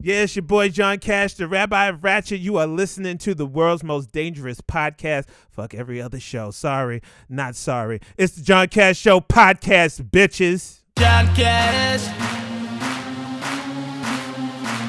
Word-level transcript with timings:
Yeah, 0.00 0.26
your 0.30 0.42
boy 0.42 0.68
John 0.68 0.98
Cash, 0.98 1.34
the 1.34 1.48
Rabbi 1.48 1.86
of 1.86 2.04
Ratchet. 2.04 2.38
You 2.38 2.56
are 2.58 2.68
listening 2.68 3.18
to 3.18 3.34
the 3.34 3.44
world's 3.44 3.82
most 3.82 4.12
dangerous 4.12 4.60
podcast. 4.60 5.24
Fuck 5.50 5.74
every 5.74 6.00
other 6.00 6.20
show. 6.20 6.52
Sorry, 6.52 7.02
not 7.28 7.56
sorry. 7.56 8.00
It's 8.16 8.36
the 8.36 8.42
John 8.42 8.68
Cash 8.68 8.96
Show 8.96 9.18
podcast, 9.18 10.08
bitches. 10.08 10.82
John 10.96 11.26
Cash. 11.34 12.06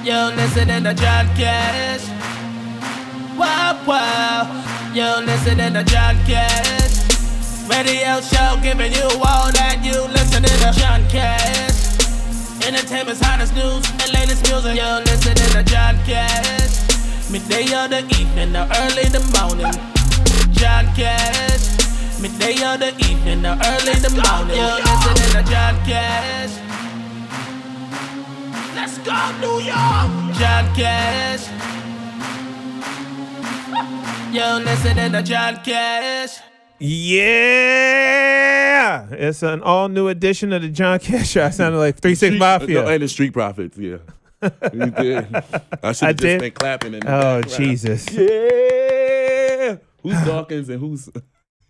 Yo, 0.06 0.32
listening 0.36 0.84
to 0.84 0.94
John 0.94 1.26
Cash. 1.36 2.08
Wow, 3.36 3.84
wow. 3.88 4.92
Yo, 4.94 5.26
listening 5.26 5.74
to 5.74 5.84
John 5.86 6.18
Cash. 6.26 7.68
Radio 7.68 8.22
show 8.22 8.60
giving 8.62 8.94
you 8.94 9.10
all 9.26 9.52
that 9.54 9.82
you 9.84 10.04
listening 10.14 10.44
to 10.44 10.80
John 10.80 11.04
Cash. 11.10 11.69
Entertainment's 12.70 13.20
hottest 13.20 13.56
news 13.56 13.82
and 13.90 14.14
latest 14.14 14.46
music. 14.48 14.78
Yo, 14.78 15.00
listening 15.00 15.34
to 15.34 15.58
the 15.58 15.64
John 15.64 15.96
Cash. 16.06 16.78
Midday 17.32 17.66
or 17.74 17.88
the 17.88 18.06
evening 18.14 18.56
or 18.56 18.70
early 18.78 19.10
the 19.10 19.26
morning. 19.34 19.74
John 20.54 20.86
Cash. 20.94 21.66
Midday 22.22 22.62
or 22.62 22.78
the 22.78 22.94
evening 23.10 23.44
or 23.44 23.58
early 23.58 23.98
the 23.98 24.14
morning. 24.22 24.56
Yo, 24.56 24.78
listening 24.86 25.32
to 25.34 25.50
John 25.50 25.76
Cash. 25.84 26.54
Let's 28.76 29.00
go, 29.00 29.18
New 29.42 29.66
York! 29.66 30.38
John 30.38 30.70
Cash. 30.78 31.50
Yo, 34.32 34.60
listening 34.60 35.12
to 35.12 35.18
the 35.18 35.24
John 35.24 35.56
Cash. 35.64 36.49
Yeah, 36.82 37.18
it's 39.12 39.44
an 39.44 39.62
all 39.62 39.90
new 39.90 40.08
edition 40.08 40.54
of 40.54 40.62
the 40.62 40.70
John 40.70 40.98
Cash 41.00 41.32
Show. 41.32 41.44
I 41.44 41.50
sounded 41.50 41.78
like 41.78 42.00
Three 42.00 42.16
Six 42.16 42.30
Street- 42.30 42.40
Mafia. 42.40 42.84
No, 42.84 42.88
and 42.88 43.04
the 43.04 43.10
Street 43.10 43.34
Profits, 43.34 43.78
yeah. 43.78 43.98
you 44.42 44.86
did. 44.92 45.28
I 45.84 45.92
should 45.92 46.08
have 46.08 46.16
did? 46.16 46.40
just 46.40 46.40
been 46.40 46.52
clapping 46.54 46.94
in 46.94 47.02
the 47.02 47.14
oh. 47.14 47.42
Jesus! 47.42 48.10
Yeah. 48.12 49.76
Who's 50.02 50.22
Dawkins 50.26 50.70
and 50.70 50.80
who's 50.80 51.10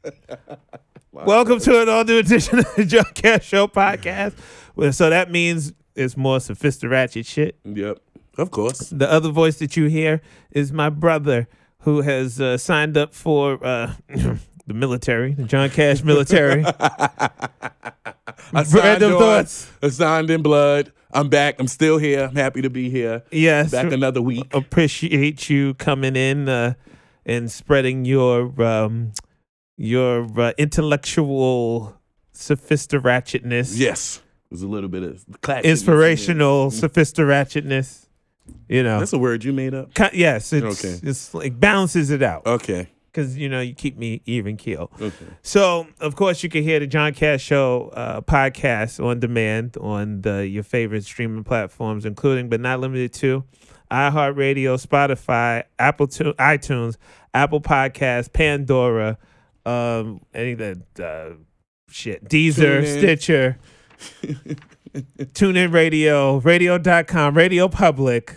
Welcome 1.11 1.59
to 1.61 1.81
an 1.81 1.89
all 1.89 2.03
new 2.03 2.19
edition 2.19 2.59
of 2.59 2.75
the 2.75 2.85
John 2.85 3.05
Cash 3.15 3.47
Show 3.47 3.67
podcast. 3.67 4.35
Well, 4.75 4.93
so 4.93 5.09
that 5.09 5.31
means 5.31 5.73
it's 5.95 6.15
more 6.15 6.39
sophisticated 6.39 7.25
shit. 7.25 7.57
Yep. 7.65 7.97
Of 8.37 8.51
course. 8.51 8.91
The 8.91 9.11
other 9.11 9.29
voice 9.29 9.57
that 9.57 9.75
you 9.75 9.85
hear 9.87 10.21
is 10.51 10.71
my 10.71 10.89
brother 10.89 11.47
who 11.79 12.01
has 12.01 12.39
uh, 12.39 12.57
signed 12.59 12.95
up 12.95 13.15
for 13.15 13.57
uh, 13.65 13.93
the 14.69 14.73
military, 14.75 15.33
the 15.33 15.43
John 15.43 15.69
Cash 15.69 16.03
military. 16.03 16.63
I 18.53 18.63
signed 18.63 18.73
Random 18.73 19.13
on, 19.13 19.19
thoughts. 19.19 19.69
Signed 19.89 20.29
in 20.29 20.41
blood. 20.41 20.93
I'm 21.11 21.27
back. 21.27 21.55
I'm 21.59 21.67
still 21.67 21.97
here. 21.97 22.25
I'm 22.25 22.35
happy 22.35 22.61
to 22.61 22.69
be 22.69 22.89
here. 22.89 23.23
Yes. 23.31 23.71
Back 23.71 23.91
another 23.91 24.21
week. 24.21 24.45
appreciate 24.53 25.49
you 25.49 25.73
coming 25.73 26.15
in 26.15 26.47
uh, 26.47 26.75
and 27.25 27.51
spreading 27.51 28.05
your 28.05 28.61
um, 28.63 29.11
your 29.75 30.27
uh, 30.39 30.53
intellectual 30.57 31.97
sophistiratedness, 32.33 33.73
Yes. 33.77 34.21
There's 34.51 34.63
a 34.63 34.67
little 34.67 34.89
bit 34.89 35.03
of 35.03 35.25
inspirational 35.63 36.71
sophistiratedness. 36.71 38.07
You 38.67 38.81
know, 38.81 38.97
That's 38.99 39.13
a 39.13 39.17
word 39.19 39.43
you 39.43 39.53
made 39.53 39.73
up. 39.75 39.91
Yes, 40.13 40.53
it's 40.53 40.83
Okay. 40.83 40.99
it's 41.07 41.33
like 41.35 41.59
balances 41.59 42.09
it 42.09 42.23
out 42.23 42.45
Okay. 42.47 42.89
Because 43.19 43.37
you 43.37 43.49
know 43.49 43.59
you 43.59 43.73
keep 43.73 43.97
me 43.97 44.21
even 44.25 44.57
keel. 44.57 44.91
Okay. 45.01 45.25
So, 45.41 45.87
of 45.99 46.15
course, 46.15 46.41
you 46.43 46.49
can 46.49 46.63
hear 46.63 46.79
the 46.79 46.87
John 46.87 47.13
Cash 47.13 47.41
Show 47.41 47.89
uh, 47.93 48.21
podcast 48.21 49.03
on 49.03 49.19
demand 49.19 49.77
on 49.77 50.21
the, 50.21 50.47
your 50.47 50.63
favorite 50.63 51.03
streaming 51.03 51.43
platforms, 51.43 52.05
including 52.05 52.49
but 52.49 52.61
not 52.61 52.79
limited 52.79 53.13
to 53.13 53.43
iHeartRadio, 53.91 54.85
Spotify, 54.85 55.63
Apple 55.77 56.07
tu- 56.07 56.33
iTunes, 56.33 56.95
Apple 57.33 57.61
Podcasts, 57.61 58.31
Pandora, 58.31 59.17
um, 59.65 60.21
any 60.33 60.53
of 60.53 60.59
that 60.59 60.99
uh, 61.03 61.35
shit, 61.89 62.23
Deezer. 62.25 62.85
Stitcher, 62.85 63.57
TuneIn 64.93 65.73
Radio, 65.73 66.37
Radio.com, 66.37 67.35
Radio 67.35 67.67
Public, 67.67 68.35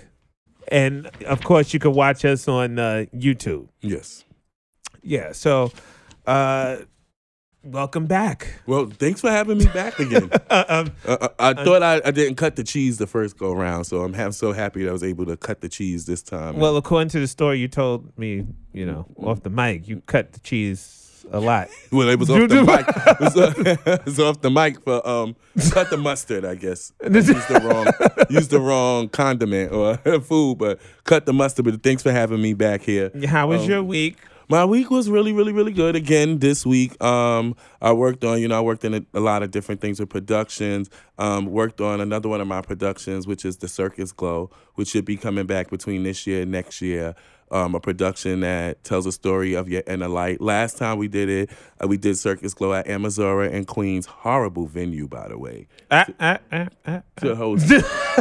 and 0.68 1.06
of 1.26 1.44
course, 1.44 1.72
you 1.72 1.78
can 1.78 1.92
watch 1.92 2.24
us 2.24 2.48
on 2.48 2.78
uh, 2.78 3.04
YouTube. 3.14 3.68
Yes. 3.80 4.24
Yeah, 5.02 5.32
so 5.32 5.72
uh 6.26 6.76
welcome 7.64 8.06
back. 8.06 8.60
Well, 8.66 8.86
thanks 8.86 9.20
for 9.20 9.30
having 9.30 9.58
me 9.58 9.66
back 9.66 9.98
again. 9.98 10.30
Uh, 10.50 10.64
um, 10.68 10.90
Uh, 11.06 11.28
I, 11.38 11.50
I 11.50 11.54
thought 11.64 11.82
I, 11.82 12.00
I 12.04 12.10
didn't 12.10 12.34
cut 12.36 12.56
the 12.56 12.64
cheese 12.64 12.98
the 12.98 13.06
first 13.06 13.38
go 13.38 13.52
around, 13.52 13.84
so 13.84 14.02
I'm 14.02 14.12
ha- 14.12 14.30
so 14.30 14.52
happy 14.52 14.82
that 14.84 14.90
I 14.90 14.92
was 14.92 15.02
able 15.04 15.24
to 15.26 15.36
cut 15.36 15.60
the 15.62 15.68
cheese 15.68 16.04
this 16.06 16.22
time. 16.22 16.56
well, 16.58 16.76
according 16.76 17.08
to 17.10 17.20
the 17.20 17.26
story 17.26 17.58
you 17.58 17.68
told 17.68 18.16
me, 18.18 18.46
you 18.72 18.84
know, 18.84 19.06
off 19.16 19.42
the 19.42 19.50
mic, 19.50 19.88
you 19.88 20.02
cut 20.06 20.32
the 20.32 20.40
cheese 20.40 21.24
a 21.30 21.40
lot. 21.40 21.68
Well, 21.92 22.08
it 22.10 22.18
was 22.18 22.28
off 22.30 22.48
the 22.48 22.62
mic. 22.62 22.86
It 23.06 23.20
was, 23.20 23.36
uh, 23.36 23.52
it 23.96 24.04
was 24.04 24.18
off 24.20 24.40
the 24.42 24.50
mic 24.50 24.82
for 24.82 25.06
um 25.08 25.36
cut 25.70 25.88
the 25.88 25.96
mustard, 25.96 26.44
I 26.44 26.54
guess. 26.56 26.92
Used 27.02 27.28
the 27.48 27.60
wrong 27.64 28.26
used 28.28 28.50
the 28.50 28.60
wrong 28.60 29.08
condiment 29.08 29.72
or 29.72 29.96
food, 30.20 30.58
but 30.58 30.80
cut 31.04 31.24
the 31.26 31.32
mustard. 31.32 31.64
But 31.64 31.82
thanks 31.82 32.02
for 32.02 32.12
having 32.12 32.42
me 32.42 32.52
back 32.54 32.82
here. 32.82 33.10
How 33.26 33.48
was 33.48 33.62
Um, 33.62 33.70
your 33.70 33.82
week? 33.82 34.16
My 34.52 34.66
week 34.66 34.90
was 34.90 35.08
really, 35.08 35.32
really, 35.32 35.50
really 35.50 35.72
good. 35.72 35.96
Again, 35.96 36.40
this 36.40 36.66
week, 36.66 37.02
um, 37.02 37.56
I 37.80 37.94
worked 37.94 38.22
on, 38.22 38.38
you 38.38 38.48
know, 38.48 38.58
I 38.58 38.60
worked 38.60 38.84
in 38.84 38.92
a, 38.92 39.02
a 39.14 39.20
lot 39.20 39.42
of 39.42 39.50
different 39.50 39.80
things 39.80 39.98
with 39.98 40.10
productions. 40.10 40.90
Um, 41.16 41.46
worked 41.46 41.80
on 41.80 42.02
another 42.02 42.28
one 42.28 42.42
of 42.42 42.46
my 42.46 42.60
productions, 42.60 43.26
which 43.26 43.46
is 43.46 43.56
the 43.56 43.66
Circus 43.66 44.12
Glow, 44.12 44.50
which 44.74 44.88
should 44.88 45.06
be 45.06 45.16
coming 45.16 45.46
back 45.46 45.70
between 45.70 46.02
this 46.02 46.26
year 46.26 46.42
and 46.42 46.50
next 46.50 46.82
year. 46.82 47.14
Um, 47.50 47.74
a 47.74 47.80
production 47.80 48.40
that 48.40 48.84
tells 48.84 49.06
a 49.06 49.12
story 49.12 49.54
of 49.54 49.70
your 49.70 49.84
inner 49.86 50.08
light. 50.08 50.42
Last 50.42 50.76
time 50.76 50.98
we 50.98 51.08
did 51.08 51.30
it, 51.30 51.50
uh, 51.82 51.86
we 51.86 51.96
did 51.96 52.18
Circus 52.18 52.52
Glow 52.52 52.74
at 52.74 52.86
Amazura 52.86 53.50
in 53.50 53.64
Queens. 53.64 54.04
Horrible 54.04 54.66
venue, 54.66 55.08
by 55.08 55.28
the 55.28 55.38
way. 55.38 55.66
Ah, 55.90 56.06
ah, 56.20 56.38
ah, 56.52 56.68
ah. 56.86 57.02
To 57.20 57.34
host. 57.34 57.72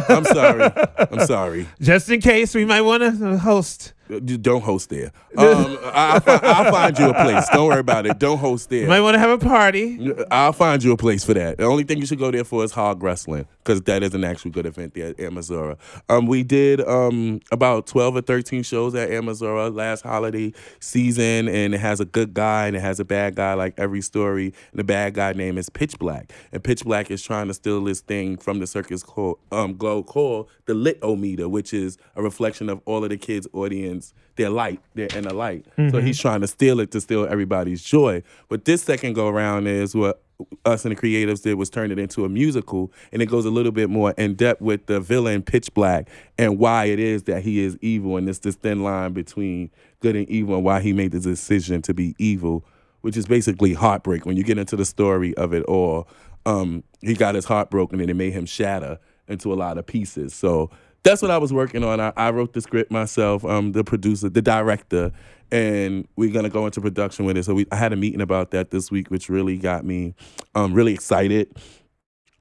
I'm 0.07 0.23
sorry. 0.23 0.71
I'm 0.97 1.25
sorry. 1.27 1.67
Just 1.81 2.09
in 2.09 2.21
case 2.21 2.55
we 2.55 2.63
might 2.63 2.81
want 2.83 3.03
to 3.03 3.37
host. 3.37 3.91
You 4.11 4.38
Don't 4.38 4.61
host 4.61 4.89
there. 4.89 5.11
Um, 5.38 5.77
I, 5.83 6.22
I'll, 6.25 6.39
I'll 6.44 6.72
find 6.72 6.99
you 6.99 7.09
a 7.09 7.13
place. 7.13 7.47
Don't 7.53 7.67
worry 7.67 7.79
about 7.79 8.05
it. 8.05 8.19
Don't 8.19 8.38
host 8.38 8.69
there. 8.69 8.81
We 8.81 8.88
might 8.88 8.99
want 9.01 9.16
to 9.16 9.19
have 9.19 9.29
a 9.29 9.38
party. 9.38 10.13
I'll 10.29 10.51
find 10.53 10.83
you 10.83 10.91
a 10.91 10.97
place 10.97 11.23
for 11.23 11.33
that. 11.33 11.57
The 11.57 11.63
only 11.63 11.83
thing 11.83 11.99
you 11.99 12.05
should 12.05 12.19
go 12.19 12.29
there 12.29 12.44
for 12.44 12.63
is 12.63 12.72
hog 12.72 13.01
wrestling 13.01 13.47
because 13.63 13.81
that 13.83 14.03
is 14.03 14.13
an 14.13 14.23
actual 14.23 14.51
good 14.51 14.66
event 14.66 14.95
there 14.95 15.09
at 15.09 15.17
Amazura. 15.17 15.77
Um, 16.09 16.25
we 16.27 16.44
did 16.44 16.81
um 16.88 17.39
about 17.51 17.88
twelve 17.88 18.16
or 18.16 18.22
thirteen 18.22 18.63
shows 18.63 18.95
at 18.95 19.09
Amazura 19.09 19.73
last 19.73 20.01
holiday 20.01 20.51
season, 20.79 21.47
and 21.47 21.73
it 21.73 21.79
has 21.79 21.99
a 21.99 22.05
good 22.05 22.33
guy 22.33 22.67
and 22.67 22.75
it 22.75 22.81
has 22.81 22.99
a 22.99 23.05
bad 23.05 23.35
guy 23.35 23.53
like 23.53 23.75
every 23.78 24.01
story. 24.01 24.53
And 24.72 24.79
the 24.79 24.83
bad 24.83 25.13
guy 25.13 25.33
name 25.33 25.57
is 25.57 25.69
Pitch 25.69 25.97
Black, 25.99 26.33
and 26.51 26.63
Pitch 26.63 26.83
Black 26.83 27.11
is 27.11 27.22
trying 27.22 27.47
to 27.47 27.53
steal 27.53 27.83
this 27.83 28.01
thing 28.01 28.38
from 28.38 28.59
the 28.59 28.67
circus 28.67 29.03
called 29.03 29.39
um 29.51 29.78
glow 29.78 30.03
called 30.03 30.49
the 30.66 30.73
Lit-O-Meter, 30.73 31.49
which 31.49 31.73
is 31.73 31.97
a 32.16 32.23
reflection 32.23 32.69
of 32.69 32.81
all 32.85 33.03
of 33.03 33.09
the 33.09 33.17
kids' 33.17 33.47
audience, 33.51 34.00
their 34.35 34.50
light, 34.50 34.79
their 34.95 35.07
inner 35.16 35.34
light. 35.34 35.66
So 35.91 36.01
he's 36.01 36.19
trying 36.19 36.41
to 36.41 36.47
steal 36.47 36.79
it 36.79 36.91
to 36.91 37.01
steal 37.01 37.25
everybody's 37.25 37.84
joy. 37.84 38.23
But 38.50 38.66
this 38.66 38.81
second 38.81 39.13
go 39.13 39.28
around 39.28 39.67
is 39.67 39.94
what 39.95 40.22
us 40.66 40.85
and 40.85 40.95
the 40.95 41.00
creatives 41.00 41.44
did 41.44 41.56
was 41.56 41.69
turn 41.69 41.91
it 41.91 42.00
into 42.00 42.25
a 42.25 42.29
musical, 42.29 42.91
and 43.11 43.22
it 43.22 43.28
goes 43.28 43.45
a 43.45 43.51
little 43.51 43.72
bit 43.72 43.90
more 43.90 44.11
in 44.17 44.34
depth 44.34 44.61
with 44.61 44.88
the 44.88 45.00
villain 45.00 45.41
Pitch 45.44 45.72
Black 45.73 46.09
and 46.38 46.57
why 46.57 46.85
it 46.85 47.00
is 47.00 47.23
that 47.23 47.44
he 47.44 47.59
is 47.59 47.78
evil, 47.81 48.17
and 48.17 48.28
it's 48.28 48.40
this 48.40 48.56
thin 48.56 48.81
line 48.84 49.13
between 49.13 49.69
good 50.00 50.16
and 50.16 50.28
evil, 50.29 50.56
and 50.56 50.63
why 50.63 50.79
he 50.79 50.94
made 50.94 51.11
the 51.11 51.19
decision 51.19 51.81
to 51.84 51.94
be 51.94 52.16
evil, 52.17 52.66
which 53.01 53.17
is 53.17 53.28
basically 53.28 53.73
heartbreak. 53.73 54.25
When 54.25 54.35
you 54.38 54.44
get 54.44 54.57
into 54.57 54.75
the 54.75 54.85
story 54.85 55.35
of 55.38 55.53
it 55.53 55.63
all, 55.66 56.07
um, 56.45 56.84
he 57.01 57.13
got 57.13 57.35
his 57.35 57.45
heart 57.45 57.69
broken, 57.69 58.00
and 58.00 58.09
it 58.09 58.16
made 58.16 58.34
him 58.34 58.47
shatter 58.47 58.97
into 59.28 59.53
a 59.53 59.56
lot 59.56 59.78
of 59.78 59.85
pieces. 59.85 60.34
So 60.34 60.72
that's 61.03 61.22
what 61.22 61.31
I 61.31 61.38
was 61.38 61.51
working 61.51 61.84
on. 61.84 62.00
I, 62.00 62.13
I 62.16 62.31
wrote 62.31 62.53
the 62.53 62.61
script 62.61 62.91
myself, 62.91 63.43
um, 63.43 63.72
the 63.72 63.84
producer, 63.84 64.29
the 64.29 64.41
director, 64.41 65.11
and 65.52 66.08
we're 66.16 66.31
gonna 66.31 66.49
go 66.49 66.66
into 66.66 66.81
production 66.81 67.25
with 67.25 67.37
it. 67.37 67.43
So 67.43 67.53
we 67.53 67.66
I 67.72 67.75
had 67.75 67.93
a 67.93 67.96
meeting 67.96 68.22
about 68.22 68.52
that 68.52 68.72
this 68.72 68.91
week, 68.91 69.09
which 69.09 69.29
really 69.29 69.58
got 69.58 69.85
me 69.85 70.14
um 70.55 70.73
really 70.73 70.93
excited 70.93 71.58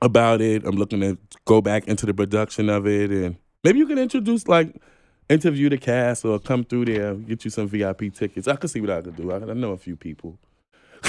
about 0.02 0.40
it. 0.40 0.64
I'm 0.64 0.76
looking 0.76 1.00
to 1.00 1.18
go 1.44 1.60
back 1.60 1.88
into 1.88 2.06
the 2.06 2.14
production 2.14 2.70
of 2.70 2.86
it 2.86 3.10
and 3.10 3.36
maybe 3.64 3.78
you 3.78 3.86
can 3.86 3.98
introduce 3.98 4.48
like 4.48 4.80
interview 5.28 5.68
the 5.68 5.78
cast 5.78 6.24
or 6.24 6.38
come 6.38 6.64
through 6.64 6.86
there, 6.86 7.14
get 7.14 7.44
you 7.44 7.50
some 7.50 7.68
VIP 7.68 8.12
tickets. 8.14 8.48
I 8.48 8.56
could 8.56 8.70
see 8.70 8.80
what 8.80 8.90
I 8.90 9.02
could 9.02 9.16
do. 9.16 9.30
I, 9.30 9.36
I 9.36 9.54
know 9.54 9.72
a 9.72 9.76
few 9.76 9.96
people. 9.96 10.38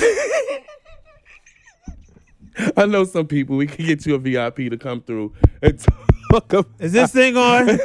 I 2.77 2.85
know 2.85 3.03
some 3.05 3.27
people. 3.27 3.55
We 3.57 3.67
can 3.67 3.85
get 3.85 4.05
you 4.05 4.15
a 4.15 4.19
VIP 4.19 4.57
to 4.69 4.77
come 4.77 5.01
through 5.01 5.33
and 5.61 5.83
fuck 6.31 6.53
up. 6.53 6.67
Is 6.79 6.91
this 6.91 7.11
thing 7.11 7.37
on? 7.37 7.69
it, 7.69 7.79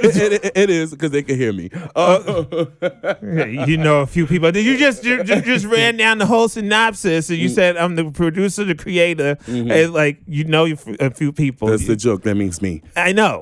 it- 0.45 0.53
it 0.57 0.71
is 0.71 0.93
because 0.93 1.11
they 1.11 1.23
can 1.23 1.37
hear 1.37 1.53
me. 1.53 1.71
Uh, 1.95 2.65
you 3.67 3.77
know 3.77 4.01
a 4.01 4.07
few 4.07 4.27
people. 4.27 4.55
You 4.57 4.77
just 4.77 5.05
you, 5.05 5.19
you 5.19 5.41
just 5.43 5.67
ran 5.67 5.97
down 6.03 6.19
the 6.19 6.27
whole 6.27 6.49
synopsis, 6.49 7.29
and 7.31 7.39
you 7.39 7.49
said 7.49 7.77
I'm 7.77 7.97
the 7.97 8.11
producer, 8.11 8.65
the 8.65 8.75
creator, 8.75 9.37
and 9.47 9.93
like 9.93 10.21
you 10.27 10.45
know 10.45 10.67
a 11.01 11.11
few 11.11 11.33
people. 11.33 11.69
that's 11.69 11.87
the 11.87 11.97
joke. 11.97 12.23
That 12.23 12.37
means 12.37 12.63
me. 12.63 12.83
I 12.97 13.13
know. 13.13 13.41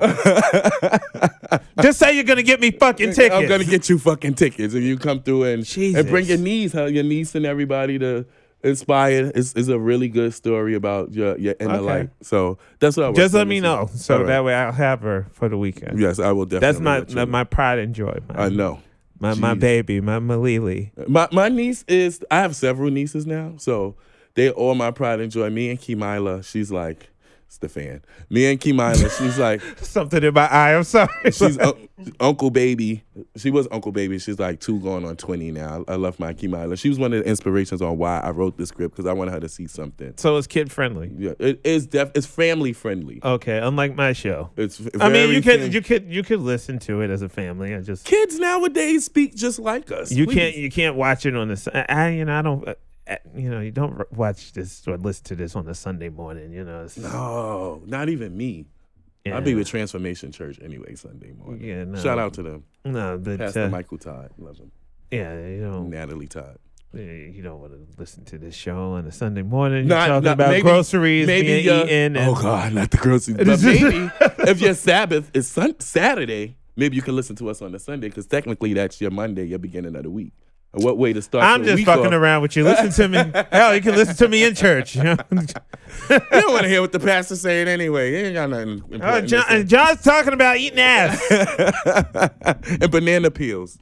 just 1.81 1.99
say 1.99 2.13
you're 2.13 2.23
gonna 2.23 2.43
get 2.43 2.59
me 2.59 2.71
fucking 2.71 3.13
tickets. 3.13 3.35
I'm 3.35 3.47
gonna 3.47 3.63
get 3.65 3.89
you 3.89 3.99
fucking 3.99 4.35
tickets 4.35 4.73
if 4.73 4.83
you 4.83 4.97
come 4.97 5.21
through 5.21 5.43
and 5.43 5.77
and 5.77 6.07
bring 6.09 6.25
your 6.25 6.37
niece, 6.37 6.73
huh? 6.73 6.85
Your 6.85 7.03
niece 7.03 7.35
and 7.35 7.45
everybody 7.45 7.99
to 7.99 8.25
inspire. 8.65 9.31
It's, 9.33 9.53
it's 9.53 9.67
a 9.69 9.79
really 9.79 10.09
good 10.09 10.33
story 10.33 10.73
about 10.73 11.13
your 11.13 11.37
your 11.37 11.55
inner 11.59 11.75
Okay. 11.75 11.81
life. 11.85 12.09
So 12.21 12.57
that's 12.79 12.97
what 12.97 13.05
I 13.05 13.09
was 13.09 13.17
Just 13.17 13.33
let 13.33 13.47
me 13.47 13.59
know, 13.59 13.89
so 13.93 14.17
right. 14.17 14.27
that 14.27 14.43
way 14.43 14.53
I'll 14.53 14.71
have 14.71 15.01
her 15.01 15.27
for 15.31 15.47
the 15.47 15.57
weekend. 15.57 15.99
Yes, 15.99 16.19
I 16.19 16.31
will 16.31 16.45
definitely. 16.45 16.67
That's 16.67 16.79
my 16.81 16.99
let 16.99 17.09
you 17.09 17.15
know. 17.15 17.25
my 17.27 17.43
pride 17.43 17.79
and 17.79 17.95
joy. 17.95 18.19
My, 18.29 18.45
I 18.45 18.49
know. 18.49 18.81
my, 19.19 19.33
my 19.35 19.53
baby, 19.53 20.01
my 20.01 20.19
Malili. 20.19 20.91
My 21.07 21.27
my 21.31 21.49
niece 21.49 21.85
is. 21.87 22.23
I 22.29 22.39
have 22.41 22.55
several 22.55 22.89
nieces 22.91 23.25
now, 23.25 23.53
so 23.57 23.95
they 24.33 24.49
all 24.49 24.75
my 24.75 24.91
pride 24.91 25.19
and 25.21 25.31
joy. 25.31 25.49
Me 25.49 25.69
and 25.69 25.79
Kimila, 25.79 26.43
she's 26.43 26.71
like, 26.71 27.09
it's 27.47 27.57
the 27.59 27.69
fan. 27.69 28.01
Me 28.29 28.45
and 28.51 28.59
Kimila, 28.59 29.17
she's 29.17 29.37
like, 29.39 29.61
Something 29.77 30.23
in 30.23 30.33
my 30.33 30.47
eye. 30.47 30.75
I'm 30.75 30.83
sorry. 30.83 31.09
she's 31.25 31.57
un- 31.59 31.87
uh, 31.99 32.03
Uncle 32.19 32.49
Baby. 32.49 33.03
She 33.37 33.49
was 33.51 33.67
Uncle 33.71 33.91
Baby. 33.91 34.19
She's 34.19 34.39
like 34.39 34.59
two 34.59 34.79
going 34.79 35.05
on 35.05 35.15
twenty 35.15 35.51
now. 35.51 35.85
I, 35.87 35.93
I 35.93 35.95
love 35.95 36.19
my 36.19 36.33
Kimila. 36.33 36.77
She 36.77 36.89
was 36.89 36.99
one 36.99 37.13
of 37.13 37.23
the 37.23 37.29
inspirations 37.29 37.81
on 37.81 37.97
why 37.97 38.19
I 38.19 38.31
wrote 38.31 38.57
this 38.57 38.69
script 38.69 38.95
because 38.95 39.05
I 39.09 39.13
wanted 39.13 39.31
her 39.31 39.39
to 39.39 39.47
see 39.49 39.67
something. 39.67 40.13
so 40.17 40.35
it's 40.37 40.47
kid 40.47 40.71
friendly. 40.71 41.11
Yeah, 41.17 41.33
it 41.39 41.61
is 41.63 41.87
def. 41.87 42.11
It's 42.15 42.25
family 42.27 42.73
friendly. 42.73 43.19
Okay, 43.23 43.59
unlike 43.59 43.95
my 43.95 44.11
show. 44.13 44.49
It's. 44.57 44.81
I 44.99 45.09
mean, 45.09 45.29
you 45.31 45.41
fam- 45.41 45.71
you 45.71 45.81
could 45.81 46.11
you 46.11 46.23
could 46.23 46.41
listen 46.41 46.79
to 46.79 47.01
it 47.01 47.09
as 47.09 47.21
a 47.21 47.29
family. 47.29 47.73
I 47.75 47.79
just 47.81 48.05
Kids 48.05 48.37
nowadays 48.39 49.05
speak 49.05 49.35
just 49.35 49.59
like 49.59 49.91
us. 49.91 50.11
you 50.11 50.25
Please. 50.25 50.35
can't 50.35 50.55
you 50.57 50.69
can't 50.71 50.95
watch 50.95 51.25
it 51.25 51.35
on 51.35 51.47
the. 51.49 51.85
I- 51.91 52.09
you 52.09 52.25
know 52.25 52.39
I 52.39 52.41
don't. 52.41 52.67
Uh, 53.07 53.13
uh, 53.13 53.15
You 53.35 53.49
know 53.49 53.59
you 53.59 53.71
don't 53.71 54.11
watch 54.11 54.53
this 54.53 54.87
or 54.87 54.97
listen 54.97 55.23
to 55.25 55.35
this 55.35 55.55
on 55.55 55.67
a 55.67 55.73
Sunday 55.73 56.09
morning. 56.09 56.51
You 56.53 56.63
know. 56.63 56.87
No, 56.97 57.81
not 57.85 58.09
even 58.09 58.35
me. 58.35 58.65
yeah. 59.25 59.35
I'll 59.35 59.41
be 59.41 59.55
with 59.55 59.67
Transformation 59.67 60.31
Church 60.31 60.59
anyway 60.61 60.95
Sunday 60.95 61.31
morning. 61.33 61.63
Yeah, 61.63 61.83
no. 61.83 61.99
Shout 62.01 62.19
out 62.19 62.33
to 62.35 62.43
them. 62.43 62.63
No, 62.83 63.17
but 63.17 63.39
Pastor 63.39 63.63
uh, 63.63 63.69
Michael 63.69 63.97
Todd. 63.97 64.31
Love 64.37 64.57
him. 64.57 64.71
yeah, 65.11 65.33
you 65.47 65.61
don't. 65.61 65.89
Natalie 65.89 66.27
Todd. 66.27 66.57
uh, 66.95 66.99
You 66.99 67.41
don't 67.41 67.59
want 67.59 67.73
to 67.73 67.79
listen 67.99 68.23
to 68.25 68.37
this 68.37 68.55
show 68.55 68.91
on 68.93 69.05
a 69.07 69.11
Sunday 69.11 69.41
morning. 69.41 69.87
Not- 69.87 69.95
You're 70.07 70.07
talking 70.15 70.23
not- 70.25 70.33
about 70.33 70.49
maybe- 70.51 70.61
groceries 70.61 71.27
Maybe 71.27 71.47
being 71.47 71.65
your- 71.65 71.85
eaten. 71.85 72.15
And, 72.17 72.29
Oh 72.29 72.35
God, 72.35 72.73
not 72.73 72.91
the 72.91 72.97
groceries. 72.97 73.37
But 73.37 73.61
maybe 73.63 74.09
if 74.49 74.61
your 74.61 74.73
Sabbath 74.75 75.31
is 75.33 75.47
sun- 75.47 75.79
Saturday, 75.79 76.55
maybe 76.75 76.95
you 76.95 77.01
can 77.01 77.15
listen 77.15 77.35
to 77.37 77.49
us 77.49 77.61
on 77.61 77.71
the 77.71 77.79
Sunday 77.79 78.07
because 78.09 78.27
technically 78.27 78.73
that's 78.73 79.01
your 79.01 79.11
Monday, 79.11 79.45
your 79.45 79.59
beginning 79.59 79.95
of 79.95 80.03
the 80.03 80.09
week. 80.11 80.33
And 80.75 80.83
what 80.83 80.97
way 80.97 81.13
to 81.13 81.21
start? 81.21 81.43
I'm 81.43 81.63
just 81.63 81.83
fucking 81.85 82.07
off. 82.07 82.13
around 82.13 82.41
with 82.41 82.55
you. 82.55 82.63
Listen 82.65 82.89
to 82.91 83.07
me. 83.07 83.43
Hell, 83.51 83.73
you 83.75 83.81
can 83.81 83.95
listen 83.95 84.15
to 84.17 84.27
me 84.27 84.43
in 84.43 84.53
church. 84.55 84.97
You 86.09 86.19
don't 86.29 86.51
want 86.51 86.63
to 86.63 86.67
hear 86.67 86.81
what 86.81 86.91
the 86.91 86.99
pastor's 86.99 87.41
saying 87.41 87.67
anyway. 87.67 88.11
You 88.11 88.17
ain't 88.25 88.33
got 88.35 88.49
nothing. 88.49 88.83
Oh, 89.01 89.21
John, 89.21 89.45
say. 89.47 89.63
John's 89.63 90.01
talking 90.03 90.33
about 90.33 90.57
eating 90.57 90.77
ass. 90.79 91.19
and 92.81 92.91
banana 92.91 93.31
peels. 93.31 93.77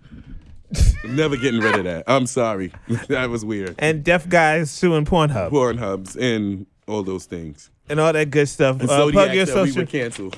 Never 1.03 1.35
getting 1.35 1.59
rid 1.59 1.75
of 1.75 1.83
that. 1.85 2.03
I'm 2.07 2.27
sorry. 2.27 2.71
that 3.09 3.29
was 3.29 3.43
weird. 3.43 3.75
and 3.79 4.03
deaf 4.03 4.29
guys 4.29 4.69
suing 4.71 5.05
Pornhub 5.05 5.49
Pornhubs 5.49 6.15
and 6.15 6.65
all 6.87 7.03
those 7.03 7.25
things. 7.25 7.71
and 7.89 7.99
all 7.99 8.13
that 8.13 8.29
good 8.29 8.47
stuff. 8.47 8.79
And 8.79 8.89
Uh, 8.89 8.97
Zodiac 8.97 9.13
plug 9.25 9.35
your 9.35 9.45
said 9.47 9.55
we 9.63 9.67
social. 9.71 9.81
would 9.81 9.89
cancel. 9.89 10.31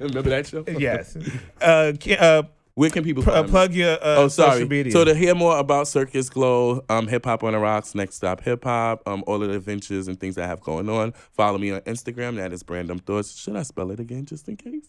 Remember 0.00 0.30
that 0.30 0.46
show? 0.46 0.64
yes. 0.66 1.16
Uh, 1.60 1.92
uh, 2.18 2.42
Where 2.80 2.88
can 2.90 3.04
people 3.04 3.22
pl- 3.22 3.32
uh, 3.34 3.42
plug 3.44 3.74
your 3.74 3.92
uh, 3.92 4.16
Oh, 4.16 4.28
sorry. 4.28 4.52
social 4.52 4.68
media. 4.68 4.90
So 4.90 5.04
to 5.04 5.14
hear 5.14 5.34
more 5.34 5.58
about 5.58 5.86
Circus 5.86 6.30
Glow, 6.30 6.82
um, 6.88 7.08
Hip 7.08 7.26
Hop 7.26 7.44
on 7.44 7.52
the 7.52 7.58
Rocks, 7.58 7.94
Next 7.94 8.14
Stop 8.14 8.40
Hip 8.44 8.64
Hop, 8.64 9.02
um, 9.06 9.22
all 9.26 9.42
of 9.42 9.50
the 9.50 9.56
adventures 9.56 10.08
and 10.08 10.18
things 10.18 10.38
I 10.38 10.46
have 10.46 10.60
going 10.62 10.88
on, 10.88 11.12
follow 11.32 11.58
me 11.58 11.72
on 11.72 11.82
Instagram. 11.82 12.36
That 12.36 12.54
is 12.54 12.62
Brandom 12.62 12.98
Thoughts. 13.04 13.36
Should 13.38 13.56
I 13.56 13.64
spell 13.64 13.90
it 13.90 14.00
again 14.00 14.24
just 14.24 14.48
in 14.48 14.56
case? 14.56 14.86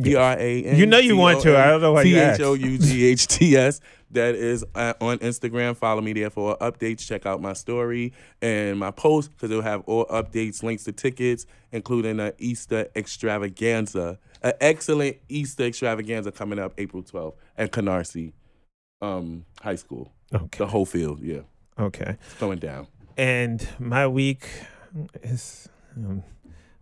B 0.00 0.14
R 0.14 0.36
A 0.38 0.62
N. 0.64 0.76
You 0.76 0.86
know 0.86 0.98
you 0.98 1.16
want 1.16 1.42
to. 1.42 1.56
I 1.58 1.66
don't 1.66 1.80
know 1.80 1.92
why 1.92 2.02
you 2.02 2.14
T 2.14 2.20
asked. 2.20 2.40
H 2.40 2.46
O 2.46 2.54
U 2.54 2.78
G 2.78 3.04
H 3.06 3.26
T 3.26 3.56
S. 3.56 3.80
That 4.12 4.34
is 4.34 4.62
uh, 4.74 4.92
on 5.00 5.18
Instagram. 5.20 5.74
Follow 5.74 6.02
me 6.02 6.12
there 6.12 6.28
for 6.28 6.56
updates. 6.58 7.06
Check 7.06 7.24
out 7.24 7.40
my 7.40 7.54
story 7.54 8.12
and 8.42 8.78
my 8.78 8.90
post 8.90 9.30
because 9.30 9.50
it'll 9.50 9.62
have 9.62 9.82
all 9.86 10.04
updates, 10.06 10.62
links 10.62 10.84
to 10.84 10.92
tickets, 10.92 11.46
including 11.72 12.20
an 12.20 12.32
Easter 12.38 12.88
extravaganza, 12.94 14.18
an 14.42 14.52
excellent 14.60 15.16
Easter 15.30 15.64
extravaganza 15.64 16.30
coming 16.30 16.58
up 16.58 16.74
April 16.76 17.02
12th 17.02 17.34
at 17.56 17.72
Canarsie 17.72 18.32
um, 19.00 19.46
High 19.62 19.76
School. 19.76 20.12
okay. 20.34 20.58
The 20.58 20.66
whole 20.66 20.84
field, 20.86 21.20
yeah, 21.22 21.40
Okay. 21.78 22.16
it's 22.20 22.34
going 22.38 22.58
down. 22.58 22.88
And 23.16 23.66
my 23.78 24.06
week 24.06 24.46
is 25.22 25.70
um, 25.96 26.22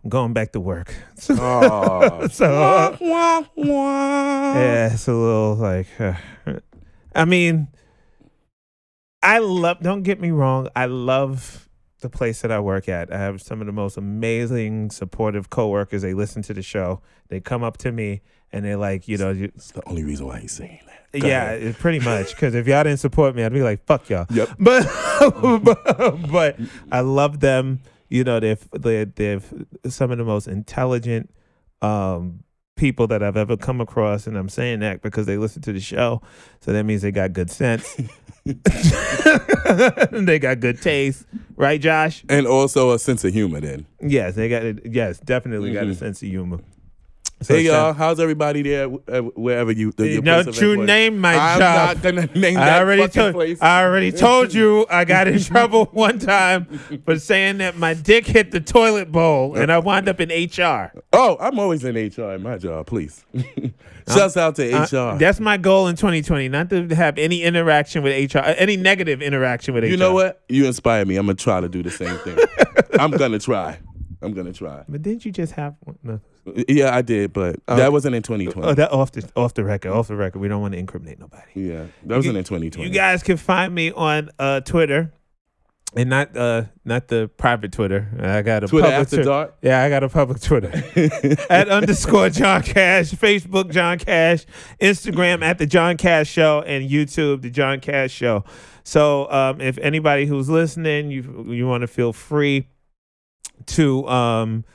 I'm 0.03 0.09
going 0.09 0.33
back 0.33 0.51
to 0.53 0.59
work. 0.59 0.93
So, 1.15 1.35
Oh, 1.39 2.27
so 2.31 2.45
uh, 2.45 2.97
wah, 2.99 3.43
wah. 3.55 4.53
yeah, 4.55 4.91
it's 4.93 5.07
a 5.07 5.13
little 5.13 5.55
like. 5.55 5.87
Uh, 5.99 6.13
I 7.13 7.25
mean, 7.25 7.67
I 9.21 9.37
love. 9.39 9.81
Don't 9.81 10.01
get 10.03 10.19
me 10.19 10.31
wrong. 10.31 10.67
I 10.75 10.85
love 10.85 11.69
the 11.99 12.09
place 12.09 12.41
that 12.41 12.51
I 12.51 12.59
work 12.59 12.89
at. 12.89 13.13
I 13.13 13.19
have 13.19 13.39
some 13.41 13.61
of 13.61 13.67
the 13.67 13.73
most 13.73 13.97
amazing, 13.97 14.89
supportive 14.89 15.51
coworkers. 15.51 16.01
They 16.01 16.15
listen 16.15 16.41
to 16.43 16.53
the 16.55 16.63
show. 16.63 17.01
They 17.27 17.39
come 17.39 17.63
up 17.63 17.77
to 17.77 17.91
me 17.91 18.21
and 18.51 18.65
they're 18.65 18.77
like, 18.77 19.07
you 19.07 19.17
know, 19.17 19.29
you, 19.29 19.51
It's 19.55 19.71
the 19.71 19.87
only 19.87 20.03
reason 20.03 20.25
why 20.25 20.39
he's 20.39 20.51
saying 20.53 20.79
that. 20.87 21.19
Go 21.21 21.27
yeah, 21.27 21.43
ahead. 21.51 21.61
it, 21.63 21.75
pretty 21.77 21.99
much. 22.03 22.31
Because 22.31 22.55
if 22.55 22.65
y'all 22.67 22.83
didn't 22.83 22.99
support 22.99 23.35
me, 23.35 23.43
I'd 23.43 23.53
be 23.53 23.61
like, 23.61 23.85
fuck 23.85 24.09
y'all. 24.09 24.25
Yep. 24.31 24.49
But 24.57 24.89
but, 25.63 26.31
but 26.31 26.59
I 26.91 27.01
love 27.01 27.39
them. 27.41 27.81
You 28.11 28.23
know, 28.25 28.39
they're 28.41 28.57
they're 28.73 29.05
they're 29.05 29.39
some 29.87 30.11
of 30.11 30.17
the 30.17 30.25
most 30.25 30.47
intelligent 30.47 31.33
um, 31.81 32.43
people 32.75 33.07
that 33.07 33.23
I've 33.23 33.37
ever 33.37 33.55
come 33.55 33.79
across, 33.79 34.27
and 34.27 34.37
I'm 34.37 34.49
saying 34.49 34.81
that 34.81 35.01
because 35.01 35.25
they 35.25 35.37
listen 35.37 35.61
to 35.63 35.71
the 35.73 35.79
show. 35.79 36.21
So 36.59 36.73
that 36.73 36.83
means 36.83 37.01
they 37.03 37.11
got 37.11 37.31
good 37.31 37.49
sense. 37.49 37.95
they 40.11 40.39
got 40.39 40.59
good 40.59 40.81
taste, 40.81 41.25
right, 41.55 41.79
Josh? 41.79 42.23
And 42.27 42.45
also 42.47 42.91
a 42.91 42.99
sense 42.99 43.23
of 43.23 43.33
humor 43.33 43.61
then. 43.61 43.85
Yes, 44.01 44.35
they 44.35 44.49
got 44.49 44.63
it. 44.63 44.79
Yes, 44.85 45.19
definitely 45.19 45.71
got 45.73 45.83
a 45.83 45.87
Mhm. 45.87 45.95
sense 45.95 46.21
of 46.21 46.27
humor. 46.27 46.59
So 47.41 47.55
Hey 47.55 47.61
y'all, 47.63 47.93
how's 47.93 48.19
everybody 48.19 48.61
there? 48.61 48.85
uh, 49.07 49.21
Wherever 49.21 49.71
you, 49.71 49.91
the, 49.93 50.07
your 50.07 50.21
No 50.21 50.35
place 50.43 50.47
of 50.47 50.55
true 50.55 50.71
employment? 50.73 50.87
name 50.87 51.17
my 51.17 51.33
I'm 51.35 51.59
job. 51.59 51.95
not 51.97 52.03
gonna 52.03 52.25
name 52.39 52.57
I 52.57 52.65
that 52.65 52.81
already 52.81 53.01
fucking 53.01 53.21
told 53.21 53.33
place. 53.33 53.61
I 53.61 53.83
already 53.83 54.11
told 54.11 54.53
you 54.53 54.85
I 54.91 55.05
got 55.05 55.27
in 55.27 55.39
trouble 55.41 55.85
one 55.91 56.19
time 56.19 56.65
for 57.03 57.17
saying 57.17 57.57
that 57.57 57.77
my 57.77 57.95
dick 57.95 58.27
hit 58.27 58.51
the 58.51 58.59
toilet 58.61 59.11
bowl 59.11 59.55
and 59.57 59.71
I 59.71 59.79
wound 59.79 60.07
up 60.07 60.19
in 60.19 60.29
HR. 60.29 60.91
oh, 61.13 61.37
I'm 61.39 61.57
always 61.57 61.83
in 61.83 61.95
HR 61.95 62.33
in 62.33 62.43
my 62.43 62.59
job. 62.59 62.85
Please, 62.85 63.25
shouts 64.07 64.37
out 64.37 64.55
to 64.57 64.71
Uh, 64.71 65.13
HR. 65.15 65.17
that's 65.17 65.39
my 65.39 65.57
goal 65.57 65.87
in 65.87 65.95
2020, 65.95 66.47
not 66.47 66.69
to 66.69 66.87
have 66.93 67.17
any 67.17 67.41
interaction 67.41 68.03
with 68.03 68.33
HR, 68.35 68.37
uh, 68.39 68.53
any 68.57 68.77
negative 68.77 69.19
interaction 69.21 69.73
with 69.73 69.83
HR. 69.83 69.87
you 69.87 69.97
know 69.97 70.13
what? 70.13 70.43
You 70.47 70.67
inspire 70.67 71.05
me. 71.05 71.15
I'm 71.15 71.25
gonna 71.25 71.35
try 71.35 71.59
to 71.59 71.69
do 71.69 71.81
the 71.81 71.89
same 71.91 72.15
thing. 72.19 72.37
I'm 72.99 73.09
gonna 73.09 73.39
try. 73.39 73.79
I'm 74.21 74.33
gonna 74.33 74.53
try. 74.53 74.83
But 74.87 75.01
didn't 75.01 75.25
you 75.25 75.31
just 75.31 75.53
have 75.53 75.73
one? 75.85 75.97
No. 76.03 76.19
Yeah, 76.67 76.95
I 76.95 77.01
did, 77.01 77.33
but 77.33 77.57
Okay. 77.69 77.81
that 77.81 77.91
wasn't 77.91 78.15
in 78.15 78.23
2020. 78.23 78.67
Oh, 78.67 78.73
that 78.73 78.91
off 78.91 79.11
the 79.11 79.29
off 79.35 79.53
the 79.53 79.63
record, 79.63 79.91
off 79.91 80.07
the 80.07 80.15
record. 80.15 80.39
We 80.39 80.47
don't 80.47 80.61
want 80.61 80.73
to 80.73 80.79
incriminate 80.79 81.19
nobody. 81.19 81.43
yeah, 81.55 81.85
that 82.05 82.15
wasn't 82.15 82.37
in 82.37 82.43
2020. 82.43 82.87
You 82.89 82.93
guys 82.93 83.21
can 83.23 83.37
find 83.37 83.73
me 83.75 83.91
on 83.91 84.29
uh, 84.39 84.61
Twitter, 84.61 85.13
and 85.95 86.09
not 86.09 86.35
uh, 86.35 86.63
not 86.83 87.09
the 87.09 87.29
private 87.37 87.71
Twitter. 87.71 88.07
I 88.19 88.41
got 88.41 88.63
a 88.63 88.67
Twitter 88.67 88.85
public 88.87 89.01
after 89.01 89.15
Twi- 89.17 89.23
dark. 89.25 89.55
Yeah, 89.61 89.83
I 89.83 89.89
got 89.89 90.03
a 90.03 90.09
public 90.09 90.41
Twitter 90.41 90.71
at 91.49 91.69
underscore 91.69 92.29
John 92.29 92.63
Cash, 92.63 93.11
Facebook 93.11 93.69
John 93.71 93.99
Cash, 93.99 94.45
Instagram 94.81 95.43
at 95.43 95.59
the 95.59 95.67
John 95.67 95.95
Cash 95.97 96.27
Show, 96.29 96.61
and 96.65 96.89
YouTube 96.89 97.41
the 97.43 97.51
John 97.51 97.79
Cash 97.81 98.11
Show. 98.11 98.43
So 98.83 99.31
um, 99.31 99.61
if 99.61 99.77
anybody 99.77 100.25
who's 100.25 100.49
listening, 100.49 101.11
you 101.11 101.45
you 101.49 101.67
want 101.67 101.81
to 101.81 101.87
feel 101.87 102.13
free 102.13 102.67
to 103.67 104.07
um 104.07 104.65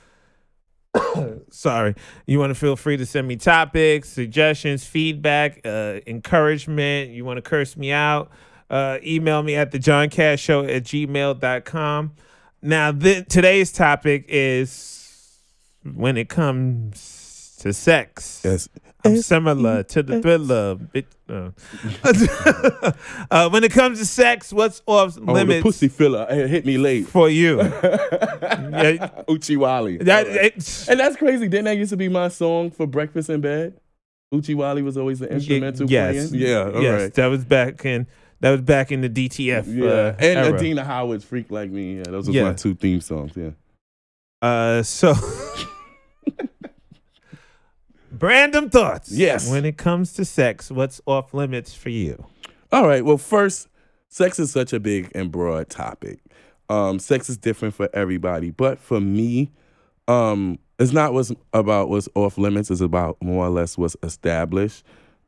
sorry. 1.49 1.95
You 2.25 2.39
want 2.39 2.51
to 2.51 2.55
feel 2.55 2.75
free 2.75 2.97
to 2.97 3.05
send 3.05 3.27
me 3.27 3.35
topics 3.35 4.09
suggestions 4.09 4.85
feedback 4.85 5.61
uh 5.65 5.99
encouragement. 6.07 7.11
You 7.11 7.25
want 7.25 7.37
to 7.37 7.41
curse 7.41 7.77
me 7.77 7.91
out 7.91 8.31
uh 8.69 8.97
email 9.05 9.43
me 9.43 9.55
at 9.55 9.71
the 9.71 9.79
john 9.79 10.09
cash 10.09 10.41
show 10.41 10.63
at 10.63 10.83
gmail.com 10.83 12.11
now 12.61 12.91
th- 12.91 13.25
today's 13.29 13.71
topic 13.71 14.25
is 14.27 15.39
when 15.93 16.17
it 16.17 16.27
comes 16.27 17.16
to 17.57 17.73
sex, 17.73 18.41
Yes. 18.43 18.69
I'm 19.05 19.17
similar 19.21 19.83
to 19.83 20.03
the 20.03 20.21
thriller. 20.21 20.75
Bitch. 20.75 21.05
uh. 23.31 23.49
when 23.49 23.63
it 23.63 23.71
comes 23.71 23.99
to 23.99 24.05
sex, 24.05 24.51
what's 24.51 24.81
off 24.85 25.17
Oh, 25.17 25.25
the 25.25 25.31
limits 25.33 25.63
pussy 25.63 25.87
filler 25.87 26.25
it 26.29 26.49
hit 26.49 26.65
me 26.65 26.77
late. 26.77 27.07
for 27.07 27.29
you? 27.29 27.57
yeah, 27.57 29.09
Uchiwali. 29.27 30.03
that, 30.03 30.27
right. 30.27 30.85
and 30.89 30.99
that's 30.99 31.15
crazy. 31.15 31.47
Didn't 31.47 31.65
that 31.65 31.77
used 31.77 31.91
to 31.91 31.97
be 31.97 32.09
my 32.09 32.27
song 32.27 32.71
for 32.71 32.85
breakfast 32.87 33.29
in 33.29 33.41
bed? 33.41 33.79
Uchiwali 34.33 34.83
was 34.83 34.97
always 34.97 35.19
the 35.19 35.31
instrumental 35.31 35.89
yes, 35.89 36.29
playing. 36.29 36.43
Yeah, 36.43 36.79
yes, 36.79 37.01
right. 37.01 37.13
that 37.13 37.27
was 37.27 37.45
back 37.45 37.85
in 37.85 38.07
that 38.41 38.51
was 38.51 38.61
back 38.61 38.91
in 38.91 39.01
the 39.01 39.09
DTF. 39.09 39.65
Yeah, 39.67 39.85
uh, 39.85 40.15
and 40.19 40.39
era. 40.39 40.53
Adina 40.55 40.83
Howard's 40.83 41.23
"Freak 41.23 41.49
Like 41.51 41.69
Me." 41.71 41.97
Yeah, 41.97 42.03
those 42.07 42.27
were 42.27 42.33
Yeah. 42.33 42.43
my 42.43 42.53
two 42.53 42.75
theme 42.75 43.01
songs. 43.01 43.31
Yeah. 43.35 43.51
Uh, 44.41 44.83
so 44.83 45.13
random 48.21 48.69
thoughts. 48.69 49.11
Yes. 49.11 49.49
When 49.49 49.65
it 49.65 49.77
comes 49.77 50.13
to 50.13 50.25
sex, 50.25 50.71
what's 50.71 51.01
off 51.05 51.33
limits 51.33 51.73
for 51.73 51.89
you? 51.89 52.25
All 52.71 52.87
right. 52.87 53.03
Well, 53.03 53.17
first, 53.17 53.67
sex 54.09 54.39
is 54.39 54.51
such 54.51 54.73
a 54.73 54.79
big 54.79 55.11
and 55.15 55.31
broad 55.31 55.69
topic. 55.69 56.19
Um, 56.69 56.99
sex 56.99 57.29
is 57.29 57.37
different 57.37 57.73
for 57.73 57.89
everybody, 57.93 58.51
but 58.51 58.77
for 58.79 58.99
me, 58.99 59.51
um, 60.07 60.59
it's 60.79 60.91
not 60.91 61.13
what's 61.13 61.31
about 61.53 61.89
what's 61.89 62.09
off 62.15 62.37
limits. 62.37 62.69
It's 62.69 62.81
about 62.81 63.17
more 63.21 63.45
or 63.45 63.49
less 63.49 63.77
what's 63.77 63.95
established 64.03 64.83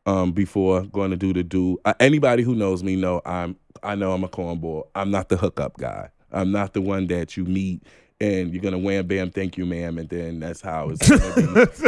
um, 0.06 0.32
before 0.32 0.84
going 0.84 1.12
to 1.12 1.18
do 1.18 1.34
the 1.34 1.44
do. 1.44 1.78
Uh, 1.86 1.94
anybody 2.00 2.44
who 2.44 2.56
knows 2.56 2.84
me 2.84 2.96
know 2.96 3.22
I'm. 3.26 3.56
I 3.82 3.96
know 3.96 4.12
I'm 4.12 4.26
a 4.26 4.28
cornball. 4.28 4.88
I'm 4.96 5.10
not 5.10 5.30
the 5.30 5.38
hookup 5.38 5.78
guy. 5.78 6.10
I'm 6.32 6.52
not 6.52 6.74
the 6.74 6.82
one 6.82 7.08
that 7.08 7.38
you 7.38 7.46
meet 7.46 7.84
and 8.22 8.54
you're 8.54 8.62
gonna 8.62 8.78
wham 8.78 9.08
bam 9.08 9.32
thank 9.32 9.58
you 9.58 9.66
ma'am 9.66 9.98
and 9.98 10.10
then 10.10 10.40
that's 10.40 10.62
how 10.62 10.90
it's 10.90 11.08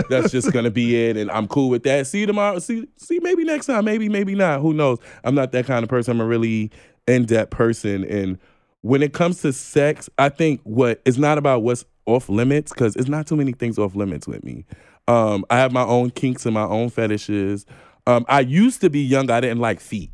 that's 0.10 0.32
just 0.32 0.52
gonna 0.54 0.72
be 0.72 1.10
it 1.10 1.18
and 1.18 1.30
I'm 1.32 1.48
cool 1.48 1.70
with 1.70 1.84
that. 1.84 2.08
See 2.08 2.22
you 2.22 2.26
tomorrow. 2.26 2.60
See 2.60 2.88
see 2.98 3.20
maybe 3.20 3.44
next 3.44 3.66
time. 3.66 3.86
Maybe 3.86 4.10
maybe 4.10 4.36
not. 4.36 4.62
Who 4.62 4.74
knows? 4.74 5.00
I'm 5.24 5.36
not 5.36 5.52
that 5.52 5.66
kind 5.66 5.84
of 5.84 5.90
person. 5.90 6.12
I'm 6.12 6.22
a 6.22 6.26
really 6.26 6.72
in 7.08 7.26
depth 7.26 7.52
person 7.52 8.04
and 8.06 8.38
when 8.82 9.04
it 9.04 9.14
comes 9.14 9.42
to 9.42 9.54
sex, 9.54 10.10
I 10.18 10.30
think 10.30 10.60
what 10.64 11.02
it's 11.06 11.18
not 11.18 11.38
about 11.38 11.64
what's 11.64 11.86
off 12.06 12.30
limits 12.30 12.72
because 12.72 12.96
it's 12.96 13.08
not 13.08 13.28
too 13.28 13.36
many 13.36 13.54
things 13.54 13.78
off 13.78 13.96
limits 13.96 14.28
with 14.28 14.44
me. 14.44 14.66
Um, 15.08 15.46
I 15.50 15.58
have 15.58 15.72
my 15.72 15.84
own 15.84 16.10
kinks 16.12 16.46
and 16.46 16.54
my 16.54 16.64
own 16.64 16.90
fetishes. 16.90 17.66
Um, 18.08 18.26
I 18.28 18.40
used 18.42 18.82
to 18.82 18.90
be 18.90 19.02
young. 19.02 19.30
I 19.30 19.40
didn't 19.40 19.60
like 19.60 19.80
feet, 19.80 20.12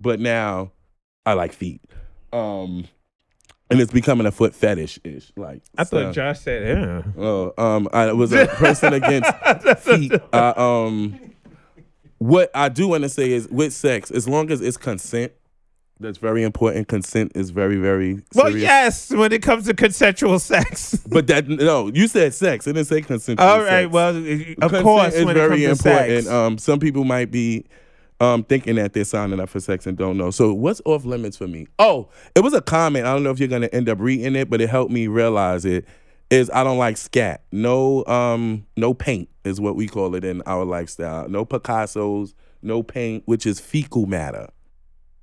but 0.00 0.20
now 0.20 0.72
I 1.24 1.34
like 1.34 1.52
feet. 1.52 1.80
Um, 2.32 2.86
and 3.70 3.80
it's 3.80 3.92
becoming 3.92 4.26
a 4.26 4.30
foot 4.32 4.54
fetish 4.54 4.98
ish. 5.04 5.32
Like 5.36 5.62
I 5.76 5.84
so- 5.84 6.04
thought 6.04 6.14
Josh 6.14 6.40
said, 6.40 6.78
yeah. 6.78 7.02
Oh, 7.22 7.52
um, 7.58 7.88
I 7.92 8.12
was 8.12 8.32
a 8.32 8.46
person 8.48 8.92
against 8.94 9.30
feet. 9.80 10.12
I, 10.32 10.54
um, 10.56 11.20
what 12.18 12.50
I 12.54 12.68
do 12.68 12.88
want 12.88 13.02
to 13.04 13.08
say 13.08 13.30
is 13.32 13.48
with 13.48 13.72
sex, 13.72 14.10
as 14.10 14.26
long 14.26 14.50
as 14.50 14.60
it's 14.60 14.76
consent, 14.76 15.32
that's 16.00 16.18
very 16.18 16.44
important. 16.44 16.86
Consent 16.88 17.32
is 17.34 17.50
very, 17.50 17.76
very 17.76 18.22
Well, 18.34 18.56
yes, 18.56 19.10
when 19.10 19.32
it 19.32 19.42
comes 19.42 19.66
to 19.66 19.74
consensual 19.74 20.38
sex. 20.38 20.96
But 21.08 21.26
that 21.26 21.48
no, 21.48 21.88
you 21.88 22.06
said 22.06 22.34
sex. 22.34 22.66
It 22.68 22.74
didn't 22.74 22.86
say 22.86 23.02
consent. 23.02 23.40
All 23.40 23.60
right, 23.62 23.86
well, 23.86 24.16
of 24.16 24.24
Consent 24.24 24.82
course, 24.84 25.14
is 25.14 25.24
when 25.24 25.34
very 25.34 25.64
it 25.64 25.68
comes 25.68 25.82
to 25.82 25.88
important. 25.90 26.24
sex. 26.24 26.28
Um, 26.28 26.58
some 26.58 26.78
people 26.78 27.02
might 27.04 27.30
be 27.32 27.64
um 28.20 28.42
thinking 28.44 28.76
that 28.76 28.92
they're 28.92 29.04
signing 29.04 29.38
up 29.40 29.48
for 29.48 29.60
sex 29.60 29.86
and 29.86 29.96
don't 29.96 30.16
know. 30.16 30.30
So 30.30 30.52
what's 30.52 30.80
off 30.84 31.04
limits 31.04 31.36
for 31.36 31.46
me? 31.46 31.66
Oh, 31.78 32.08
it 32.34 32.40
was 32.40 32.52
a 32.54 32.60
comment. 32.60 33.06
I 33.06 33.12
don't 33.12 33.22
know 33.22 33.30
if 33.30 33.38
you're 33.38 33.48
gonna 33.48 33.68
end 33.72 33.88
up 33.88 33.98
reading 34.00 34.34
it, 34.36 34.50
but 34.50 34.60
it 34.60 34.68
helped 34.68 34.90
me 34.92 35.06
realize 35.06 35.64
it. 35.64 35.84
Is 36.30 36.50
I 36.52 36.62
don't 36.62 36.76
like 36.78 36.98
scat. 36.98 37.44
No, 37.52 38.04
um, 38.04 38.66
no 38.76 38.92
paint 38.92 39.30
is 39.44 39.60
what 39.60 39.76
we 39.76 39.88
call 39.88 40.14
it 40.14 40.24
in 40.24 40.42
our 40.44 40.64
lifestyle. 40.64 41.26
No 41.28 41.46
Picasso's, 41.46 42.34
no 42.60 42.82
paint, 42.82 43.22
which 43.26 43.46
is 43.46 43.60
fecal 43.60 44.04
matter. 44.04 44.48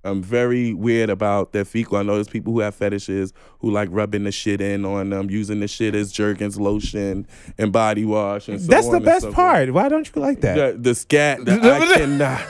I'm 0.04 0.22
very 0.22 0.74
weird 0.74 1.10
about 1.10 1.52
that 1.54 1.66
fecal. 1.66 1.98
I 1.98 2.04
know 2.04 2.16
there's 2.16 2.28
people 2.28 2.54
who 2.54 2.60
have 2.60 2.76
fetishes 2.76 3.34
who 3.60 3.72
like 3.72 3.90
rubbing 3.92 4.24
the 4.24 4.32
shit 4.32 4.62
in 4.62 4.86
on 4.86 5.10
them, 5.10 5.30
using 5.30 5.60
the 5.60 5.68
shit 5.68 5.96
as 5.96 6.12
Jergens 6.12 6.60
lotion 6.60 7.28
and 7.58 7.72
body 7.72 8.06
wash 8.06 8.48
and 8.48 8.62
so 8.62 8.68
That's 8.68 8.90
the 8.90 9.00
best 9.00 9.22
so 9.22 9.28
forth. 9.28 9.36
part. 9.36 9.74
Why 9.74 9.90
don't 9.90 10.10
you 10.16 10.22
like 10.22 10.42
that? 10.42 10.56
The, 10.56 10.90
the 10.90 10.96
scat, 10.96 11.44
the, 11.44 11.54
I 11.62 11.98
cannot. 11.98 12.42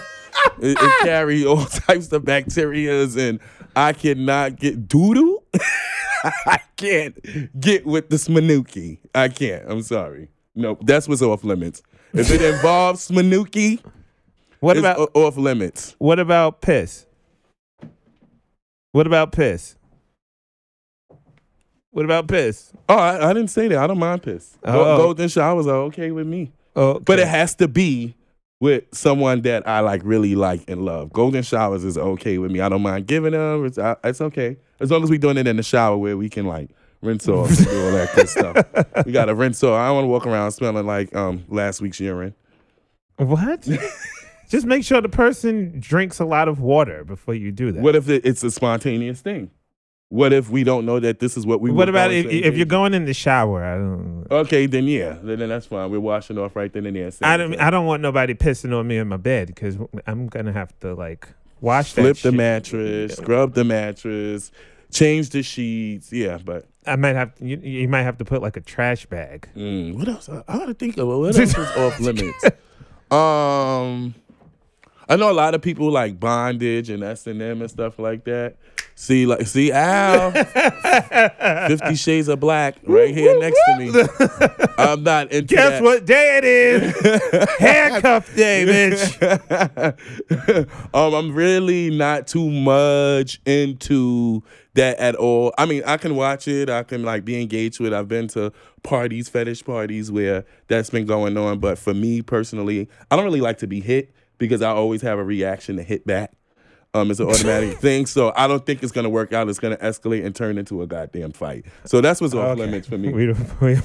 It, 0.60 0.77
carry 1.04 1.46
all 1.46 1.65
types 1.65 2.12
of 2.12 2.24
bacterias, 2.24 3.18
and 3.18 3.39
I 3.75 3.94
cannot 3.94 4.56
get 4.58 4.88
doodoo. 4.88 5.38
I 6.24 6.60
can't 6.77 7.60
get 7.60 7.86
with 7.86 8.10
the 8.10 8.15
smanuki. 8.15 9.00
I 9.13 9.27
can't. 9.30 9.63
I'm 9.70 9.82
sorry. 9.82 10.30
Nope, 10.56 10.80
that's 10.84 11.08
what's 11.08 11.22
off 11.22 11.44
limits. 11.44 11.84
If 12.13 12.32
it 12.32 12.42
involves 12.42 13.08
smanuki, 13.12 13.84
What 14.60 14.77
it's 14.77 14.86
about 14.86 15.12
o- 15.13 15.25
off 15.27 15.38
limits. 15.38 15.96
what 16.00 16.18
about 16.20 16.62
piss? 16.62 17.06
What 18.94 19.06
about 19.08 19.32
piss? 19.34 19.75
What 21.92 22.06
about 22.06 22.27
piss? 22.27 22.72
Oh, 22.89 22.96
I, 22.98 23.30
I 23.30 23.34
didn't 23.34 23.50
say 23.51 23.68
that. 23.70 23.77
I 23.77 23.88
don't 23.88 24.00
mind 24.00 24.24
piss. 24.24 24.58
Oh. 24.63 24.98
Golden 24.98 25.27
showers 25.30 25.68
are 25.68 25.77
okay 25.84 26.12
with 26.12 26.27
me, 26.27 26.51
Oh, 26.75 27.00
but 27.00 27.20
it 27.20 27.27
has 27.27 27.56
to 27.56 27.68
be 27.68 28.15
with 28.65 28.84
someone 28.91 29.41
that 29.41 29.67
I 29.67 29.81
like, 29.81 30.01
really 30.03 30.34
like 30.34 30.67
and 30.67 30.84
love. 30.84 31.13
Golden 31.13 31.43
showers 31.43 31.84
is 31.84 32.00
okay 32.00 32.39
with 32.39 32.50
me. 32.50 32.62
I 32.62 32.67
don't 32.67 32.81
mind 32.81 33.05
giving 33.05 33.34
them. 33.34 33.63
It's, 33.63 33.77
I, 33.77 33.95
it's 34.03 34.22
okay 34.22 34.57
as 34.79 34.89
long 34.89 35.03
as 35.03 35.10
we 35.12 35.19
doing 35.19 35.38
it 35.38 35.45
in 35.45 35.57
the 35.57 35.62
shower 35.63 35.95
where 35.98 36.17
we 36.17 36.29
can 36.29 36.48
like 36.48 36.72
rinse 37.03 37.27
off 37.27 37.50
and 37.50 37.67
do 37.67 37.86
all 37.86 37.91
that 37.91 38.15
good 38.15 38.27
stuff. 38.27 39.05
We 39.05 39.12
got 39.12 39.25
to 39.25 39.36
rinse 39.36 39.63
off. 39.63 39.79
I 39.79 39.86
don't 39.86 39.95
want 39.98 40.05
to 40.05 40.10
walk 40.10 40.25
around 40.25 40.51
smelling 40.53 40.88
like 40.88 41.15
um 41.15 41.45
last 41.48 41.79
week's 41.79 42.00
urine. 42.00 42.34
what? 43.17 43.67
Just 44.50 44.65
make 44.65 44.84
sure 44.84 45.00
the 45.00 45.10
person 45.10 45.79
drinks 45.79 46.19
a 46.19 46.25
lot 46.25 46.48
of 46.48 46.60
water 46.60 47.03
before 47.03 47.36
you 47.36 47.51
do 47.51 47.72
that. 47.72 47.84
What 47.84 47.95
if 47.95 48.10
it, 48.10 48.25
it's 48.25 48.43
a 48.43 48.50
spontaneous 48.50 49.22
thing? 49.22 49.51
What 50.15 50.31
if 50.31 50.50
we 50.50 50.63
don't 50.63 50.86
know 50.86 50.98
that 51.01 51.19
this 51.19 51.36
is 51.36 51.45
what 51.45 51.60
we? 51.60 51.72
What 51.72 51.89
about 51.89 52.13
if, 52.13 52.25
if 52.27 52.55
you're 52.55 52.65
going 52.65 52.93
in 52.93 53.03
the 53.03 53.13
shower? 53.13 53.65
I 53.65 53.75
don't. 53.75 54.25
Okay, 54.31 54.65
then 54.65 54.86
yeah, 54.86 55.17
then, 55.22 55.39
then 55.39 55.50
that's 55.50 55.65
fine. 55.65 55.91
We're 55.91 56.00
washing 56.00 56.38
off 56.38 56.55
right 56.55 56.72
then 56.72 56.86
and 56.86 56.95
there. 56.95 57.12
I 57.22 57.36
don't. 57.36 57.60
I 57.60 57.69
don't 57.69 57.86
want 57.86 58.01
nobody 58.01 58.34
pissing 58.34 58.74
on 58.74 58.88
me 58.88 58.98
in 58.98 59.10
my 59.10 59.17
bed 59.17 59.48
because 59.48 59.77
I'm 60.07 60.27
gonna 60.27 60.53
have 60.53 60.72
to 60.79 60.93
like 60.93 61.27
wash 61.60 61.91
that. 61.93 62.01
flip 62.01 62.15
the 62.15 62.29
shit. 62.29 62.34
mattress, 62.34 63.15
scrub 63.17 63.55
the 63.55 63.65
mattress, 63.65 64.53
change 64.89 65.31
the 65.31 65.43
sheets. 65.43 66.13
Yeah, 66.13 66.38
but 66.38 66.65
I 66.88 66.95
might 66.95 67.17
have. 67.17 67.34
You, 67.41 67.57
you 67.57 67.89
might 67.89 68.03
have 68.03 68.17
to 68.19 68.25
put 68.25 68.41
like 68.41 68.55
a 68.55 68.62
trash 68.62 69.05
bag. 69.07 69.50
mm, 69.53 69.98
what 69.98 70.07
else? 70.07 70.29
I, 70.29 70.41
I 70.48 70.60
gotta 70.60 70.75
think 70.75 70.95
of 70.98 71.10
what 71.10 71.25
else 71.25 71.38
is 71.39 71.55
off 71.55 72.00
limits. 72.00 72.45
Um, 73.12 74.15
I 75.07 75.15
know 75.15 75.29
a 75.29 75.34
lot 75.34 75.53
of 75.53 75.62
people 75.62 75.91
like 75.91 76.19
bondage 76.19 76.89
and 76.89 77.03
S 77.03 77.27
and 77.27 77.39
M 77.39 77.62
and 77.62 77.69
stuff 77.69 78.00
like 78.00 78.24
that. 78.24 78.55
See, 78.97 79.25
like, 79.25 79.45
see, 79.45 79.73
Al, 79.73 80.31
Fifty 81.67 81.95
Shades 81.95 82.29
of 82.29 82.39
Black, 82.39 82.77
right 82.83 83.13
here 83.13 83.37
next 83.37 83.59
to 83.65 83.77
me. 83.77 83.91
I'm 84.77 85.03
not 85.03 85.33
into 85.33 85.53
Guess 85.53 85.69
that. 85.69 85.83
what 85.83 86.05
day 86.05 86.37
it 86.37 86.45
is? 86.45 86.95
Handcuff 87.59 88.33
day, 88.35 88.63
bitch. 88.65 89.19
um, 90.93 91.13
I'm 91.13 91.35
really 91.35 91.89
not 91.89 92.27
too 92.27 92.49
much 92.49 93.41
into 93.45 94.41
that 94.75 94.97
at 94.97 95.15
all. 95.15 95.53
I 95.57 95.65
mean, 95.65 95.83
I 95.85 95.97
can 95.97 96.15
watch 96.15 96.47
it. 96.47 96.69
I 96.69 96.83
can 96.83 97.03
like 97.03 97.25
be 97.25 97.41
engaged 97.41 97.81
with. 97.81 97.91
it. 97.91 97.95
I've 97.97 98.07
been 98.07 98.29
to 98.29 98.53
parties, 98.83 99.27
fetish 99.27 99.65
parties 99.65 100.09
where 100.09 100.45
that's 100.69 100.89
been 100.89 101.05
going 101.05 101.35
on. 101.35 101.59
But 101.59 101.77
for 101.77 101.93
me 101.93 102.21
personally, 102.21 102.87
I 103.11 103.17
don't 103.17 103.25
really 103.25 103.41
like 103.41 103.57
to 103.57 103.67
be 103.67 103.81
hit 103.81 104.13
because 104.37 104.61
I 104.61 104.69
always 104.69 105.01
have 105.01 105.19
a 105.19 105.23
reaction 105.23 105.75
to 105.75 105.83
hit 105.83 106.07
back. 106.07 106.31
Um, 106.95 107.11
it's 107.11 107.19
an 107.19 107.27
automatic 107.27 107.77
thing, 107.79 108.05
so 108.05 108.31
I 108.35 108.47
don't 108.47 108.65
think 108.65 108.81
it's 108.81 108.91
gonna 108.91 109.09
work 109.09 109.33
out. 109.33 109.49
It's 109.49 109.59
gonna 109.59 109.77
escalate 109.77 110.25
and 110.25 110.33
turn 110.35 110.57
into 110.57 110.81
a 110.81 110.87
goddamn 110.87 111.31
fight. 111.33 111.65
So 111.85 111.99
that's 112.01 112.21
what's 112.21 112.33
off 112.33 112.51
Okay. 112.51 112.61
limits 112.61 112.87
for 112.87 112.97
me. 112.97 113.09
We 113.13 113.25
don't, 113.27 113.61
we, 113.61 113.79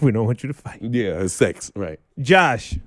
we 0.00 0.12
don't 0.12 0.26
want 0.26 0.42
you 0.42 0.48
to 0.48 0.54
fight. 0.54 0.78
Yeah, 0.82 1.26
sex, 1.26 1.72
right? 1.74 1.98
Josh, 2.20 2.78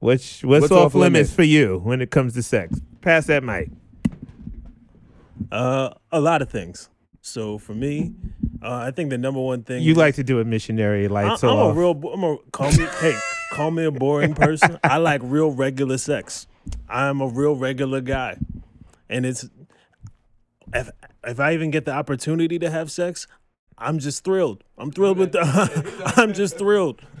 what's 0.00 0.42
what's, 0.44 0.62
What's 0.62 0.72
off, 0.72 0.86
off 0.86 0.94
limits 0.94 1.14
limits? 1.30 1.34
for 1.34 1.42
you 1.44 1.78
when 1.82 2.00
it 2.02 2.10
comes 2.10 2.34
to 2.34 2.42
sex? 2.42 2.78
Pass 3.00 3.26
that 3.26 3.42
mic. 3.42 3.70
Uh, 5.50 5.90
a 6.12 6.20
lot 6.20 6.42
of 6.42 6.50
things. 6.50 6.88
So 7.22 7.58
for 7.58 7.74
me, 7.74 8.14
uh, 8.62 8.74
I 8.86 8.90
think 8.90 9.10
the 9.10 9.18
number 9.18 9.40
one 9.40 9.62
thing 9.62 9.82
You 9.82 9.92
is- 9.92 9.98
like 9.98 10.14
to 10.16 10.24
do 10.24 10.40
a 10.40 10.44
missionary 10.44 11.04
I, 11.06 11.08
lights 11.08 11.44
I'm 11.44 11.50
off. 11.50 11.76
a 11.76 11.78
real. 11.78 11.92
I'm 12.12 12.24
a 12.24 12.36
call 12.52 12.70
me. 12.72 12.86
hey, 13.00 13.18
call 13.52 13.70
me 13.70 13.84
a 13.84 13.90
boring 13.90 14.34
person. 14.34 14.78
I 14.84 14.98
like 14.98 15.20
real 15.24 15.50
regular 15.50 15.98
sex. 15.98 16.46
I'm 16.88 17.20
a 17.20 17.26
real 17.26 17.56
regular 17.56 18.00
guy, 18.00 18.36
and 19.10 19.26
it's 19.26 19.46
if 20.72 20.88
if 21.24 21.38
I 21.40 21.52
even 21.52 21.70
get 21.70 21.84
the 21.84 21.92
opportunity 21.92 22.58
to 22.58 22.70
have 22.70 22.90
sex, 22.90 23.26
I'm 23.76 23.98
just 23.98 24.24
thrilled. 24.24 24.64
I'm 24.78 24.90
thrilled 24.90 25.18
with 25.18 25.32
the. 25.32 26.12
I'm 26.16 26.32
just 26.32 26.56
thrilled. 26.58 27.02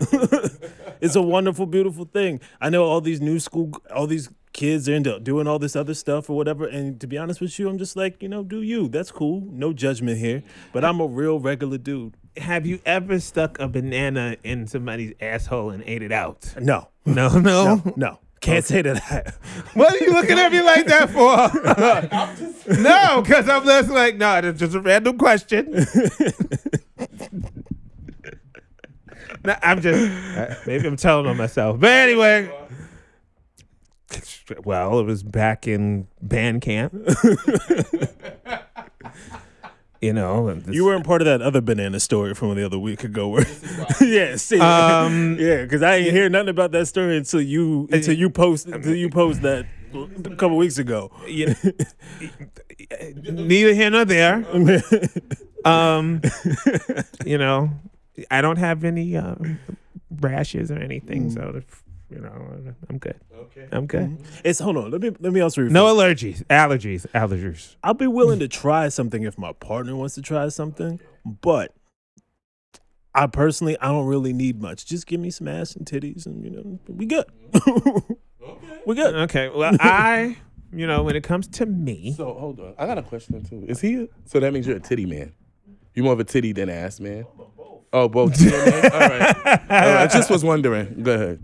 it's 1.00 1.16
a 1.16 1.22
wonderful, 1.22 1.66
beautiful 1.66 2.04
thing. 2.06 2.40
I 2.60 2.70
know 2.70 2.84
all 2.84 3.00
these 3.00 3.20
new 3.20 3.38
school, 3.40 3.72
all 3.94 4.06
these 4.06 4.30
kids 4.52 4.88
are 4.88 4.94
into 4.94 5.18
doing 5.20 5.46
all 5.46 5.58
this 5.58 5.76
other 5.76 5.94
stuff 5.94 6.28
or 6.28 6.36
whatever. 6.36 6.66
And 6.66 7.00
to 7.00 7.06
be 7.06 7.16
honest 7.18 7.40
with 7.40 7.58
you, 7.58 7.68
I'm 7.68 7.78
just 7.78 7.96
like, 7.96 8.22
you 8.22 8.28
know, 8.28 8.42
do 8.42 8.62
you? 8.62 8.88
That's 8.88 9.10
cool. 9.12 9.42
No 9.50 9.72
judgment 9.72 10.18
here. 10.18 10.42
But 10.72 10.84
I'm 10.84 11.00
a 11.00 11.06
real 11.06 11.38
regular 11.38 11.78
dude. 11.78 12.16
have 12.36 12.66
you 12.66 12.80
ever 12.84 13.20
stuck 13.20 13.58
a 13.58 13.68
banana 13.68 14.36
in 14.44 14.66
somebody's 14.66 15.14
asshole 15.20 15.70
and 15.70 15.82
ate 15.86 16.02
it 16.02 16.12
out? 16.12 16.52
No, 16.60 16.88
No, 17.04 17.28
no. 17.38 17.76
no, 17.76 17.92
no. 17.96 18.18
Can't 18.40 18.64
say 18.64 18.82
that. 18.82 19.34
What 19.74 19.92
are 19.92 20.04
you 20.04 20.12
looking 20.12 20.38
at 20.38 20.50
me 20.50 20.62
like 20.62 20.86
that 20.86 21.10
for? 21.10 21.36
no, 22.80 23.22
because 23.22 23.48
I'm 23.48 23.64
just 23.64 23.90
like, 23.90 24.16
no, 24.16 24.38
it's 24.38 24.58
just 24.58 24.74
a 24.74 24.80
random 24.80 25.16
question. 25.16 25.70
no, 29.44 29.56
I'm 29.62 29.80
just 29.80 30.66
maybe 30.66 30.88
I'm 30.88 30.96
telling 30.96 31.26
on 31.26 31.36
myself, 31.36 31.78
but 31.78 31.90
anyway. 31.90 32.50
Well, 34.64 34.98
it 34.98 35.04
was 35.04 35.22
back 35.22 35.68
in 35.68 36.08
band 36.20 36.62
camp. 36.62 36.94
You 40.00 40.12
know, 40.12 40.54
this- 40.54 40.74
You 40.74 40.84
weren't 40.86 41.04
part 41.04 41.20
of 41.22 41.26
that 41.26 41.42
other 41.42 41.60
banana 41.60 42.00
story 42.00 42.34
from 42.34 42.54
the 42.54 42.64
other 42.64 42.78
week 42.78 43.04
ago. 43.04 43.28
Where, 43.28 43.46
yeah, 44.00 44.36
see, 44.36 44.58
Um, 44.60 45.36
yeah, 45.40 45.62
because 45.62 45.82
I 45.82 45.98
didn't 46.00 46.14
hear 46.14 46.28
nothing 46.28 46.48
about 46.50 46.72
that 46.72 46.86
story 46.86 47.16
until 47.16 47.40
you 47.40 47.88
until 47.92 48.14
you 48.14 48.30
post 48.30 48.66
until 48.66 48.94
you 48.94 49.10
post 49.10 49.42
that 49.42 49.66
a 49.94 50.36
couple 50.36 50.56
weeks 50.56 50.78
ago. 50.78 51.10
you 51.26 51.54
neither 53.30 53.74
here 53.74 53.90
nor 53.90 54.04
there. 54.04 54.44
Um, 55.62 56.22
you 57.26 57.36
know, 57.36 57.68
I 58.30 58.40
don't 58.40 58.56
have 58.56 58.82
any 58.82 59.14
um, 59.14 59.58
rashes 60.10 60.70
or 60.70 60.78
anything, 60.78 61.28
so 61.30 61.52
if, 61.56 61.82
you 62.10 62.20
know, 62.20 62.74
I'm 62.88 62.98
good. 62.98 63.20
Okay, 63.34 63.68
I'm 63.72 63.86
good. 63.86 64.02
Mm-hmm. 64.02 64.40
It's 64.44 64.58
hold 64.58 64.76
on. 64.76 64.90
Let 64.90 65.00
me 65.00 65.10
let 65.20 65.32
me 65.32 65.40
also 65.40 65.62
rephrase. 65.62 65.70
No 65.70 65.86
allergies, 65.86 66.44
allergies, 66.46 67.06
allergies. 67.12 67.76
I'll 67.82 67.94
be 67.94 68.06
willing 68.06 68.40
to 68.40 68.48
try 68.48 68.88
something 68.88 69.22
if 69.22 69.38
my 69.38 69.52
partner 69.52 69.94
wants 69.96 70.14
to 70.16 70.22
try 70.22 70.48
something, 70.48 71.00
but 71.24 71.74
I 73.14 73.26
personally 73.26 73.76
I 73.80 73.88
don't 73.88 74.06
really 74.06 74.32
need 74.32 74.60
much. 74.60 74.86
Just 74.86 75.06
give 75.06 75.20
me 75.20 75.30
some 75.30 75.48
ass 75.48 75.74
and 75.74 75.86
titties, 75.86 76.26
and 76.26 76.44
you 76.44 76.50
know 76.50 76.78
we 76.88 77.06
good. 77.06 77.26
we 78.86 78.94
good. 78.94 79.14
Okay, 79.14 79.48
well, 79.48 79.76
I, 79.80 80.36
you 80.72 80.86
know, 80.86 81.02
when 81.02 81.16
it 81.16 81.22
comes 81.22 81.46
to 81.48 81.66
me, 81.66 82.14
So 82.16 82.34
hold 82.34 82.60
on, 82.60 82.74
I 82.78 82.86
got 82.86 82.98
a 82.98 83.02
question 83.02 83.42
too. 83.44 83.64
Is 83.68 83.80
he? 83.80 84.02
A, 84.02 84.08
so 84.24 84.40
that 84.40 84.52
means 84.52 84.66
you're 84.66 84.76
a 84.76 84.80
titty 84.80 85.06
man. 85.06 85.32
You 85.94 86.04
more 86.04 86.12
of 86.12 86.20
a 86.20 86.24
titty 86.24 86.52
than 86.52 86.68
ass 86.68 87.00
man. 87.00 87.26
Oh, 87.92 88.08
both. 88.08 88.34
titty 88.38 88.50
man? 88.50 88.92
All 88.92 89.00
right. 89.00 89.36
All 89.44 89.54
right. 89.68 89.96
I 90.02 90.06
just 90.06 90.30
was 90.30 90.44
wondering. 90.44 91.02
Go 91.02 91.12
ahead. 91.12 91.40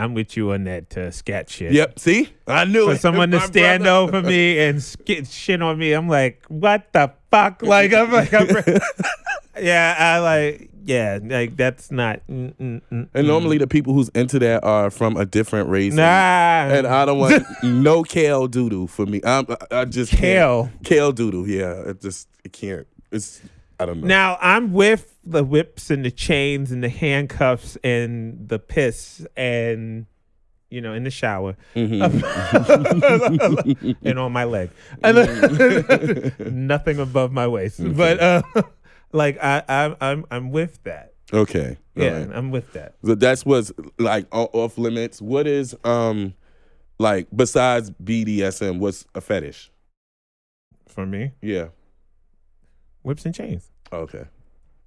I'm 0.00 0.14
with 0.14 0.36
you 0.36 0.52
on 0.52 0.64
that 0.64 0.96
uh, 0.96 1.10
scat 1.10 1.50
shit. 1.50 1.72
Yep. 1.72 1.98
See, 1.98 2.28
I 2.46 2.64
knew 2.64 2.86
For 2.86 2.94
it. 2.94 3.00
someone 3.00 3.30
to 3.32 3.38
My 3.38 3.46
stand 3.46 3.82
brother. 3.84 4.16
over 4.16 4.22
me 4.28 4.58
and 4.58 4.82
skit 4.82 5.26
shit 5.28 5.60
on 5.62 5.78
me, 5.78 5.92
I'm 5.92 6.08
like, 6.08 6.44
what 6.48 6.92
the 6.92 7.12
fuck? 7.30 7.62
Like, 7.62 7.92
I'm 7.92 8.10
like, 8.10 8.32
I'm, 8.34 8.48
yeah, 9.60 9.94
I 9.98 10.18
like, 10.18 10.70
yeah, 10.84 11.18
like 11.22 11.56
that's 11.56 11.90
not. 11.90 12.20
Mm, 12.28 12.54
mm, 12.54 12.80
mm, 12.90 13.08
And 13.14 13.26
normally 13.26 13.58
the 13.58 13.66
people 13.66 13.92
who's 13.94 14.08
into 14.10 14.38
that 14.40 14.64
are 14.64 14.90
from 14.90 15.16
a 15.16 15.24
different 15.26 15.68
race. 15.68 15.92
nah. 15.92 16.02
And 16.02 16.86
I 16.86 17.04
don't 17.04 17.18
want 17.18 17.44
no 17.62 18.02
kale 18.02 18.48
doodle 18.48 18.86
for 18.88 19.06
me. 19.06 19.20
I'm, 19.24 19.46
I 19.70 19.84
just 19.84 20.10
can't. 20.12 20.20
Kale. 20.22 20.70
Kale 20.84 21.12
doodle. 21.12 21.46
Yeah. 21.46 21.90
It 21.90 22.00
just 22.00 22.28
it 22.44 22.52
can't. 22.52 22.86
It's 23.12 23.40
I 23.80 23.86
don't 23.86 24.00
know. 24.00 24.06
Now 24.06 24.38
I'm 24.40 24.72
with 24.72 25.16
the 25.24 25.42
whips 25.44 25.90
and 25.90 26.04
the 26.04 26.10
chains 26.10 26.70
and 26.72 26.82
the 26.84 26.88
handcuffs 26.88 27.76
and 27.82 28.48
the 28.48 28.58
piss 28.58 29.26
and 29.36 30.06
you 30.70 30.80
know 30.80 30.92
in 30.92 31.04
the 31.04 31.10
shower 31.10 31.56
Mm-hmm. 31.74 33.92
and 34.06 34.18
on 34.18 34.32
my 34.32 34.44
leg. 34.44 34.70
and 35.02 36.32
Nothing 36.68 37.00
above 37.00 37.32
my 37.32 37.46
waist, 37.48 37.80
but 37.96 38.20
uh, 38.20 38.42
like 39.12 39.38
I, 39.42 39.62
I 39.68 39.96
I'm 40.00 40.24
I'm 40.30 40.50
with 40.50 40.82
that. 40.84 41.14
okay. 41.32 41.76
All 41.96 42.02
Yeah, 42.04 42.18
right. 42.18 42.30
I'm 42.32 42.50
with 42.50 42.72
that. 42.74 42.94
So 43.04 43.14
that's 43.14 43.44
what's 43.44 43.72
like 43.98 44.26
off 44.32 44.78
limits. 44.78 45.20
What 45.20 45.46
is 45.46 45.74
um 45.84 46.34
like 46.98 47.26
besides 47.34 47.90
BDSM? 47.90 48.78
What's 48.78 49.06
a 49.14 49.20
fetish? 49.20 49.70
For 50.86 51.06
me, 51.06 51.32
Yeah. 51.42 51.68
whips 53.02 53.24
and 53.24 53.34
chains. 53.34 53.69
Oh, 53.92 53.98
okay. 54.00 54.24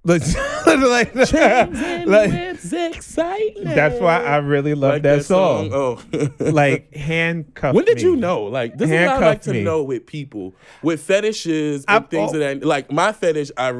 Like, 0.06 0.22
like, 0.66 1.14
like- 1.14 2.60
that's 2.60 4.00
why 4.00 4.22
I 4.22 4.36
really 4.38 4.74
love 4.74 4.92
Like 4.94 5.02
that, 5.02 5.24
song. 5.24 5.70
Oh. 5.72 6.02
Like 6.40 6.94
handcuff. 6.94 7.74
when 7.74 7.84
did 7.86 7.96
me. 7.96 8.02
you 8.02 8.16
know? 8.16 8.42
Like 8.44 8.76
this 8.76 8.90
is 8.90 8.92
what 8.92 9.00
I 9.00 9.06
like 9.06 9.20
Handcuff 9.22 9.42
to 9.44 9.52
me. 9.52 9.62
know 9.64 9.82
with 9.82 10.06
people 10.06 10.54
with 10.82 11.00
fetishes 11.00 11.84
and 11.88 11.96
I've 12.04 12.08
things 12.10 12.30
al- 12.34 12.42
of 12.42 12.60
that. 12.60 12.66
Like 12.66 12.92
my 12.92 13.12
fetish, 13.12 13.50
I 13.56 13.72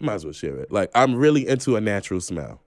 might 0.00 0.14
as 0.14 0.24
well 0.24 0.32
share 0.34 0.56
it. 0.58 0.70
Like 0.70 0.90
I'm 0.94 1.14
really 1.14 1.46
into 1.48 1.76
a 1.76 1.80
natural 1.80 2.20
smell. 2.20 2.60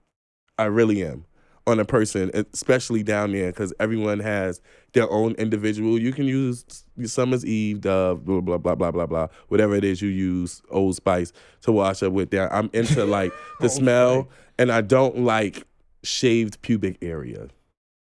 I 0.58 0.64
really 0.64 1.04
am 1.04 1.24
on 1.68 1.78
a 1.78 1.84
person, 1.84 2.30
especially 2.52 3.02
down 3.02 3.32
there, 3.32 3.52
because 3.52 3.72
everyone 3.78 4.18
has 4.20 4.60
their 4.94 5.08
own 5.10 5.32
individual. 5.32 5.98
You 5.98 6.12
can 6.12 6.24
use 6.24 6.64
Summer's 7.04 7.44
Eve, 7.44 7.82
Dove, 7.82 8.24
blah 8.24 8.40
blah 8.40 8.58
blah 8.58 8.74
blah 8.74 8.90
blah 8.90 9.06
blah, 9.06 9.28
whatever 9.48 9.74
it 9.74 9.84
is 9.84 10.00
you 10.02 10.08
use, 10.08 10.62
Old 10.70 10.96
Spice 10.96 11.32
to 11.62 11.72
wash 11.72 12.02
up 12.02 12.12
with. 12.12 12.30
There, 12.30 12.52
I'm 12.52 12.70
into 12.72 13.04
like 13.04 13.32
the 13.60 13.68
smell, 13.68 14.28
and 14.58 14.72
I 14.72 14.80
don't 14.80 15.20
like 15.20 15.64
shaved 16.02 16.62
pubic 16.62 16.98
area 17.02 17.48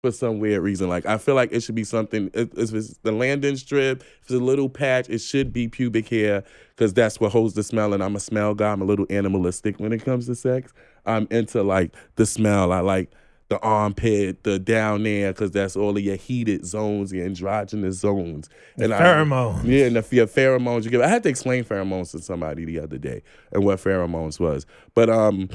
for 0.03 0.11
some 0.11 0.39
weird 0.39 0.61
reason. 0.61 0.89
Like 0.89 1.05
I 1.05 1.17
feel 1.17 1.33
like 1.33 1.53
it 1.53 1.61
should 1.61 1.75
be 1.75 1.85
something. 1.85 2.29
If 2.33 2.53
if 2.57 2.73
it's 2.73 2.97
the 3.03 3.13
landing 3.13 3.55
strip, 3.55 4.01
if 4.01 4.23
it's 4.23 4.31
a 4.31 4.37
little 4.37 4.69
patch, 4.69 5.09
it 5.09 5.19
should 5.19 5.53
be 5.53 5.69
pubic 5.69 6.09
hair 6.09 6.43
because 6.75 6.93
that's 6.93 7.19
what 7.19 7.31
holds 7.31 7.53
the 7.53 7.63
smell. 7.63 7.93
And 7.93 8.03
I'm 8.03 8.15
a 8.15 8.19
smell 8.19 8.53
guy. 8.53 8.73
I'm 8.73 8.81
a 8.81 8.85
little 8.85 9.07
animalistic 9.09 9.79
when 9.79 9.93
it 9.93 10.03
comes 10.03 10.25
to 10.27 10.35
sex. 10.35 10.73
I'm 11.05 11.27
into 11.31 11.63
like 11.63 11.95
the 12.17 12.25
smell. 12.25 12.73
I 12.73 12.81
like 12.81 13.11
the 13.49 13.59
armpit, 13.59 14.43
the 14.43 14.59
down 14.59 15.03
there, 15.03 15.31
because 15.33 15.51
that's 15.51 15.75
all 15.75 15.95
of 15.95 16.03
your 16.03 16.15
heated 16.15 16.65
zones, 16.65 17.11
your 17.13 17.25
androgynous 17.25 17.97
zones, 17.97 18.49
and 18.77 18.91
pheromones. 18.91 19.63
I, 19.63 19.67
yeah, 19.67 19.85
and 19.85 19.95
the 19.95 20.15
your 20.15 20.27
pheromones 20.27 20.83
you 20.85 20.89
give. 20.91 21.01
I 21.01 21.07
had 21.07 21.23
to 21.23 21.29
explain 21.29 21.63
pheromones 21.63 22.11
to 22.11 22.19
somebody 22.19 22.65
the 22.65 22.79
other 22.79 22.97
day 22.97 23.21
and 23.51 23.63
what 23.63 23.79
pheromones 23.79 24.39
was, 24.39 24.65
but 24.93 25.09
um. 25.09 25.49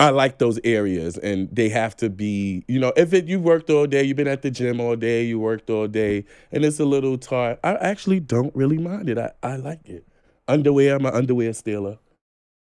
I 0.00 0.10
like 0.10 0.38
those 0.38 0.58
areas, 0.64 1.16
and 1.18 1.48
they 1.52 1.68
have 1.68 1.96
to 1.98 2.10
be, 2.10 2.64
you 2.66 2.80
know, 2.80 2.92
if 2.96 3.14
it 3.14 3.26
you 3.26 3.38
worked 3.38 3.70
all 3.70 3.86
day, 3.86 4.02
you've 4.02 4.16
been 4.16 4.26
at 4.26 4.42
the 4.42 4.50
gym 4.50 4.80
all 4.80 4.96
day, 4.96 5.22
you 5.24 5.38
worked 5.38 5.70
all 5.70 5.86
day, 5.86 6.24
and 6.50 6.64
it's 6.64 6.80
a 6.80 6.84
little 6.84 7.16
tart. 7.16 7.60
I 7.62 7.74
actually 7.76 8.18
don't 8.18 8.54
really 8.56 8.76
mind 8.76 9.08
it. 9.08 9.18
I, 9.18 9.30
I 9.44 9.54
like 9.54 9.88
it. 9.88 10.04
Underwear, 10.48 10.96
I'm 10.96 11.06
an 11.06 11.14
underwear 11.14 11.52
stealer. 11.52 11.98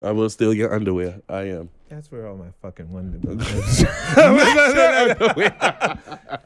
I 0.02 0.12
will 0.12 0.30
steal 0.30 0.54
your 0.54 0.72
underwear. 0.72 1.20
I 1.28 1.42
am. 1.48 1.70
That's 1.88 2.10
where 2.10 2.26
all 2.26 2.36
my 2.36 2.48
fucking 2.62 2.90
wonder 2.90 3.18
is. 3.32 3.84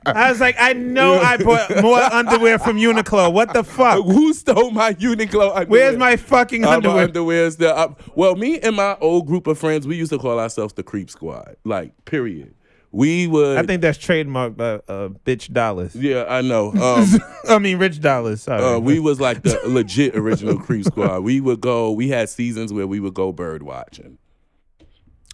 I 0.07 0.29
was 0.31 0.39
like, 0.41 0.57
I 0.59 0.75
know 0.75 1.15
I 1.15 1.39
bought 1.39 1.81
more 1.83 1.99
underwear 1.99 2.59
from 2.59 2.77
Uniqlo. 2.77 3.33
What 3.33 3.55
the 3.55 3.65
fuck? 3.65 4.05
Who 4.05 4.35
stole 4.35 4.71
my 4.71 4.93
Uniqlo 4.95 5.49
underwear? 5.57 5.67
Where's 5.67 5.97
my 5.97 6.17
fucking 6.17 6.65
Uh, 6.65 6.69
my 6.69 6.75
underwear? 6.77 7.05
underwear's 7.05 7.57
there. 7.57 7.75
Uh, 7.75 7.95
well, 8.15 8.37
me 8.37 8.59
and 8.61 8.77
my 8.77 8.97
old 9.01 9.27
group 9.27 9.47
of 9.47 9.59
friends, 9.59 9.87
we 9.87 9.97
used 9.97 10.13
to 10.13 10.19
call 10.19 10.39
ourselves 10.39 10.75
the 10.75 10.83
Creep 10.83 11.09
Squad. 11.11 11.57
Like, 11.65 11.93
period. 12.05 12.55
We 12.93 13.27
would. 13.29 13.57
I 13.57 13.63
think 13.63 13.83
that's 13.83 13.99
trademarked 13.99 14.57
by 14.57 14.75
uh, 14.93 15.09
bitch 15.25 15.53
dollars. 15.53 15.95
Yeah, 15.95 16.25
I 16.29 16.43
know. 16.43 16.73
Um, 16.81 17.07
I 17.49 17.59
mean, 17.61 17.79
Rich 17.79 18.01
Dollaz. 18.01 18.41
Sorry. 18.41 18.63
uh, 18.63 18.79
we 18.81 18.99
was 18.99 19.21
like 19.21 19.43
the 19.43 19.59
legit 19.65 20.15
original 20.17 20.59
Creep 20.59 20.85
Squad. 20.85 21.21
We 21.21 21.41
would 21.41 21.61
go. 21.61 21.93
We 21.93 22.09
had 22.09 22.29
seasons 22.29 22.73
where 22.73 22.87
we 22.89 22.99
would 23.01 23.15
go 23.15 23.33
bird 23.33 23.63
watching. 23.63 24.19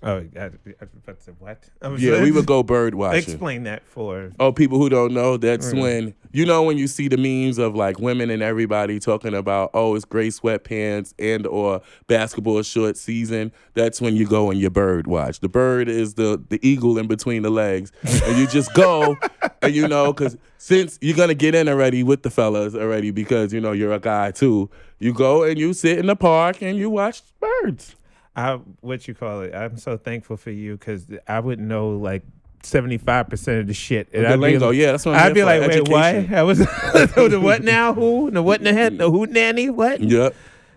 Oh, 0.03 0.17
I, 0.17 0.39
I, 0.39 0.45
I, 0.45 0.51
about 0.81 1.19
to 1.19 1.23
say 1.23 1.33
what? 1.39 1.65
Yeah, 1.99 2.13
like- 2.13 2.23
we 2.23 2.33
would 2.33 2.47
go 2.55 2.63
bird 2.63 2.95
watching. 2.95 3.23
Explain 3.23 3.65
that 3.65 3.87
for. 3.87 4.33
Oh, 4.39 4.53
people 4.53 4.79
who 4.79 4.89
don't 4.89 5.13
know, 5.13 5.37
that's 5.37 5.73
when 5.73 6.15
you 6.33 6.45
know 6.45 6.63
when 6.63 6.77
you 6.77 6.87
see 6.87 7.09
the 7.09 7.17
memes 7.17 7.59
of 7.59 7.75
like 7.75 7.99
women 7.99 8.31
and 8.31 8.43
everybody 8.43 8.99
talking 8.99 9.35
about, 9.35 9.71
oh, 9.75 9.95
it's 9.95 10.05
gray 10.05 10.29
sweatpants 10.29 11.15
and 11.19 11.47
or 11.47 11.81
basketball 12.07 12.63
short 12.63 12.97
season. 12.97 13.53
That's 13.75 14.01
when 14.01 14.17
you 14.17 14.27
go 14.27 14.51
and 14.51 14.61
you 14.61 14.71
bird 14.71 15.07
watch. 15.07 15.41
The 15.41 15.49
bird 15.49 15.89
is 15.89 16.15
the 16.15 16.43
the 16.49 16.59
eagle 16.67 16.99
in 16.99 17.07
between 17.07 17.43
the 17.43 17.51
legs, 17.51 17.93
and 18.03 18.37
you 18.39 18.47
just 18.47 18.73
go 18.75 19.17
and 19.63 19.75
you 19.75 19.89
know 19.89 20.13
because 20.13 20.37
since 20.59 20.99
you're 21.01 21.17
gonna 21.17 21.35
get 21.35 21.55
in 21.55 21.69
already 21.69 22.03
with 22.03 22.23
the 22.23 22.31
fellas 22.31 22.75
already 22.75 23.11
because 23.11 23.53
you 23.53 23.61
know 23.61 23.73
you're 23.73 23.93
a 23.93 24.01
guy 24.01 24.31
too. 24.31 24.71
You 24.99 25.13
go 25.13 25.43
and 25.43 25.59
you 25.59 25.75
sit 25.75 25.99
in 25.99 26.07
the 26.07 26.17
park 26.17 26.63
and 26.63 26.79
you 26.79 26.89
watch 26.89 27.23
birds. 27.39 27.97
I 28.37 28.61
what 28.81 29.09
you 29.09 29.15
call 29.15 29.41
it? 29.41 29.55
I'm 29.55 29.79
so 29.79 29.97
thankful 29.97 30.37
for 30.37 30.51
you 30.51 30.77
because 30.77 31.07
I 31.27 31.41
wouldn't 31.41 31.67
know 31.67 31.91
like. 31.91 32.23
Seventy 32.63 32.99
five 32.99 33.29
percent 33.29 33.61
of 33.61 33.69
the 33.69 33.75
shit, 33.75 34.09
and 34.13 34.27
I'd 34.27 34.33
be, 34.33 34.39
lingo, 34.39 34.71
yeah, 34.71 34.91
that's 34.91 35.07
what 35.07 35.15
I'm 35.15 35.27
I'd 35.27 35.35
be 35.35 35.45
like, 35.45 35.61
wait, 35.69 35.89
what? 35.89 36.33
I 36.33 36.43
was 36.43 36.59
the 36.59 37.39
what 37.41 37.63
now? 37.63 37.95
Who? 37.95 38.29
The 38.33 38.43
what 38.43 38.59
in 38.59 38.65
the 38.65 38.73
head? 38.73 38.99
The 38.99 39.09
who 39.09 39.27
nanny? 39.27 39.71
What? 39.71 40.01
Yep. 40.01 40.35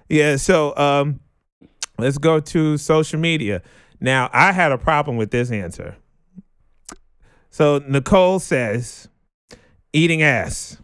Yeah, 0.07 0.35
so 0.35 0.75
um 0.77 1.19
let's 1.97 2.19
go 2.19 2.39
to 2.41 2.77
social 2.77 3.19
media. 3.19 3.63
Now, 3.99 4.29
I 4.33 4.51
had 4.51 4.71
a 4.71 4.77
problem 4.77 5.17
with 5.17 5.31
this 5.31 5.51
answer. 5.51 5.95
So 7.49 7.79
Nicole 7.87 8.39
says 8.39 9.09
eating 9.91 10.21
ass. 10.21 10.77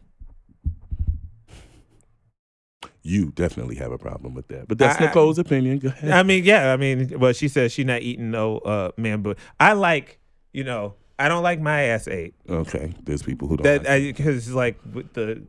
You 3.08 3.32
definitely 3.32 3.76
have 3.76 3.92
a 3.92 4.00
problem 4.00 4.34
with 4.34 4.48
that. 4.48 4.68
But 4.68 4.80
that's 4.80 5.00
I- 5.00 5.06
Nicole's 5.06 5.38
opinion. 5.38 5.78
Go 5.78 5.90
ahead. 5.90 6.10
I 6.10 6.24
mean, 6.24 6.44
yeah. 6.44 6.74
I 6.74 6.78
mean, 6.78 7.20
well, 7.20 7.34
she 7.34 7.48
says 7.48 7.72
she's 7.72 7.86
not 7.86 8.02
eating 8.02 8.32
no 8.32 8.58
uh, 8.58 8.92
man 8.98 9.22
but 9.22 9.38
I 9.60 9.74
like, 9.74 10.20
you 10.54 10.64
know, 10.64 10.96
I 11.20 11.30
don't 11.30 11.44
like 11.44 11.62
my 11.62 11.82
ass 11.84 12.08
ate. 12.08 12.34
okay, 12.50 12.96
there's 13.04 13.22
people 13.22 13.48
who 13.48 13.58
don't. 13.58 13.84
That 13.84 13.86
like 13.86 14.18
because 14.18 14.52
like 14.52 14.80
with 14.92 15.14
the 15.14 15.46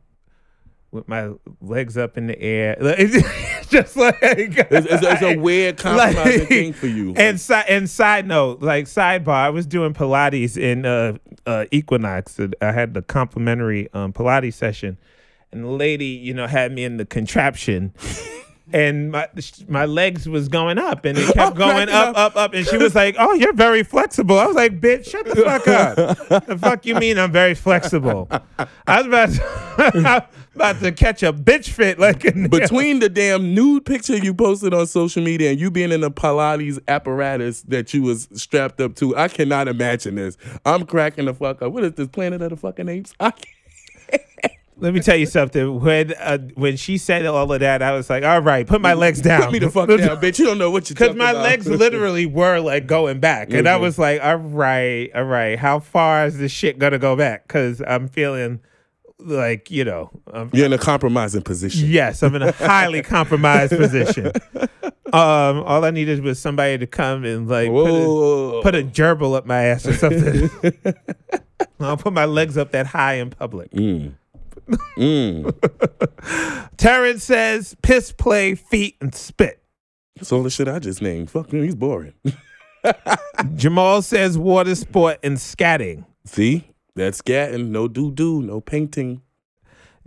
with 0.91 1.09
my 1.09 1.31
legs 1.63 1.97
up 1.97 2.19
in 2.19 2.27
the 2.27 2.39
air, 2.39 2.77
it's 2.81 3.69
just 3.71 3.97
like 3.97 4.19
it's, 4.21 4.57
it's, 4.71 5.03
it's 5.03 5.23
a 5.23 5.37
weird 5.41 5.79
compromising 5.79 6.47
thing 6.47 6.73
for 6.75 6.89
you. 6.89 7.15
And 7.17 7.41
side 7.41 7.65
and 7.71 7.89
side 7.89 8.27
note, 8.27 8.61
like 8.61 8.85
sidebar, 8.85 9.29
I 9.29 9.51
was 9.51 9.67
doing 9.67 9.95
Pilates 9.95 10.59
in 10.59 10.85
uh, 10.85 11.17
uh, 11.47 11.65
Equinox. 11.71 12.39
I 12.61 12.73
had 12.73 12.93
the 12.93 13.01
complimentary 13.01 13.89
um, 13.95 14.13
Pilates 14.13 14.55
session, 14.55 14.99
and 15.53 15.65
the 15.65 15.69
lady, 15.69 16.07
you 16.07 16.35
know, 16.35 16.47
had 16.47 16.73
me 16.73 16.85
in 16.85 16.97
the 16.97 17.07
contraption. 17.07 17.93
And 18.73 19.13
my 19.13 19.29
my 19.69 19.85
legs 19.85 20.29
was 20.29 20.49
going 20.49 20.77
up, 20.77 21.05
and 21.05 21.17
it 21.17 21.33
kept 21.35 21.39
oh, 21.39 21.55
going 21.55 21.87
cracking 21.87 21.95
up, 21.95 22.17
up, 22.17 22.37
up. 22.37 22.53
And 22.53 22.67
she 22.67 22.77
was 22.77 22.97
like, 22.97 23.15
"Oh, 23.17 23.33
you're 23.35 23.53
very 23.53 23.85
flexible." 23.85 24.41
I 24.41 24.47
was 24.47 24.57
like, 24.57 24.81
"Bitch, 24.81 25.09
shut 25.09 25.25
the 25.25 25.37
fuck 25.37 25.69
up." 25.69 25.97
the 26.47 26.59
fuck 26.59 26.85
you 26.85 26.97
mean 26.97 27.17
I'm 27.17 27.31
very 27.31 27.55
flexible? 27.55 28.29
I 28.89 29.03
was 29.03 29.07
about 29.07 29.31
to, 29.31 30.29
about 30.57 30.81
to 30.81 30.91
catch 30.91 31.23
a 31.23 31.33
bitch 31.33 31.69
fit 31.69 32.01
like 32.01 32.25
a. 32.25 32.33
Between 32.49 32.99
the 32.99 33.09
damn 33.09 33.55
nude 33.55 33.85
picture 33.85 34.17
you 34.17 34.35
posted 34.35 34.75
on 34.75 34.89
social 34.89 35.23
media 35.23 35.51
and 35.51 35.61
you 35.61 35.71
being 35.71 35.93
in 35.93 36.01
the 36.01 36.11
Pilates 36.11 36.81
apparatus 36.89 37.63
that 37.69 37.95
you 37.95 38.03
was 38.03 38.27
strapped 38.35 38.81
up 38.81 38.97
to, 38.97 39.17
I 39.17 39.29
cannot 39.29 39.69
imagine 39.69 40.17
this. 40.17 40.37
I'm 40.65 40.87
cracking 40.87 41.27
the 41.27 41.35
fuck 41.35 41.63
up. 41.63 41.71
What 41.71 41.85
is 41.85 41.93
this, 41.93 42.09
Planet 42.09 42.43
of 42.43 42.51
the 42.51 42.57
fucking 42.57 42.89
Apes? 42.89 43.15
I 43.21 43.31
can't. 43.31 44.53
Let 44.79 44.93
me 44.93 45.01
tell 45.01 45.17
you 45.17 45.25
something. 45.27 45.81
When 45.81 46.13
uh, 46.15 46.39
when 46.55 46.77
she 46.77 46.99
said 46.99 47.25
all 47.25 47.51
of 47.51 47.61
that, 47.61 47.81
I 47.81 47.93
was 47.93 48.11
like, 48.11 48.25
"All 48.25 48.41
right, 48.43 48.67
put 48.67 48.81
my 48.83 48.93
legs 48.93 49.23
down." 49.23 49.45
Put 49.45 49.53
me 49.53 49.59
the 49.61 49.71
fuck 49.71 49.89
down, 49.89 49.99
bitch. 50.21 50.39
You 50.39 50.45
don't 50.45 50.59
know 50.59 50.71
what 50.71 50.91
you're 50.91 50.95
Because 50.99 51.17
my 51.17 51.31
about. 51.31 51.43
legs 51.45 51.67
literally 51.67 52.27
were 52.27 52.59
like 52.61 52.87
going 52.87 53.19
back, 53.19 53.53
and 53.53 53.67
I 53.67 53.79
Mhm. 53.79 53.81
was 53.81 53.99
like, 53.99 54.21
"All 54.23 54.37
right, 54.37 55.11
all 55.15 55.25
right, 55.25 55.59
how 55.59 55.79
far 55.79 56.27
is 56.27 56.37
this 56.39 56.53
shit 56.53 56.79
gonna 56.79 56.99
go 56.99 57.17
back?" 57.17 57.47
Because 57.49 57.81
I'm 57.87 58.07
feeling 58.09 58.61
like 59.19 59.71
you 59.71 59.83
know, 59.85 60.11
I'm, 60.31 60.51
You're 60.53 60.67
in 60.67 60.75
a 60.75 60.79
compromising 60.79 61.41
position. 61.41 61.89
yes, 61.89 62.23
I'm 62.23 62.35
in 62.35 62.43
a 62.43 62.53
highly 62.53 63.03
compromised 63.03 63.73
position. 63.77 64.33
Um, 65.13 65.63
all 65.63 65.85
I 65.85 65.93
needed 65.93 66.25
was 66.25 66.41
somebody 66.41 66.77
to 66.79 66.87
come 66.87 67.25
and 67.25 67.49
like 67.49 67.69
put 67.71 67.87
a, 67.87 68.61
put 68.63 68.75
a 68.75 68.83
gerbil 68.83 69.37
up 69.37 69.47
my 69.47 69.63
ass 69.63 69.87
or 69.87 69.95
something. 69.95 70.51
I'll 71.81 71.97
put 71.97 72.13
my 72.13 72.25
legs 72.25 72.59
up 72.59 72.73
that 72.73 72.87
high 72.87 73.15
in 73.15 73.31
public. 73.31 73.71
Mm. 73.71 74.15
Mm. 74.99 76.69
Terrence 76.77 77.25
says, 77.25 77.77
piss, 77.83 78.13
play, 78.13 78.55
feet, 78.55 78.97
and 79.01 79.15
spit. 79.15 79.63
That's 80.17 80.33
all 80.33 80.43
the 80.43 80.51
shit 80.51 80.69
I 80.69 80.79
just 80.79 81.03
named. 81.03 81.31
Fuck 81.31 81.53
him, 81.53 81.63
he's 81.63 81.75
boring. 81.75 82.15
Jamal 83.55 84.03
says, 84.03 84.39
water 84.39 84.75
sport 84.75 85.19
and 85.23 85.37
scatting. 85.37 86.05
See? 86.25 86.71
That's 86.95 87.21
scatting. 87.21 87.69
No 87.69 87.89
doo 87.89 88.11
doo. 88.11 88.43
No 88.43 88.61
painting. 88.61 89.23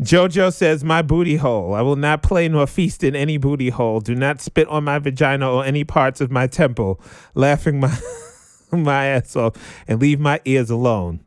Jojo 0.02 0.52
says, 0.54 0.84
my 0.84 1.02
booty 1.02 1.36
hole. 1.36 1.74
I 1.74 1.82
will 1.82 1.98
not 1.98 2.24
play 2.24 2.48
nor 2.48 2.66
feast 2.68 3.04
in 3.04 3.16
any 3.16 3.38
booty 3.38 3.70
hole. 3.70 4.00
Do 4.00 4.16
not 4.16 4.40
spit 4.40 4.68
on 4.70 4.86
my 4.86 4.98
vagina 4.98 5.52
or 5.52 5.66
any 5.66 5.84
parts 5.84 6.22
of 6.22 6.32
my 6.32 6.48
temple, 6.48 7.02
laughing 7.36 7.80
my, 7.80 7.96
my 8.72 9.06
ass 9.06 9.36
off, 9.36 9.56
and 9.88 10.00
leave 10.00 10.20
my 10.20 10.40
ears 10.46 10.70
alone. 10.70 11.26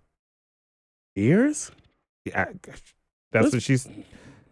Ears? 1.17 1.71
Yeah, 2.25 2.47
that's 3.33 3.45
Let's- 3.45 3.55
what 3.55 3.63
she's. 3.63 3.89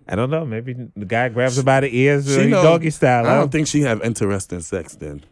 I 0.08 0.16
don't 0.16 0.30
know. 0.30 0.44
Maybe 0.44 0.74
the 0.96 1.04
guy 1.04 1.28
grabs 1.28 1.56
her 1.56 1.62
by 1.62 1.80
the 1.80 1.96
ears 1.96 2.26
She 2.26 2.48
know- 2.48 2.62
doggy 2.64 2.90
style. 2.90 3.26
I 3.26 3.36
don't 3.36 3.52
think 3.52 3.68
she 3.68 3.82
have 3.82 4.02
interest 4.02 4.52
in 4.52 4.60
sex 4.60 4.96
then. 4.96 5.22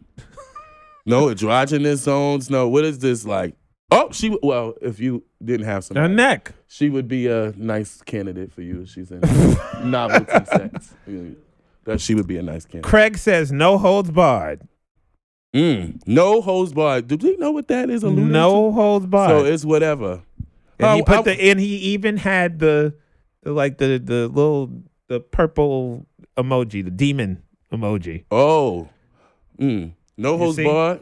no 1.05 1.29
androgynous 1.31 2.03
zones. 2.03 2.49
No. 2.51 2.69
What 2.69 2.85
is 2.85 2.99
this 3.01 3.25
like? 3.25 3.55
Oh, 3.91 4.11
she. 4.13 4.39
Well, 4.43 4.75
if 4.81 5.01
you 5.01 5.25
didn't 5.43 5.67
have 5.67 5.83
some, 5.85 5.97
Her 5.97 6.09
neck. 6.09 6.53
she 6.69 6.91
would 6.91 7.09
be 7.09 7.27
a 7.27 7.53
nice 7.57 8.03
candidate 8.03 8.53
for 8.53 8.63
you. 8.63 8.83
if 8.83 8.91
She's 8.91 9.11
in 9.11 9.21
novelty 9.91 10.45
sex. 10.45 10.95
That 11.85 12.01
she 12.01 12.15
would 12.15 12.27
be 12.27 12.37
a 12.37 12.43
nice 12.43 12.65
candidate. 12.67 12.85
Craig 12.85 13.17
says, 13.17 13.51
no 13.51 13.79
holds 13.79 14.11
barred. 14.11 14.61
Mm. 15.57 16.03
No 16.07 16.43
holds 16.43 16.75
barred. 16.75 17.09
Do 17.09 17.17
we 17.17 17.37
know 17.39 17.51
what 17.51 17.69
that 17.69 17.89
is? 17.89 18.03
No 18.05 18.71
holds 18.73 19.07
to? 19.07 19.09
barred. 19.09 19.31
So 19.31 19.45
it's 19.47 19.65
whatever. 19.65 20.21
And 20.79 20.97
he 20.97 21.01
Oh, 21.01 21.05
put 21.05 21.19
I- 21.21 21.23
the 21.23 21.33
and 21.51 21.59
he 21.59 21.77
even 21.95 22.19
had 22.19 22.59
the 22.59 22.95
like 23.45 23.79
the 23.79 23.99
the 24.03 24.29
little 24.29 24.71
the 25.09 25.21
purple 25.21 26.07
emoji, 26.37 26.85
the 26.85 26.91
demon 26.91 27.43
emoji. 27.73 28.25
Oh, 28.31 28.89
mm. 29.59 29.93
no 30.17 30.33
You 30.33 30.39
hose 30.39 30.57
see? 30.57 30.65
bar. 30.65 31.01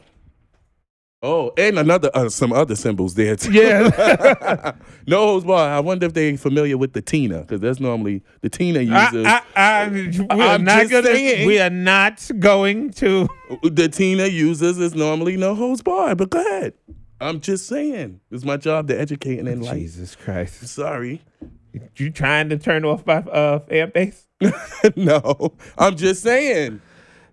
Oh, 1.23 1.51
and 1.57 1.79
another 1.79 2.11
uh, 2.15 2.29
some 2.29 2.53
other 2.53 2.77
symbols 2.77 3.15
there 3.15 3.35
too. 3.37 3.51
Yeah. 3.51 4.73
no 5.07 5.27
hose 5.27 5.45
bar. 5.45 5.71
I 5.71 5.81
wonder 5.81 6.07
if 6.07 6.13
they 6.15 6.37
familiar 6.37 6.77
with 6.77 6.93
the 6.93 7.03
Tina 7.03 7.41
because 7.41 7.61
that's 7.61 7.81
normally 7.81 8.23
the 8.43 8.51
Tina 8.51 8.81
I, 8.81 8.83
uses. 8.83 9.27
I, 9.27 9.43
I, 9.57 9.89
we 9.89 10.21
are 10.29 10.41
I'm 10.41 10.65
not 10.65 10.89
gonna. 10.89 11.07
saying. 11.07 11.47
We 11.47 11.59
are 11.59 11.71
not 11.71 12.31
going 12.39 12.91
to. 12.91 13.27
the 13.63 13.89
Tina 13.89 14.27
uses 14.27 14.79
is 14.79 14.95
normally 14.95 15.37
no 15.37 15.55
hose 15.55 15.83
bar. 15.83 16.15
But 16.15 16.31
go 16.31 16.41
ahead. 16.41 16.75
I'm 17.21 17.41
just 17.41 17.67
saying. 17.67 18.21
It's 18.31 18.45
my 18.45 18.59
job 18.59 18.89
to 18.89 19.01
educate 19.01 19.39
and 19.39 19.49
enlighten. 19.49 19.81
Jesus 19.81 20.15
Christ! 20.15 20.69
Sorry. 20.69 21.23
You 21.97 22.11
trying 22.11 22.49
to 22.51 22.59
turn 22.59 22.85
off 22.85 23.07
my 23.07 23.17
uh, 23.17 23.61
fan 23.61 23.91
base? 23.95 24.27
no, 24.97 25.55
I'm 25.79 25.97
just 25.97 26.23
saying. 26.23 26.81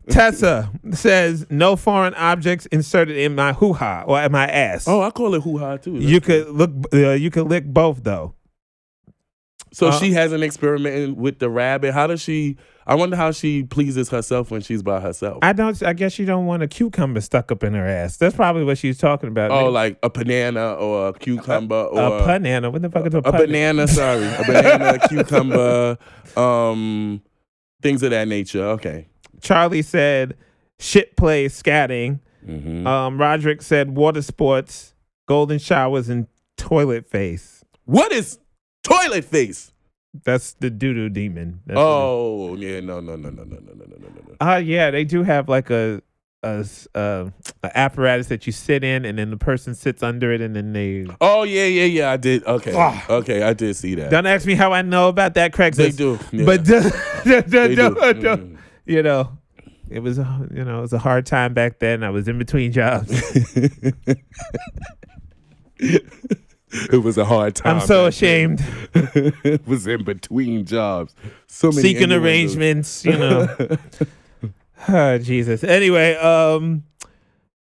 Tessa 0.10 0.70
says 0.92 1.46
no 1.50 1.76
foreign 1.78 2.14
objects 2.16 2.66
inserted 2.68 3.16
in 3.16 3.36
my 3.36 3.54
hoo 3.54 3.72
ha 3.74 4.04
or 4.06 4.22
in 4.22 4.32
my 4.32 4.48
ass. 4.48 4.86
Oh, 4.88 5.02
I 5.02 5.12
call 5.12 5.34
it 5.36 5.42
hoo 5.44 5.58
ha 5.58 5.78
too. 5.78 5.96
you 5.96 6.20
could 6.20 6.50
look. 6.50 6.72
Uh, 6.94 7.12
you 7.12 7.30
could 7.32 7.48
lick 7.48 7.66
both 7.66 8.04
though. 8.04 8.34
So 9.72 9.88
Uh, 9.88 9.92
she 10.00 10.12
hasn't 10.12 10.44
experimented 10.44 11.18
with 11.18 11.40
the 11.40 11.50
rabbit. 11.50 11.94
How 11.94 12.08
does 12.08 12.22
she? 12.22 12.58
I 12.86 12.96
wonder 12.96 13.15
how 13.15 13.32
she 13.32 13.63
pleases 13.63 14.10
herself 14.10 14.52
when 14.52 14.62
she's 14.62 14.84
by 14.84 15.00
herself. 15.00 15.39
I 15.41 15.54
don't. 15.54 15.82
I 15.84 15.93
guess 15.93 16.19
you 16.19 16.26
don't 16.26 16.46
want 16.46 16.63
a 16.63 16.67
cucumber 16.67 17.22
stuck 17.22 17.52
up 17.52 17.63
in 17.63 17.74
her 17.74 17.86
ass. 17.86 18.17
That's 18.17 18.36
probably 18.36 18.63
what 18.65 18.78
she's 18.78 18.98
talking 18.98 19.30
about. 19.30 19.52
oh, 19.52 19.69
like 19.69 19.98
a 20.04 20.10
banana 20.10 20.74
or 20.74 21.10
a 21.10 21.13
cucumber 21.13 21.76
or 21.84 22.17
a 22.19 22.26
banana. 22.26 22.69
What 22.69 22.82
the 22.82 22.89
fuck 22.89 23.08
is 23.08 23.13
a, 23.13 23.19
a 23.19 23.32
banana. 23.32 23.88
Sorry, 23.88 24.26
a 24.26 24.43
banana, 24.48 25.00
a 25.02 25.08
cucumber, 25.08 25.98
um, 26.36 27.22
things 27.82 28.04
of 28.04 28.12
that 28.12 28.28
nature. 28.28 28.63
Okay. 28.69 29.08
Charlie 29.41 29.82
said 29.82 30.36
shit 30.80 31.15
play 31.15 31.48
scatting. 31.48 32.19
hmm 32.46 32.86
Um, 32.88 33.17
Roderick 33.19 33.62
said 33.62 33.96
water 33.96 34.22
sports, 34.22 34.93
golden 35.28 35.60
showers, 35.60 36.10
and 36.10 36.28
toilet 36.58 37.08
face. 37.10 37.63
what 37.86 38.12
is 38.12 38.39
toilet 38.84 39.26
face? 39.26 39.73
That's 40.23 40.54
the 40.54 40.69
doo 40.69 40.93
doo 40.93 41.10
demon. 41.10 41.62
That's 41.65 41.78
Oh, 41.80 42.56
yeah, 42.56 42.80
no, 42.82 42.99
no, 42.99 43.15
no, 43.15 43.30
no, 43.30 43.43
no, 43.43 43.58
no, 43.60 43.73
no, 43.73 43.86
no, 43.86 43.97
no, 43.97 44.36
no. 44.39 44.54
Uh, 44.54 44.58
yeah, 44.58 44.91
they 44.91 45.04
do 45.06 45.23
have 45.23 45.49
like 45.49 45.69
a 45.69 46.02
a, 46.43 46.65
uh, 46.93 47.30
a 47.63 47.78
apparatus 47.78 48.28
that 48.28 48.45
you 48.45 48.52
sit 48.52 48.84
in, 48.84 49.06
and 49.06 49.17
then 49.17 49.30
the 49.30 49.38
person 49.38 49.73
sits 49.73 50.04
under 50.04 50.32
it, 50.34 50.41
and 50.41 50.54
then 50.56 50.73
they. 50.73 51.06
Oh, 51.21 51.43
yeah, 51.43 51.65
yeah, 51.65 51.86
yeah. 51.86 52.12
I 52.12 52.17
did. 52.17 52.43
Okay, 52.45 52.73
Ah. 52.76 53.06
okay, 53.10 53.43
I 53.43 53.54
did 53.54 53.76
see 53.78 53.95
that. 53.95 54.12
Don't 54.12 54.26
ask 54.26 54.45
me 54.45 54.54
how 54.54 54.73
I 54.73 54.82
know 54.82 55.08
about 55.08 55.36
that, 55.36 55.54
Craig. 55.54 55.73
They 55.76 55.91
do, 55.91 56.19
yeah. 56.34 56.45
but 56.45 56.63
do, 56.65 56.82
do, 57.23 57.41
They 57.43 57.76
do, 57.76 57.95
do. 57.95 57.95
Mhm. 57.95 58.58
you 58.86 59.02
know, 59.04 59.38
it 59.89 59.99
was 59.99 60.17
you 60.17 60.63
know 60.65 60.80
it 60.80 60.82
was 60.82 60.91
a 60.93 60.99
hard 60.99 61.26
time 61.26 61.54
back 61.54 61.80
then. 61.80 62.04
I 62.04 62.10
was 62.10 62.28
in 62.28 62.38
between 62.38 62.71
jobs. 62.73 63.10
It 66.92 67.04
was 67.04 67.18
a 67.18 67.26
hard 67.26 67.56
time. 67.56 67.78
I'm 67.80 67.86
so 67.86 68.06
ashamed. 68.08 68.64
it 68.96 69.66
was 69.68 69.86
in 69.88 70.04
between 70.04 70.66
jobs. 70.66 71.14
So 71.48 71.70
many 71.70 71.82
Seeking 71.82 72.04
innuendos. 72.12 72.24
arrangements, 72.56 73.06
you 73.06 73.18
know. 73.18 73.56
oh, 74.90 75.18
Jesus. 75.20 75.64
Anyway, 75.64 76.16
um, 76.16 76.84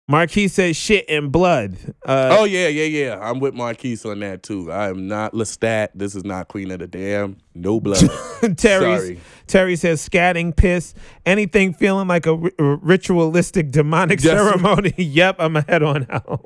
Marquis 0.07 0.47
says 0.49 0.75
shit 0.75 1.05
and 1.09 1.31
blood. 1.31 1.77
Uh, 2.05 2.35
Oh 2.39 2.43
yeah, 2.43 2.67
yeah, 2.67 2.85
yeah. 2.85 3.19
I'm 3.21 3.39
with 3.39 3.53
Marquise 3.53 4.03
on 4.05 4.19
that 4.19 4.43
too. 4.43 4.71
I 4.71 4.89
am 4.89 5.07
not 5.07 5.33
Lestat. 5.33 5.89
This 5.95 6.13
is 6.15 6.25
not 6.25 6.47
Queen 6.49 6.71
of 6.71 6.79
the 6.79 6.87
Damned. 6.87 7.37
No 7.55 7.79
blood. 7.79 7.99
Terry 8.57 8.97
Sorry. 8.97 9.19
Terry 9.47 9.75
says 9.75 10.07
scatting, 10.07 10.55
piss, 10.55 10.93
anything 11.25 11.73
feeling 11.73 12.07
like 12.07 12.25
a 12.25 12.35
ritualistic 12.57 13.71
demonic 13.71 14.21
Yes. 14.23 14.33
ceremony. 14.37 14.93
yep, 14.97 15.35
I'm 15.39 15.55
a 15.55 15.61
head 15.61 15.83
on 15.83 16.07
out. 16.09 16.43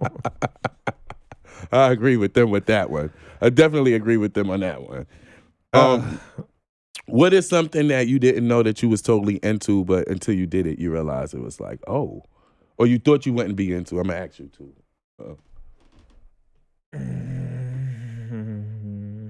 I 1.72 1.92
agree 1.92 2.18
with 2.18 2.34
them 2.34 2.50
with 2.50 2.66
that 2.68 2.90
one. 2.90 3.12
I 3.42 3.50
definitely 3.50 3.94
agree 3.94 4.18
with 4.18 4.34
them 4.34 4.50
on 4.50 4.62
that 4.62 4.84
one. 4.84 5.06
Um, 5.74 6.20
what 7.06 7.34
is 7.34 7.48
something 7.48 7.88
that 7.90 8.08
you 8.08 8.20
didn't 8.20 8.48
know 8.48 8.64
that 8.64 8.82
you 8.82 8.90
was 8.90 9.02
totally 9.02 9.36
into, 9.44 9.86
but 9.86 10.08
until 10.08 10.34
you 10.34 10.46
did 10.46 10.66
it, 10.66 10.80
you 10.80 10.92
realized 10.92 11.34
it 11.34 11.42
was 11.42 11.60
like, 11.60 11.80
oh, 11.88 12.24
or 12.78 12.88
you 12.88 13.00
thought 13.00 13.26
you 13.26 13.34
wouldn't 13.34 13.56
be 13.56 13.74
into? 13.74 14.00
I'm 14.00 14.08
gonna 14.08 14.20
ask 14.20 14.40
you 14.40 14.48
too. 14.48 14.74
Uh, 15.20 15.34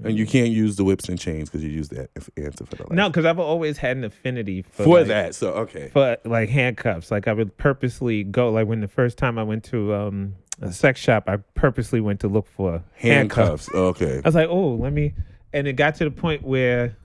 And 0.04 0.16
you 0.16 0.26
can't 0.26 0.50
use 0.50 0.76
the 0.76 0.84
whips 0.84 1.08
and 1.08 1.18
chains 1.18 1.50
because 1.50 1.62
you 1.62 1.70
use 1.70 1.88
that 1.90 2.10
answer 2.36 2.64
for 2.64 2.76
the 2.76 2.82
last. 2.84 2.92
No, 2.92 3.08
because 3.08 3.24
I've 3.24 3.38
always 3.38 3.78
had 3.78 3.96
an 3.96 4.04
affinity 4.04 4.62
for, 4.62 4.84
for 4.84 4.98
like, 4.98 5.08
that. 5.08 5.34
So 5.34 5.52
okay. 5.52 5.88
for 5.92 6.16
like 6.24 6.48
handcuffs. 6.48 7.10
Like 7.10 7.28
I 7.28 7.32
would 7.32 7.56
purposely 7.58 8.24
go. 8.24 8.50
Like 8.50 8.66
when 8.66 8.80
the 8.80 8.88
first 8.88 9.18
time 9.18 9.38
I 9.38 9.42
went 9.42 9.64
to 9.64 9.94
um, 9.94 10.34
a 10.60 10.72
sex 10.72 11.00
shop, 11.00 11.24
I 11.28 11.36
purposely 11.54 12.00
went 12.00 12.20
to 12.20 12.28
look 12.28 12.46
for 12.48 12.82
handcuffs. 12.94 13.66
Handcuffs. 13.66 14.02
Okay. 14.02 14.16
I 14.24 14.28
was 14.28 14.34
like, 14.34 14.48
oh, 14.48 14.74
let 14.74 14.92
me. 14.92 15.14
And 15.52 15.66
it 15.66 15.74
got 15.74 15.94
to 15.96 16.04
the 16.04 16.10
point 16.10 16.42
where, 16.42 16.96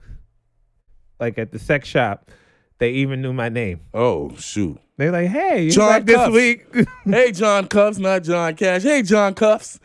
like 1.20 1.38
at 1.38 1.52
the 1.52 1.58
sex 1.58 1.88
shop, 1.88 2.30
they 2.78 2.90
even 2.90 3.22
knew 3.22 3.32
my 3.32 3.48
name. 3.48 3.80
Oh 3.94 4.34
shoot. 4.36 4.78
They're 4.96 5.12
like, 5.12 5.28
hey, 5.28 5.70
John 5.70 5.88
like 5.88 6.06
this 6.06 6.16
Cuffs. 6.16 6.34
week? 6.34 6.66
hey 7.04 7.32
John 7.32 7.66
Cuffs, 7.68 7.98
not 7.98 8.22
John 8.24 8.54
Cash. 8.56 8.82
Hey 8.82 9.02
John 9.02 9.34
Cuffs. 9.34 9.78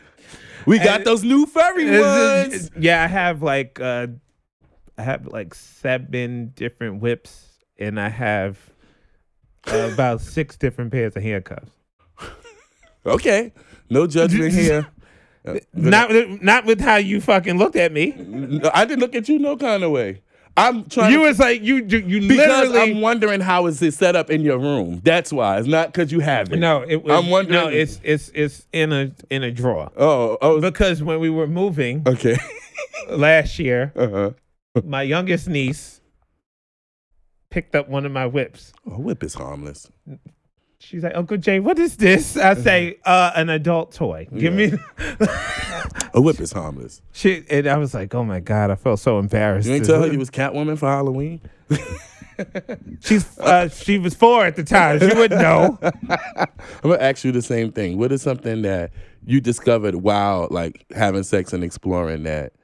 We 0.66 0.78
got 0.78 0.98
And- 0.98 1.06
those 1.06 1.22
new 1.24 1.46
furry 1.46 2.00
ones. 2.00 2.70
yeah, 2.78 3.02
I 3.02 3.06
have 3.06 3.42
like 3.42 3.80
uh 3.80 4.08
I 4.98 5.02
have 5.02 5.26
like 5.26 5.54
seven 5.54 6.52
different 6.54 7.00
whips 7.00 7.46
and 7.78 7.98
I 7.98 8.08
have 8.10 8.58
uh, 9.72 9.90
about 9.94 10.20
six 10.20 10.56
different 10.56 10.92
pairs 10.92 11.16
of 11.16 11.22
handcuffs. 11.22 11.70
Okay. 13.06 13.52
No 13.88 14.06
judgment 14.06 14.52
here. 14.62 14.86
Uh, 15.46 15.54
Not 15.72 16.10
with- 16.10 16.42
not 16.42 16.66
with 16.66 16.80
how 16.80 16.96
you 16.96 17.20
fucking 17.20 17.56
looked 17.58 17.76
at 17.76 17.92
me. 17.92 18.12
I 18.74 18.84
didn't 18.84 19.00
look 19.00 19.14
at 19.14 19.28
you 19.28 19.38
no 19.38 19.56
kind 19.56 19.82
of 19.82 19.90
way. 19.90 20.20
I'm 20.56 20.84
trying 20.90 21.12
You 21.12 21.18
to 21.20 21.24
was 21.24 21.38
like 21.38 21.62
you 21.62 21.76
you, 21.76 21.98
you 21.98 22.28
because 22.28 22.68
literally 22.68 22.92
I'm 22.92 23.00
wondering 23.00 23.40
how 23.40 23.66
is 23.66 23.80
it 23.80 23.94
set 23.94 24.16
up 24.16 24.28
in 24.30 24.42
your 24.42 24.58
room. 24.58 25.00
That's 25.02 25.32
why. 25.32 25.58
It's 25.58 25.66
not 25.68 25.86
because 25.92 26.12
you 26.12 26.20
have 26.20 26.52
it. 26.52 26.58
no, 26.58 26.82
it 26.86 27.02
was 27.02 27.12
I'm 27.24 27.30
wondering- 27.30 27.58
no, 27.58 27.68
it's 27.68 28.00
it's 28.02 28.30
it's 28.34 28.66
in 28.72 28.92
a 28.92 29.12
in 29.30 29.42
a 29.42 29.50
drawer. 29.50 29.90
Oh, 29.96 30.36
oh 30.42 30.60
Because 30.60 31.02
when 31.02 31.20
we 31.20 31.30
were 31.30 31.46
moving 31.46 32.02
okay. 32.06 32.36
last 33.08 33.58
year, 33.58 33.92
Uh-huh. 33.96 34.32
my 34.84 35.02
youngest 35.02 35.48
niece 35.48 36.00
picked 37.50 37.74
up 37.74 37.88
one 37.88 38.04
of 38.04 38.12
my 38.12 38.26
whips. 38.26 38.72
A 38.86 39.00
whip 39.00 39.22
is 39.22 39.34
harmless. 39.34 39.90
She's 40.82 41.02
like, 41.02 41.14
Uncle 41.14 41.36
Jay, 41.36 41.60
what 41.60 41.78
is 41.78 41.96
this? 41.98 42.38
I 42.38 42.54
say, 42.54 42.98
uh, 43.04 43.32
an 43.36 43.50
adult 43.50 43.92
toy. 43.92 44.26
Give 44.34 44.54
me. 44.54 44.72
A 46.14 46.20
whip 46.20 46.40
is 46.40 46.52
harmless. 46.52 47.02
she, 47.12 47.44
and 47.50 47.66
I 47.66 47.76
was 47.76 47.92
like, 47.92 48.14
oh 48.14 48.24
my 48.24 48.40
god, 48.40 48.70
I 48.70 48.76
felt 48.76 48.98
so 48.98 49.18
embarrassed. 49.18 49.68
You 49.68 49.74
ain't 49.74 49.84
tell 49.84 50.00
her 50.02 50.10
you 50.10 50.18
was 50.18 50.30
Catwoman 50.30 50.78
for 50.78 50.88
Halloween? 50.88 51.42
She's, 53.00 53.38
uh, 53.38 53.68
she 53.68 53.98
was 53.98 54.14
four 54.14 54.46
at 54.46 54.56
the 54.56 54.64
time. 54.64 54.98
She 55.00 55.06
wouldn't 55.14 55.42
know. 55.42 55.78
I'm 56.08 56.48
gonna 56.82 56.96
ask 56.96 57.22
you 57.24 57.32
the 57.32 57.42
same 57.42 57.70
thing. 57.70 57.98
What 57.98 58.10
is 58.12 58.22
something 58.22 58.62
that 58.62 58.92
you 59.26 59.42
discovered 59.42 59.96
while 59.96 60.48
like 60.50 60.86
having 60.96 61.22
sex 61.22 61.52
and 61.52 61.62
exploring 61.62 62.22
that 62.22 62.54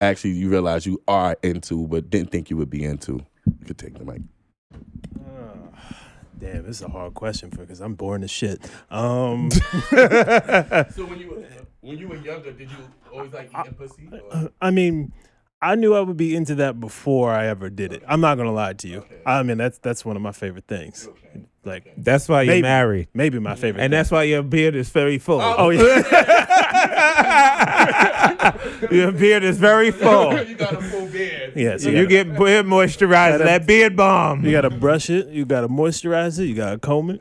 actually 0.00 0.32
you 0.32 0.50
realize 0.50 0.84
you 0.84 1.00
are 1.06 1.36
into 1.44 1.86
but 1.86 2.10
didn't 2.10 2.32
think 2.32 2.50
you 2.50 2.56
would 2.56 2.70
be 2.70 2.84
into? 2.84 3.24
You 3.46 3.66
could 3.66 3.78
take 3.78 3.96
the 3.96 4.04
mic. 4.04 4.22
Damn, 6.38 6.64
this 6.64 6.76
is 6.76 6.82
a 6.82 6.88
hard 6.88 7.14
question 7.14 7.50
for 7.50 7.58
because 7.58 7.80
I'm 7.80 7.94
boring 7.94 8.22
as 8.24 8.30
shit. 8.30 8.60
Um, 8.90 9.50
So 9.90 11.06
when 11.06 11.18
you 11.18 11.30
were 11.30 11.44
when 11.80 11.98
you 11.98 12.08
were 12.08 12.16
younger, 12.16 12.52
did 12.52 12.70
you 12.70 12.76
always 13.12 13.32
like 13.32 13.50
eating 13.58 13.74
pussy? 13.74 14.08
I 14.60 14.70
mean, 14.70 15.12
I 15.62 15.74
knew 15.76 15.94
I 15.94 16.00
would 16.00 16.16
be 16.16 16.34
into 16.34 16.56
that 16.56 16.80
before 16.80 17.32
I 17.32 17.46
ever 17.46 17.70
did 17.70 17.92
it. 17.92 18.02
I'm 18.06 18.20
not 18.20 18.36
gonna 18.36 18.52
lie 18.52 18.74
to 18.74 18.88
you. 18.88 19.04
I 19.24 19.42
mean, 19.42 19.58
that's 19.58 19.78
that's 19.78 20.04
one 20.04 20.16
of 20.16 20.22
my 20.22 20.32
favorite 20.32 20.66
things. 20.66 21.08
Like 21.66 21.94
That's 21.96 22.28
why 22.28 22.42
you're 22.42 22.54
Maybe. 22.56 22.62
married, 22.62 23.08
maybe 23.14 23.38
my 23.38 23.54
favorite. 23.54 23.80
and 23.82 23.90
thing. 23.90 23.98
that's 23.98 24.10
why 24.10 24.24
your 24.24 24.42
beard 24.42 24.74
is 24.74 24.90
very 24.90 25.16
full. 25.18 25.40
oh 25.40 25.70
yeah. 25.70 25.80
your 28.90 29.12
beard 29.12 29.42
is 29.44 29.58
very 29.58 29.90
full. 29.90 30.38
you 30.48 30.54
got 30.56 30.74
a 30.74 30.80
full 30.82 31.06
beard. 31.08 31.52
Yeah, 31.56 31.76
so 31.76 31.88
You 31.90 31.98
you, 32.00 32.06
get 32.06 32.36
beard 32.38 32.66
moisturizer, 32.66 33.10
Gotta- 33.38 33.44
that 33.44 33.66
beard 33.66 33.96
balm. 33.96 34.44
you 34.44 34.50
gotta 34.52 34.70
brush 34.70 35.10
it, 35.10 35.28
you 35.28 35.44
gotta 35.44 35.68
moisturize 35.68 36.38
it, 36.38 36.44
you 36.46 36.54
gotta 36.54 36.78
comb 36.78 37.10
it. 37.10 37.20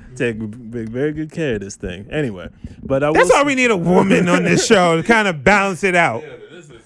Take 0.16 0.38
big, 0.70 0.88
very 0.90 1.12
good 1.12 1.30
care 1.32 1.54
of 1.54 1.60
this 1.60 1.76
thing. 1.76 2.06
Anyway, 2.10 2.48
but 2.82 3.02
I 3.02 3.12
That's 3.12 3.28
will 3.30 3.36
why 3.36 3.42
we 3.44 3.54
need 3.54 3.70
a 3.70 3.76
woman 3.76 4.28
on 4.28 4.42
this 4.44 4.66
show 4.66 4.96
to 4.96 5.02
kind 5.02 5.28
of 5.28 5.42
balance 5.44 5.82
it 5.84 5.94
out. 5.94 6.22
Yeah, 6.22 6.36
This 6.50 6.70
is 6.70 6.82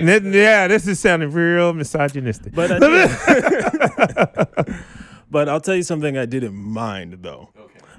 And 0.00 0.08
then- 0.08 0.32
Yeah, 0.32 0.66
this 0.68 0.86
is 0.88 0.98
sounding 0.98 1.30
real 1.32 1.72
misogynistic. 1.72 2.54
But 2.54 2.70
I 2.72 2.78
but 5.30 5.48
I'll 5.48 5.60
tell 5.60 5.74
you 5.76 5.82
something 5.82 6.16
I 6.16 6.24
didn't 6.26 6.54
mind 6.54 7.18
though. 7.20 7.50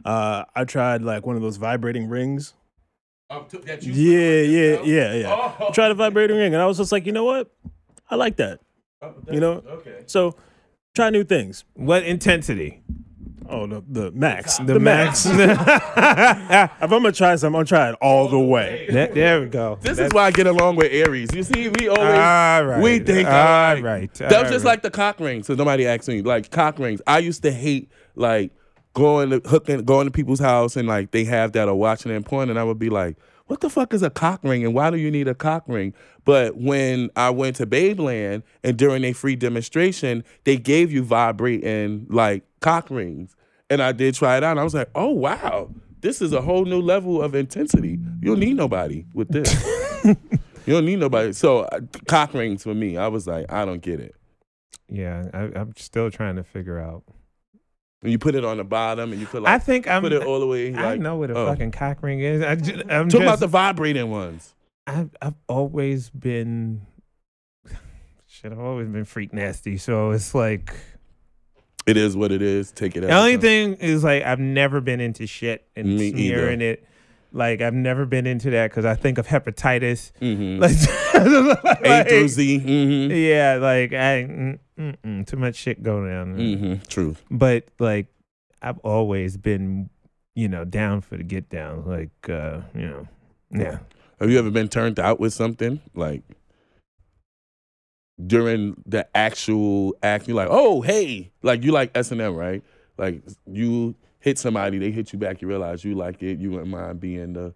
Okay. 0.07 0.15
Uh, 0.15 0.45
I 0.55 0.63
tried 0.63 1.01
like 1.01 1.25
one 1.25 1.35
of 1.35 1.41
those 1.41 1.57
vibrating 1.57 2.07
rings. 2.07 2.53
T- 3.49 3.57
that 3.57 3.83
Yeah, 3.83 4.41
yeah, 4.41 4.81
yeah, 4.83 5.13
yeah. 5.15 5.55
Oh. 5.59 5.71
Tried 5.73 5.91
a 5.91 5.95
vibrating 5.95 6.37
ring, 6.37 6.53
and 6.53 6.61
I 6.61 6.65
was 6.65 6.77
just 6.77 6.91
like, 6.93 7.05
you 7.05 7.11
know 7.11 7.25
what? 7.25 7.51
I 8.09 8.15
like 8.15 8.37
that. 8.37 8.61
Oh, 9.01 9.13
You 9.29 9.39
know? 9.41 9.63
Okay. 9.67 10.03
So 10.05 10.35
try 10.95 11.09
new 11.09 11.23
things. 11.25 11.65
what 11.73 12.03
intensity? 12.03 12.81
Oh, 13.49 13.65
the 13.65 13.81
the 13.87 14.11
max, 14.11 14.57
The, 14.57 14.77
max. 14.79 15.25
If 15.27 16.81
I'm 16.81 16.89
gonna 16.89 17.11
try 17.13 17.35
something, 17.35 17.47
I'm 17.47 17.51
gonna 17.53 17.65
try 17.65 17.89
it 17.89 17.95
all 18.01 18.27
the 18.27 18.39
way. 18.39 18.87
That- 18.91 19.13
there 19.13 19.39
we 19.41 19.47
go. 19.47 19.77
This 19.81 19.99
is 19.99 20.11
why 20.13 20.25
I 20.25 20.31
get 20.31 20.47
along 20.47 20.75
with 20.77 20.91
Aries. 20.91 21.33
You 21.33 21.43
see, 21.43 21.69
we 21.69 21.87
always 21.87 22.01
All 22.19 22.65
right. 22.65 22.81
we 22.81 22.99
think 22.99 23.27
All 23.27 23.33
alike. 23.33 23.83
right. 23.83 24.13
That 24.15 24.29
was 24.31 24.35
all 24.35 24.43
just 24.43 24.65
right. 24.65 24.71
like 24.71 24.81
the 24.81 24.91
cock 24.91 25.19
rings. 25.19 25.47
So 25.47 25.55
nobody 25.55 25.85
asked 25.87 26.07
me 26.09 26.21
like 26.21 26.49
cock 26.51 26.77
rings. 26.79 27.01
I 27.07 27.19
used 27.19 27.41
to 27.43 27.51
hate 27.51 27.89
like 28.15 28.51
going 28.97 29.29
to 29.29 29.39
hooking, 29.47 29.83
going 29.83 30.07
to 30.07 30.11
people's 30.11 30.39
house 30.39 30.75
and 30.75 30.87
like 30.87 31.11
they 31.11 31.23
have 31.23 31.51
that 31.51 31.69
or 31.69 31.75
watching 31.75 32.11
it 32.11 32.15
in 32.15 32.23
porn, 32.23 32.49
and 32.49 32.57
I 32.57 32.63
would 32.63 32.79
be 32.79 32.89
like, 32.89 33.15
"What 33.45 33.61
the 33.61 33.69
fuck 33.69 33.93
is 33.93 34.01
a 34.01 34.09
cock 34.09 34.39
ring? 34.43 34.65
And 34.65 34.73
why 34.73 34.89
do 34.89 34.97
you 34.97 35.11
need 35.11 35.27
a 35.27 35.35
cock 35.35 35.65
ring?" 35.67 35.93
But 36.25 36.57
when 36.57 37.11
I 37.15 37.29
went 37.29 37.57
to 37.57 37.67
Babeland 37.67 38.41
and 38.63 38.75
during 38.75 39.03
a 39.03 39.13
free 39.13 39.35
demonstration, 39.35 40.23
they 40.45 40.57
gave 40.57 40.91
you 40.91 41.03
vibrating 41.03 42.07
like 42.09 42.43
cock 42.59 42.89
rings, 42.89 43.35
and 43.69 43.83
I 43.83 43.91
did 43.91 44.15
try 44.15 44.35
it 44.35 44.43
out. 44.43 44.51
And 44.51 44.59
I 44.59 44.63
was 44.63 44.73
like, 44.73 44.89
"Oh 44.95 45.11
wow." 45.11 45.69
This 46.01 46.21
is 46.21 46.31
a 46.31 46.41
whole 46.41 46.65
new 46.65 46.79
level 46.79 47.21
of 47.21 47.35
intensity. 47.35 47.99
You 48.21 48.29
don't 48.29 48.39
need 48.39 48.55
nobody 48.55 49.05
with 49.13 49.29
this. 49.29 49.51
you 50.05 50.15
don't 50.67 50.85
need 50.85 50.99
nobody. 50.99 51.33
So, 51.33 51.61
uh, 51.61 51.79
cock 52.07 52.35
rings 52.35 52.63
for 52.63 52.75
me, 52.75 52.97
I 52.97 53.07
was 53.07 53.25
like, 53.25 53.51
I 53.51 53.65
don't 53.65 53.81
get 53.81 53.99
it. 53.99 54.15
Yeah, 54.89 55.25
I, 55.33 55.59
I'm 55.59 55.73
still 55.75 56.11
trying 56.11 56.35
to 56.35 56.43
figure 56.43 56.79
out. 56.79 57.03
And 58.03 58.11
you 58.11 58.19
put 58.19 58.35
it 58.35 58.45
on 58.45 58.57
the 58.57 58.63
bottom 58.63 59.11
and 59.11 59.19
you 59.19 59.25
put 59.27 59.45
I 59.45 59.57
think 59.59 59.87
I'm. 59.87 60.01
put 60.03 60.13
it 60.13 60.23
all 60.23 60.39
the 60.39 60.45
way. 60.47 60.73
I 60.73 60.83
Like, 60.91 60.99
know 60.99 61.15
what 61.17 61.31
a 61.31 61.35
oh. 61.35 61.45
fucking 61.47 61.71
cock 61.71 62.03
ring 62.03 62.19
is. 62.19 62.41
I 62.43 62.55
ju- 62.55 62.83
I'm 62.89 63.09
Talk 63.09 63.21
just. 63.21 63.23
about 63.23 63.39
the 63.39 63.47
vibrating 63.47 64.09
ones. 64.11 64.53
I've 64.85 65.09
I've 65.21 65.33
always 65.47 66.09
been. 66.11 66.81
Shit, 68.27 68.51
I've 68.51 68.59
always 68.59 68.87
been 68.87 69.03
freak 69.05 69.33
nasty. 69.33 69.77
So 69.77 70.11
it's 70.11 70.35
like 70.35 70.73
It 71.87 71.97
is 71.97 72.15
what 72.15 72.31
it 72.31 72.41
is. 72.43 72.71
Take 72.71 72.95
it. 72.95 73.01
the 73.01 73.11
only 73.11 73.37
thing 73.37 73.73
is 73.75 74.03
like 74.03 74.21
I've 74.23 74.39
never 74.39 74.79
been 74.79 74.99
into 75.01 75.25
shit 75.25 75.67
and 75.75 75.97
Me 75.97 76.11
smearing 76.11 76.61
it. 76.61 76.85
Like 77.37 77.61
I've 77.61 77.75
never 77.75 78.07
been 78.07 78.25
into 78.25 78.49
that 78.49 78.71
because 78.71 78.83
I 78.83 78.95
think 78.95 79.19
of 79.19 79.27
hepatitis. 79.27 80.11
Mm-hmm. 80.19 80.57
Like, 81.17 81.85
A 81.85 82.09
through 82.09 82.27
Z. 82.27 82.59
Mm-hmm. 82.59 83.11
Yeah, 83.11 83.57
like 83.59 83.91
I 83.91 84.23
mm, 84.23 84.59
mm, 84.77 84.95
mm, 85.03 85.27
too 85.27 85.37
much 85.37 85.55
shit 85.55 85.81
going 85.81 86.09
down. 86.09 86.35
Mm-hmm. 86.35 86.85
True. 86.87 87.15
But 87.31 87.65
like 87.79 88.07
I've 88.61 88.77
always 88.79 89.37
been, 89.37 89.89
you 90.35 90.47
know, 90.47 90.65
down 90.65 91.01
for 91.01 91.17
the 91.17 91.23
get 91.23 91.49
down. 91.49 91.85
Like 91.85 92.29
uh, 92.29 92.61
you 92.75 92.87
know, 92.87 93.07
yeah. 93.51 93.79
Have 94.19 94.29
you 94.29 94.37
ever 94.39 94.51
been 94.51 94.67
turned 94.67 94.99
out 94.99 95.19
with 95.19 95.33
something 95.33 95.81
like 95.93 96.23
during 98.23 98.81
the 98.85 99.07
actual 99.15 99.95
act? 100.03 100.27
You're 100.27 100.37
like, 100.37 100.49
oh 100.51 100.81
hey, 100.81 101.31
like 101.41 101.63
you 101.63 101.71
like 101.71 101.91
S 101.95 102.11
and 102.11 102.21
M, 102.21 102.35
right? 102.35 102.63
Like 102.97 103.21
you 103.45 103.95
hit 104.27 104.37
somebody, 104.37 104.77
they 104.77 104.91
hit 104.91 105.13
you 105.13 105.19
back. 105.19 105.41
You 105.41 105.47
realize 105.47 105.83
you 105.85 105.95
like 105.95 106.21
it. 106.21 106.39
You 106.39 106.51
wouldn't 106.51 106.69
mind 106.69 106.99
being 106.99 107.33
the 107.33 107.53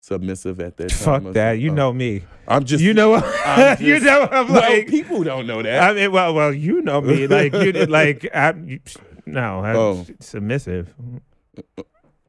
submissive 0.00 0.58
at 0.60 0.76
that 0.78 0.88
time. 0.90 1.24
Fuck 1.24 1.32
that. 1.34 1.52
You 1.58 1.70
know 1.70 1.92
me. 1.92 2.22
I'm 2.48 2.64
just 2.64 2.82
You 2.82 2.94
know. 2.94 3.14
I'm 3.14 3.76
you 3.82 4.00
know. 4.00 4.28
I'm 4.30 4.48
Well, 4.52 4.60
like. 4.70 4.88
people 4.88 5.22
don't 5.22 5.46
know 5.46 5.62
that. 5.62 5.82
I 5.82 5.92
mean, 5.94 6.12
well, 6.12 6.34
well, 6.34 6.52
you 6.52 6.80
know 6.82 7.00
me. 7.02 7.26
Like 7.26 7.52
you, 7.52 7.72
like 7.86 8.28
I'm. 8.34 8.68
You, 8.68 8.80
no, 9.26 9.60
I'm 9.64 9.76
Oh. 9.76 10.06
submissive. 10.20 10.92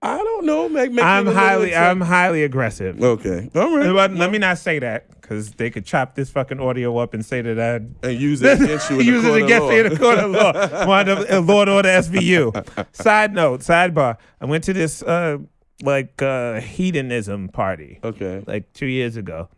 I 0.05 0.17
don't 0.17 0.45
know. 0.45 0.69
Make, 0.69 0.91
make 0.91 1.03
I'm 1.03 1.25
me 1.25 1.31
a 1.31 1.33
little 1.33 1.47
highly. 1.47 1.75
I'm 1.75 2.01
highly 2.01 2.43
aggressive. 2.43 3.01
okay. 3.01 3.49
All 3.55 3.75
right. 3.77 3.91
But 3.93 4.13
let 4.13 4.31
me 4.31 4.37
not 4.37 4.57
say 4.57 4.79
that 4.79 5.09
because 5.21 5.51
they 5.53 5.69
could 5.71 5.85
chop 5.85 6.13
this 6.15 6.29
fucking 6.29 6.59
audio 6.59 6.97
up 6.97 7.13
and 7.13 7.25
say 7.25 7.41
that 7.41 7.59
I 7.59 8.07
and 8.07 8.19
use 8.19 8.41
it 8.43 8.61
against 8.61 8.89
you 8.91 8.99
in 8.99 9.05
use 9.13 9.25
it 9.25 9.43
against 9.43 9.63
of 9.63 9.69
me 9.69 9.79
in 9.79 9.89
the 9.89 9.97
court 9.99 10.19
of 10.19 10.31
law. 10.31 10.85
Wind 10.87 11.09
up 11.09 11.25
a 11.29 11.39
Law 11.39 11.61
and 11.61 11.69
Order 11.71 11.89
SVU. 11.89 12.85
Side 12.95 13.33
note, 13.33 13.61
sidebar. 13.61 14.17
I 14.39 14.45
went 14.45 14.63
to 14.65 14.73
this 14.73 15.01
uh 15.01 15.37
like 15.81 16.21
uh 16.21 16.61
hedonism 16.61 17.49
party 17.49 17.99
Okay. 18.03 18.43
like 18.45 18.71
two 18.73 18.85
years 18.85 19.17
ago, 19.17 19.49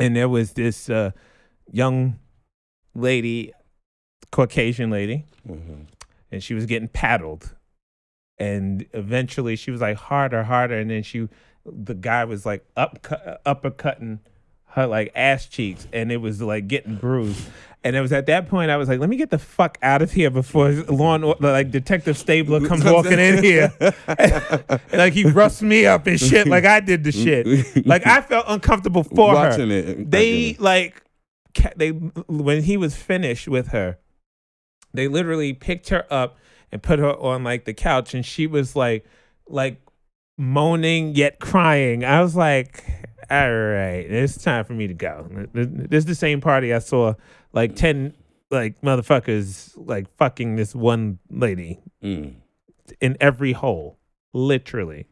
and 0.00 0.16
there 0.16 0.28
was 0.28 0.52
this 0.54 0.88
uh 0.88 1.10
young 1.70 2.18
lady, 2.94 3.52
Caucasian 4.30 4.90
lady, 4.90 5.26
Mhm. 5.48 5.86
and 6.30 6.42
she 6.42 6.54
was 6.54 6.66
getting 6.66 6.88
paddled. 6.88 7.54
And 8.42 8.86
eventually 8.92 9.54
she 9.56 9.70
was 9.70 9.80
like 9.80 9.96
harder, 9.96 10.42
harder. 10.42 10.76
And 10.78 10.90
then 10.90 11.02
she 11.02 11.28
the 11.64 11.94
guy 11.94 12.24
was 12.24 12.44
like 12.44 12.64
up 12.76 13.02
uppercutting 13.46 14.18
her 14.74 14.86
like 14.86 15.12
ass 15.14 15.46
cheeks, 15.46 15.86
and 15.92 16.10
it 16.10 16.16
was 16.16 16.40
like 16.42 16.66
getting 16.66 16.96
bruised. 16.96 17.48
And 17.84 17.94
it 17.96 18.00
was 18.00 18.12
at 18.12 18.26
that 18.26 18.48
point 18.48 18.70
I 18.70 18.76
was 18.76 18.88
like, 18.88 19.00
let 19.00 19.08
me 19.08 19.16
get 19.16 19.30
the 19.30 19.38
fuck 19.38 19.76
out 19.82 20.02
of 20.02 20.12
here 20.12 20.30
before 20.30 20.70
Law 20.72 21.14
and 21.16 21.24
Order- 21.24 21.52
like 21.52 21.70
Detective 21.70 22.16
Stabler 22.16 22.66
comes 22.66 22.84
walking 22.96 23.18
in 23.18 23.42
here, 23.42 23.72
and, 24.08 24.64
like 24.92 25.12
he 25.12 25.24
roughs 25.24 25.62
me 25.62 25.86
up 25.86 26.06
and 26.06 26.18
shit, 26.18 26.46
like 26.48 26.64
I 26.64 26.80
did 26.80 27.04
the 27.04 27.12
shit. 27.12 27.86
Like 27.86 28.06
I 28.06 28.22
felt 28.22 28.46
uncomfortable 28.48 29.04
for 29.04 29.34
Watching 29.34 29.70
her. 29.70 29.76
it, 29.76 30.10
They 30.10 30.56
like 30.58 31.02
they 31.76 31.90
when 31.90 32.62
he 32.62 32.76
was 32.76 32.96
finished 32.96 33.46
with 33.46 33.68
her, 33.68 33.98
they 34.94 35.06
literally 35.06 35.52
picked 35.52 35.90
her 35.90 36.06
up 36.10 36.38
and 36.72 36.82
put 36.82 36.98
her 36.98 37.14
on 37.14 37.44
like 37.44 37.64
the 37.66 37.74
couch, 37.74 38.14
and 38.14 38.24
she 38.24 38.46
was 38.46 38.74
like 38.74 39.04
like 39.48 39.80
moaning 40.38 41.14
yet 41.14 41.38
crying. 41.38 42.04
I 42.04 42.22
was 42.22 42.34
like, 42.34 42.82
all 43.30 43.52
right, 43.52 44.06
it's 44.10 44.42
time 44.42 44.64
for 44.64 44.72
me 44.72 44.86
to 44.86 44.94
go. 44.94 45.28
This 45.52 45.98
is 45.98 46.04
the 46.06 46.14
same 46.14 46.40
party 46.40 46.72
I 46.72 46.78
saw 46.78 47.14
like 47.52 47.76
10 47.76 48.14
like 48.50 48.80
motherfuckers 48.82 49.72
like 49.76 50.06
fucking 50.16 50.56
this 50.56 50.74
one 50.74 51.18
lady 51.30 51.80
Mm. 52.02 52.34
in 53.00 53.16
every 53.20 53.52
hole, 53.52 53.98
literally. 54.34 55.06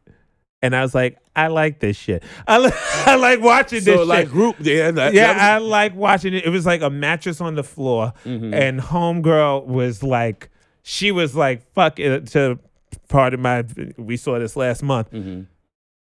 And 0.61 0.75
I 0.75 0.81
was 0.83 0.93
like, 0.93 1.17
I 1.35 1.47
like 1.47 1.79
this 1.79 1.97
shit. 1.97 2.21
I, 2.47 2.59
li- 2.59 2.71
I 3.07 3.15
like 3.15 3.41
watching 3.41 3.83
this 3.83 3.95
So 3.95 4.03
like 4.03 4.25
shit. 4.25 4.31
group, 4.31 4.57
yeah, 4.59 4.91
that, 4.91 5.13
Yeah, 5.15 5.35
I 5.39 5.57
like 5.57 5.95
watching 5.95 6.33
it. 6.35 6.45
It 6.45 6.49
was 6.49 6.65
like 6.67 6.81
a 6.81 6.89
mattress 6.91 7.41
on 7.41 7.55
the 7.55 7.63
floor, 7.63 8.13
Mhm. 8.25 8.53
and 8.53 8.79
homegirl 8.79 9.65
was 9.65 10.03
like, 10.03 10.50
she 10.83 11.11
was 11.11 11.35
like, 11.35 11.71
fuck 11.73 11.99
it. 11.99 12.27
To 12.27 12.59
part 13.07 13.33
of 13.33 13.39
my, 13.39 13.63
we 13.97 14.17
saw 14.17 14.39
this 14.39 14.55
last 14.55 14.83
month. 14.83 15.11
Mhm. 15.11 15.47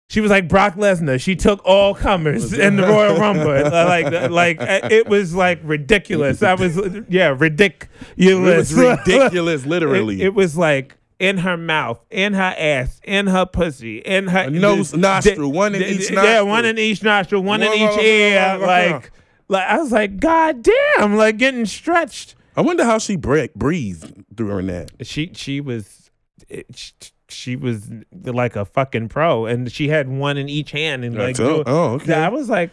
She 0.10 0.22
was 0.22 0.32
like 0.32 0.48
Brock 0.48 0.76
Lesnar. 0.76 1.20
She 1.20 1.36
took 1.36 1.60
all 1.66 1.94
comers 1.94 2.54
in 2.58 2.78
the 2.78 2.84
Royal 2.84 3.18
Rumble. 3.20 3.50
Uh, 3.50 3.86
like, 3.86 4.30
like 4.32 4.62
uh, 4.62 4.88
it 4.90 5.08
was 5.10 5.36
like 5.36 5.60
ridiculous. 5.64 6.42
I 6.42 6.54
was, 6.54 6.80
yeah, 7.10 7.36
ridiculous. 7.38 7.90
it 8.16 8.36
was 8.36 8.74
ridiculous, 8.74 9.66
literally. 9.66 10.22
It, 10.22 10.28
it 10.28 10.34
was 10.34 10.58
like 10.58 10.96
in 11.20 11.40
her 11.40 11.58
mouth, 11.58 12.00
in 12.10 12.34
her 12.36 12.56
ass, 12.58 13.02
in 13.04 13.28
her 13.28 13.46
pussy, 13.46 13.98
in 13.98 14.28
her 14.28 14.50
nose, 14.50 14.94
nostril, 14.94 15.52
one 15.52 15.76
in 15.76 15.82
each 15.82 16.10
Yeah, 16.10 16.16
nostril. 16.22 16.48
one 16.48 16.66
in 16.66 16.78
each 16.78 17.04
nostril, 17.04 17.44
one 17.44 17.62
in 17.64 17.74
each 17.74 18.00
ear. 18.00 18.58
Like, 18.60 19.12
like 19.50 19.68
I 19.68 19.78
was 19.80 19.92
like, 19.92 20.20
God 20.22 20.64
damn, 20.64 21.18
like 21.18 21.38
getting 21.38 21.66
stretched. 21.66 22.36
I 22.58 22.62
wonder 22.62 22.84
how 22.84 22.98
she 22.98 23.16
break, 23.16 23.54
breathed 23.54 24.26
during 24.34 24.68
that. 24.68 24.92
She 25.06 25.32
she 25.34 25.62
was. 25.62 26.10
Eh, 26.50 26.64
it, 26.68 26.76
she, 26.76 26.94
she 27.30 27.56
was 27.58 27.90
like 28.12 28.56
a 28.56 28.66
fucking 28.66 29.10
pro, 29.10 29.46
and 29.46 29.72
she 29.72 29.90
had 29.90 30.08
one 30.08 30.38
in 30.38 30.50
each 30.50 30.72
hand, 30.72 31.04
and 31.04 31.16
like, 31.16 31.40
oh, 31.40 31.64
okay. 31.96 32.12
yeah, 32.12 32.26
I 32.26 32.30
was 32.30 32.50
like, 32.50 32.72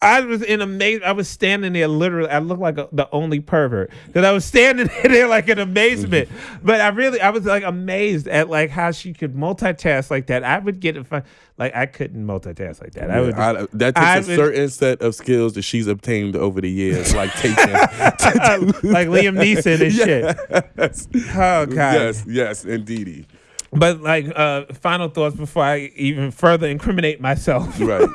I 0.00 0.20
was 0.20 0.42
in 0.42 0.60
amazement. 0.60 1.04
I 1.04 1.12
was 1.12 1.28
standing 1.28 1.72
there 1.72 1.88
literally. 1.88 2.30
I 2.30 2.38
looked 2.38 2.60
like 2.62 2.78
a, 2.78 2.88
the 2.92 3.08
only 3.10 3.40
pervert 3.40 3.90
because 4.06 4.24
I 4.24 4.30
was 4.30 4.44
standing 4.44 4.88
there 5.02 5.26
like 5.26 5.48
in 5.48 5.58
amazement. 5.58 6.28
but 6.62 6.80
I 6.80 6.88
really, 6.90 7.20
I 7.20 7.30
was 7.30 7.44
like 7.44 7.64
amazed 7.64 8.28
at 8.28 8.48
like 8.48 8.70
how 8.70 8.92
she 8.92 9.12
could 9.12 9.34
multitask 9.34 10.08
like 10.08 10.28
that. 10.28 10.44
I 10.44 10.60
would 10.60 10.78
get 10.78 10.96
it. 10.96 11.04
Fun. 11.04 11.24
Like 11.56 11.74
I 11.74 11.86
couldn't 11.86 12.24
multitask 12.24 12.80
like 12.80 12.92
that. 12.92 13.10
I 13.10 13.14
Yeah, 13.16 13.20
would. 13.22 13.34
I- 13.34 13.66
that 13.72 13.94
takes 13.96 14.06
I 14.06 14.14
a 14.14 14.18
would- 14.18 14.36
certain 14.36 14.68
set 14.68 15.02
of 15.02 15.16
skills 15.16 15.54
that 15.54 15.62
she's 15.62 15.88
obtained 15.88 16.36
over 16.36 16.60
the 16.60 16.70
years, 16.70 17.12
like 17.12 17.32
taking. 17.32 17.56
like 17.72 19.08
Liam 19.08 19.36
Neeson 19.36 19.80
and 19.82 19.92
shit. 19.92 20.36
Yes. 20.78 21.08
Oh 21.34 21.66
god. 21.66 21.94
Yes, 21.94 22.24
yes, 22.28 22.64
indeedy. 22.64 23.26
But 23.72 24.00
like 24.00 24.26
uh 24.36 24.66
final 24.74 25.08
thoughts 25.08 25.34
before 25.34 25.64
I 25.64 25.90
even 25.96 26.30
further 26.30 26.68
incriminate 26.68 27.20
myself. 27.20 27.80
Right. 27.80 28.08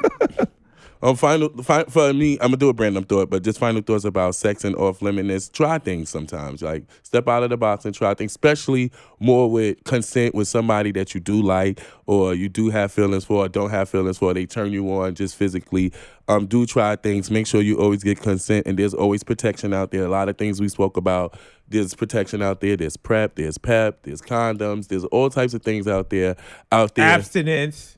Um, 1.03 1.17
final 1.17 1.49
fi- 1.61 1.83
for 1.83 2.13
me, 2.13 2.35
I'm 2.35 2.47
gonna 2.47 2.57
do 2.57 2.69
a 2.69 2.73
random 2.73 3.03
thought, 3.03 3.29
but 3.29 3.43
just 3.43 3.59
final 3.59 3.81
thoughts 3.81 4.05
about 4.05 4.35
sex 4.35 4.63
and 4.63 4.73
off 4.77 5.01
limits. 5.01 5.49
Try 5.49 5.77
things 5.77 6.09
sometimes, 6.09 6.61
like 6.61 6.85
step 7.03 7.27
out 7.27 7.43
of 7.43 7.49
the 7.49 7.57
box 7.57 7.83
and 7.83 7.93
try 7.93 8.13
things, 8.13 8.31
especially 8.31 8.89
more 9.19 9.51
with 9.51 9.83
consent 9.83 10.33
with 10.33 10.47
somebody 10.47 10.93
that 10.93 11.13
you 11.13 11.19
do 11.19 11.41
like 11.41 11.81
or 12.05 12.33
you 12.33 12.47
do 12.47 12.69
have 12.69 12.89
feelings 12.91 13.25
for, 13.25 13.45
or 13.45 13.49
don't 13.49 13.69
have 13.69 13.89
feelings 13.89 14.17
for. 14.17 14.33
They 14.33 14.45
turn 14.45 14.71
you 14.71 14.89
on 14.93 15.15
just 15.15 15.35
physically. 15.35 15.91
Um, 16.29 16.45
do 16.45 16.65
try 16.65 16.95
things. 16.95 17.29
Make 17.29 17.47
sure 17.47 17.61
you 17.61 17.79
always 17.79 18.01
get 18.01 18.21
consent, 18.21 18.65
and 18.65 18.79
there's 18.79 18.93
always 18.93 19.23
protection 19.23 19.73
out 19.73 19.91
there. 19.91 20.05
A 20.05 20.09
lot 20.09 20.29
of 20.29 20.37
things 20.37 20.61
we 20.61 20.69
spoke 20.69 20.95
about. 20.95 21.37
There's 21.67 21.93
protection 21.93 22.41
out 22.41 22.61
there. 22.61 22.77
There's 22.77 22.95
PrEP. 22.95 23.35
There's 23.35 23.57
PEP. 23.57 24.03
There's 24.03 24.21
condoms. 24.21 24.87
There's 24.87 25.03
all 25.05 25.29
types 25.29 25.53
of 25.53 25.63
things 25.63 25.85
out 25.85 26.09
there. 26.11 26.37
Out 26.71 26.95
there. 26.95 27.07
Abstinence. 27.07 27.97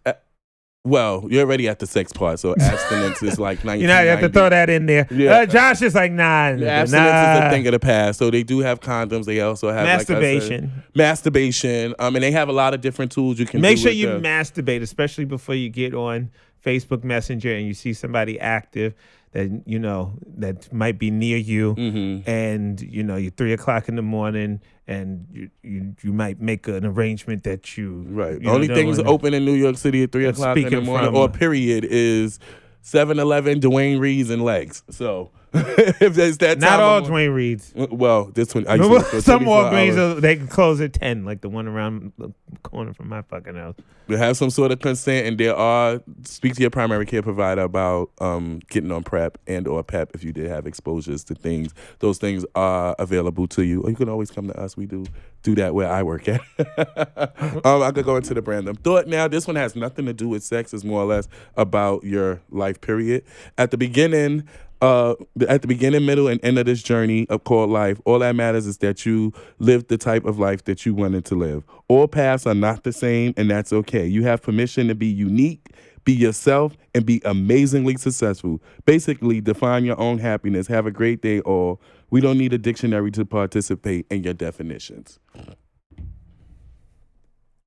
Well, 0.85 1.25
you're 1.29 1.41
already 1.41 1.67
at 1.67 1.79
the 1.79 1.87
sex 1.87 2.13
part, 2.13 2.39
so 2.39 2.53
abstinence 2.59 3.23
is 3.23 3.39
like 3.39 3.57
1990. 3.65 3.81
You 3.81 3.87
know, 3.87 4.01
you 4.01 4.09
have 4.09 4.19
to 4.21 4.29
throw 4.29 4.49
that 4.49 4.69
in 4.69 4.85
there. 4.85 5.07
Yeah. 5.09 5.31
Uh, 5.39 5.45
Josh 5.47 5.81
is 5.81 5.95
like, 5.95 6.11
nah, 6.11 6.49
Yeah, 6.49 6.55
nah. 6.55 6.65
abstinence 6.67 7.37
is 7.39 7.43
a 7.45 7.49
thing 7.49 7.67
of 7.67 7.71
the 7.71 7.79
past. 7.79 8.19
So 8.19 8.29
they 8.29 8.43
do 8.43 8.59
have 8.59 8.79
condoms. 8.81 9.25
They 9.25 9.41
also 9.41 9.69
have 9.71 9.85
like 9.87 9.99
I 10.01 10.03
said, 10.03 10.21
Masturbation. 10.21 10.83
masturbation. 10.93 11.95
Um, 11.99 12.15
and 12.15 12.23
they 12.23 12.31
have 12.31 12.49
a 12.49 12.53
lot 12.53 12.73
of 12.73 12.81
different 12.81 13.11
tools 13.11 13.39
you 13.39 13.45
can 13.45 13.61
Make 13.61 13.77
sure 13.77 13.91
you 13.91 14.11
the- 14.11 14.19
masturbate, 14.19 14.81
especially 14.81 15.25
before 15.25 15.55
you 15.55 15.69
get 15.69 15.93
on 15.93 16.29
Facebook 16.63 17.03
Messenger 17.03 17.53
and 17.55 17.65
you 17.67 17.73
see 17.73 17.93
somebody 17.93 18.39
active 18.39 18.93
that 19.35 19.49
you 19.65 19.77
know 19.77 20.13
that 20.37 20.71
might 20.73 20.97
be 20.97 21.11
near 21.11 21.37
you, 21.37 21.75
Mhm. 21.75 22.23
and 22.27 22.79
you 22.81 23.03
know 23.03 23.17
you're 23.17 23.31
three 23.31 23.51
o'clock 23.53 23.89
in 23.89 23.95
the 23.97 24.01
morning, 24.01 24.61
and 24.87 25.27
you 25.31 25.49
you, 25.61 25.95
you 26.01 26.13
might 26.13 26.39
make 26.41 26.67
an 26.69 26.85
arrangement 26.85 27.43
that 27.43 27.77
you 27.77 28.05
Right. 28.09 28.41
you 28.41 28.49
Only 28.49 28.67
don't 28.67 28.77
things 28.77 28.99
open 28.99 29.33
in 29.33 29.43
New 29.45 29.53
York 29.53 29.77
City 29.77 30.03
at 30.03 30.11
three 30.13 30.25
o'clock 30.25 30.57
in 30.57 30.69
the 30.69 30.81
morning, 30.81 31.07
from- 31.07 31.15
or 31.17 31.27
period, 31.29 31.85
is 31.89 32.39
7-Eleven, 32.81 33.59
Duane 33.59 33.97
Reade's, 33.99 34.29
and 34.29 34.43
legs. 34.43 34.83
So 34.89 35.31
if 36.01 36.13
there's 36.15 36.37
that 36.39 36.59
Not 36.59 36.79
all 36.79 36.97
of- 36.99 37.07
Duane 37.07 37.31
Reades. 37.31 37.71
Well, 37.75 38.25
this 38.25 38.53
one. 38.53 38.67
I 38.67 38.75
used 38.75 39.11
to 39.11 39.21
Some 39.21 39.45
24 39.45 39.63
Walgreens 39.63 39.97
are, 39.97 40.19
they 40.19 40.35
can 40.35 40.47
close 40.47 40.81
at 40.81 40.93
ten, 40.93 41.25
like 41.25 41.41
the 41.41 41.49
one 41.49 41.67
around 41.67 42.13
the 42.17 42.31
corner 42.63 42.93
from 42.93 43.09
my 43.09 43.21
fucking 43.21 43.55
house. 43.55 43.75
You 44.07 44.17
have 44.17 44.37
some 44.37 44.51
sort 44.51 44.71
of 44.71 44.79
consent, 44.81 45.25
and 45.25 45.37
there 45.37 45.55
are 45.55 45.99
speak 46.25 46.53
to 46.55 46.61
your 46.61 46.69
primary 46.69 47.07
care 47.07 47.23
provider 47.23 47.61
about 47.61 48.11
um, 48.19 48.59
getting 48.69 48.91
on 48.91 49.03
PrEP 49.03 49.39
and 49.47 49.67
or 49.67 49.83
PEP 49.83 50.11
if 50.13 50.23
you 50.23 50.31
did 50.31 50.47
have 50.47 50.67
exposures 50.67 51.23
to 51.23 51.35
things. 51.35 51.73
Those 51.99 52.19
things 52.19 52.45
are 52.53 52.95
available 52.99 53.47
to 53.47 53.63
you, 53.63 53.81
or 53.81 53.89
you 53.89 53.95
can 53.95 54.09
always 54.09 54.29
come 54.29 54.47
to 54.47 54.59
us. 54.59 54.77
We 54.77 54.85
do 54.85 55.05
do 55.41 55.55
that 55.55 55.73
where 55.73 55.91
I 55.91 56.03
work 56.03 56.27
at. 56.27 56.41
um, 57.65 57.81
I 57.81 57.91
could 57.91 58.05
go 58.05 58.15
into 58.15 58.33
the 58.35 58.41
random 58.41 58.75
thought 58.75 59.07
now. 59.07 59.27
This 59.27 59.47
one 59.47 59.55
has 59.55 59.75
nothing 59.75 60.05
to 60.05 60.13
do 60.13 60.27
with 60.27 60.43
sex. 60.43 60.73
It's 60.73 60.83
more 60.83 61.01
or 61.01 61.05
less 61.05 61.27
about 61.55 62.03
your 62.03 62.41
life 62.51 62.81
period. 62.81 63.23
At 63.57 63.71
the 63.71 63.77
beginning. 63.77 64.47
Uh, 64.81 65.15
at 65.47 65.61
the 65.61 65.67
beginning, 65.67 66.05
middle, 66.05 66.27
and 66.27 66.43
end 66.43 66.59
of 66.59 66.65
this 66.65 66.83
journey 66.83 67.25
of 67.29 67.43
called 67.43 67.69
life, 67.69 67.99
all 68.05 68.19
that 68.19 68.35
matters 68.35 68.67
is 68.67 68.77
that 68.79 69.05
you 69.05 69.31
live 69.59 69.88
the 69.88 69.97
type 69.97 70.25
of 70.25 70.38
life 70.38 70.65
that 70.65 70.85
you 70.85 70.93
wanted 70.93 71.25
to 71.25 71.35
live. 71.35 71.63
All 71.88 72.07
paths 72.07 72.45
are 72.45 72.53
not 72.53 72.83
the 72.83 72.91
same, 72.91 73.33
and 73.38 73.49
that's 73.49 73.71
okay. 73.71 74.05
You 74.05 74.23
have 74.23 74.41
permission 74.41 74.88
to 74.89 74.95
be 74.95 75.07
unique, 75.07 75.69
be 76.03 76.13
yourself, 76.13 76.75
and 76.93 77.05
be 77.05 77.21
amazingly 77.25 77.95
successful. 77.95 78.61
Basically, 78.85 79.39
define 79.41 79.85
your 79.85 79.99
own 79.99 80.17
happiness. 80.19 80.67
Have 80.67 80.85
a 80.85 80.91
great 80.91 81.21
day, 81.21 81.39
all. 81.41 81.81
We 82.09 82.21
don't 82.21 82.38
need 82.38 82.53
a 82.53 82.57
dictionary 82.57 83.11
to 83.11 83.25
participate 83.25 84.05
in 84.11 84.23
your 84.23 84.33
definitions. 84.33 85.19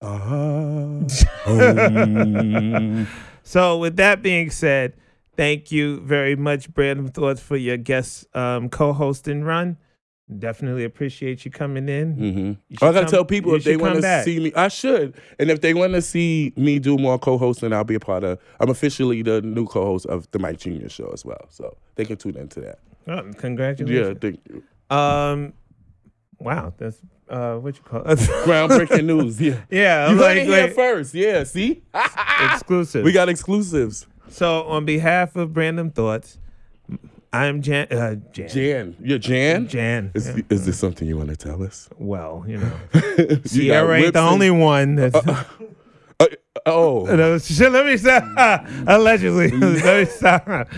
Uh, 0.00 1.04
um, 1.46 3.06
So, 3.48 3.78
with 3.78 3.96
that 3.96 4.20
being 4.20 4.50
said, 4.50 4.92
thank 5.38 5.72
you 5.72 6.00
very 6.00 6.36
much, 6.36 6.68
Brandon 6.74 7.08
Thoughts, 7.08 7.40
for 7.40 7.56
your 7.56 7.76
guest 7.78 8.26
um, 8.36 8.68
co-host 8.68 9.28
and 9.28 9.46
run. 9.46 9.78
Definitely 10.38 10.84
appreciate 10.84 11.46
you 11.46 11.50
coming 11.50 11.88
in. 11.88 12.16
mhm. 12.16 12.58
You 12.68 12.76
I 12.82 12.92
gotta 12.92 13.00
come- 13.06 13.10
tell 13.10 13.24
people 13.24 13.54
if 13.54 13.64
they 13.64 13.78
want 13.78 14.02
to 14.02 14.22
see 14.24 14.38
me, 14.40 14.52
I 14.54 14.68
should. 14.68 15.14
And 15.38 15.50
if 15.50 15.62
they 15.62 15.72
want 15.72 15.94
to 15.94 16.02
see 16.02 16.52
me 16.56 16.78
do 16.78 16.98
more 16.98 17.18
co-hosting, 17.18 17.72
I'll 17.72 17.84
be 17.84 17.94
a 17.94 18.00
part 18.00 18.24
of. 18.24 18.38
I'm 18.60 18.68
officially 18.68 19.22
the 19.22 19.40
new 19.40 19.64
co-host 19.64 20.04
of 20.04 20.30
the 20.32 20.38
Mike 20.38 20.58
Junior 20.58 20.90
Show 20.90 21.08
as 21.14 21.24
well, 21.24 21.46
so 21.48 21.74
they 21.94 22.04
can 22.04 22.18
tune 22.18 22.36
into 22.36 22.60
that. 22.60 22.80
Oh, 23.06 23.32
congratulations! 23.38 24.06
Yeah, 24.06 24.12
thank 24.20 24.40
you. 24.50 24.62
Um, 24.94 25.54
wow, 26.38 26.74
that's 26.76 27.00
uh, 27.30 27.54
what 27.56 27.76
you 27.76 27.82
call 27.82 28.02
it? 28.02 28.18
Groundbreaking 28.44 29.06
news. 29.06 29.40
Yeah, 29.40 29.62
yeah, 29.70 30.10
you 30.10 30.16
heard 30.16 30.22
like, 30.22 30.36
it 30.36 30.46
here 30.46 30.62
like, 30.64 30.74
first. 30.74 31.14
Yeah, 31.14 31.44
see, 31.44 31.82
exclusive. 32.52 33.02
we 33.02 33.12
got 33.12 33.30
exclusives. 33.30 34.06
So, 34.30 34.64
on 34.64 34.84
behalf 34.84 35.36
of 35.36 35.52
Brandon 35.52 35.90
Thoughts, 35.90 36.38
I'm 37.32 37.60
Jan. 37.62 37.86
Uh, 37.90 38.16
Jan. 38.32 38.48
Jan, 38.48 38.96
you're 39.02 39.18
Jan. 39.18 39.68
Jan. 39.68 40.10
Is, 40.14 40.28
Yeah. 40.28 40.42
is 40.50 40.66
this 40.66 40.78
something 40.78 41.06
you 41.06 41.16
want 41.16 41.28
to 41.30 41.36
tell 41.36 41.62
us? 41.62 41.88
Well, 41.98 42.44
you 42.46 42.58
know, 42.58 42.72
You 43.18 43.40
Sierra 43.44 43.96
ain't 43.98 44.12
the 44.14 44.20
and- 44.20 44.28
only 44.28 44.50
one 44.50 44.94
that's. 44.94 45.14
Uh, 45.16 45.44
oh, 46.66 47.04
No, 47.14 47.38
shit, 47.38 47.70
let 47.70 47.84
me 47.86 47.96
stop. 47.98 48.24
Allegedly. 48.86 49.50
let 49.50 50.00
me 50.00 50.04
stop. 50.06 50.48
Anyway, 50.48 50.68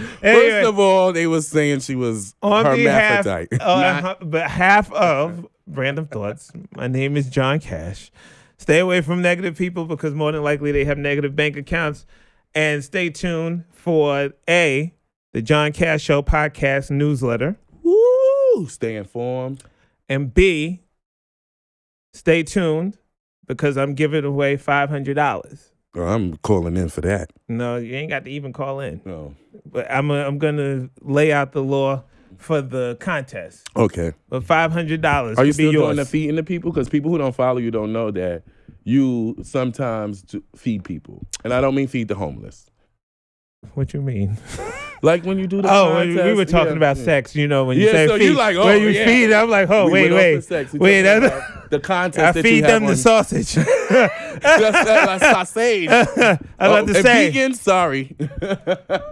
first 0.50 0.68
of 0.68 0.78
all, 0.78 1.12
they 1.12 1.26
were 1.26 1.40
saying 1.42 1.80
she 1.80 1.94
was 1.94 2.34
on 2.42 2.64
behalf, 2.76 3.24
hermaphrodite. 3.24 3.60
uh, 3.60 4.16
on 4.20 4.30
behalf 4.30 4.92
of 4.92 5.46
Random 5.68 6.06
Thoughts, 6.06 6.50
my 6.74 6.88
name 6.88 7.16
is 7.16 7.28
John 7.30 7.60
Cash. 7.60 8.10
Stay 8.58 8.80
away 8.80 9.00
from 9.00 9.22
negative 9.22 9.56
people 9.56 9.84
because 9.86 10.12
more 10.14 10.32
than 10.32 10.42
likely 10.42 10.72
they 10.72 10.84
have 10.84 10.98
negative 10.98 11.34
bank 11.36 11.56
accounts. 11.56 12.04
And 12.54 12.82
stay 12.82 13.10
tuned 13.10 13.64
for 13.70 14.30
A, 14.48 14.94
the 15.32 15.42
John 15.42 15.72
Cash 15.72 16.02
Show 16.02 16.22
podcast 16.22 16.90
newsletter. 16.90 17.56
Woo! 17.82 18.66
Stay 18.68 18.96
informed. 18.96 19.62
And 20.08 20.34
B, 20.34 20.82
stay 22.12 22.42
tuned 22.42 22.98
because 23.46 23.76
I'm 23.76 23.94
giving 23.94 24.24
away 24.24 24.56
$500. 24.56 25.70
Oh, 25.94 26.02
I'm 26.02 26.36
calling 26.38 26.76
in 26.76 26.88
for 26.88 27.00
that. 27.02 27.32
No, 27.48 27.76
you 27.76 27.94
ain't 27.94 28.10
got 28.10 28.24
to 28.24 28.30
even 28.30 28.52
call 28.52 28.80
in. 28.80 29.00
No. 29.04 29.34
But 29.64 29.90
I'm, 29.90 30.10
uh, 30.10 30.24
I'm 30.24 30.38
going 30.38 30.56
to 30.56 30.90
lay 31.00 31.32
out 31.32 31.52
the 31.52 31.62
law 31.62 32.04
for 32.38 32.60
the 32.62 32.96
contest. 33.00 33.66
Okay. 33.76 34.12
But 34.28 34.42
$500 34.44 35.04
Are 35.04 35.30
you 35.30 35.36
to 35.36 35.44
be 35.44 35.52
still 35.52 35.72
yours. 35.72 35.84
doing 35.86 35.96
the 35.96 36.04
feeding 36.06 36.36
the 36.36 36.42
people? 36.42 36.70
Because 36.70 36.88
people 36.88 37.10
who 37.10 37.18
don't 37.18 37.34
follow 37.34 37.58
you 37.58 37.70
don't 37.70 37.92
know 37.92 38.10
that 38.12 38.42
you 38.84 39.36
sometimes 39.42 40.24
feed 40.56 40.84
people, 40.84 41.26
and 41.44 41.52
I 41.52 41.60
don't 41.60 41.74
mean 41.74 41.86
feed 41.88 42.08
the 42.08 42.14
homeless. 42.14 42.70
What 43.74 43.92
you 43.92 44.00
mean? 44.00 44.38
Like 45.02 45.24
when 45.24 45.38
you 45.38 45.46
do 45.46 45.60
the 45.62 45.68
Oh, 45.70 46.00
we- 46.06 46.14
we 46.14 46.32
were 46.34 46.44
talking 46.46 46.72
yeah, 46.72 46.76
about 46.76 46.96
sex. 46.96 47.34
You 47.36 47.46
know, 47.46 47.64
when 47.66 47.78
you 47.78 47.86
Yeah, 47.86 47.92
say 47.92 48.06
so 48.06 48.18
feed, 48.18 48.24
you 48.24 48.34
like, 48.34 48.56
oh, 48.56 48.64
when 48.64 48.80
you 48.82 48.88
yeah. 48.88 49.04
feed, 49.04 49.32
I'm 49.32 49.50
like, 49.50 49.68
oh, 49.70 49.86
We 49.86 49.92
wait, 49.92 50.12
wait. 50.12 50.72
We 50.72 50.78
wait. 50.78 51.32
Talking 51.78 52.12
That, 52.20 52.30
about 52.30 52.34
the 52.34 52.34
contest 52.34 52.38
I 52.38 52.42
feed 52.42 52.64
them 52.64 52.86
the 52.86 52.96
sausage. 52.96 53.54
That's, 54.40 54.84
that's 54.84 55.22
uh, 55.22 55.32
sausage. 55.32 55.88
I 55.88 56.38
about 56.66 56.82
Oh, 56.82 56.86
to 56.86 56.94
say. 56.94 57.30
vegan. 57.30 57.54
Sorry. 57.54 58.16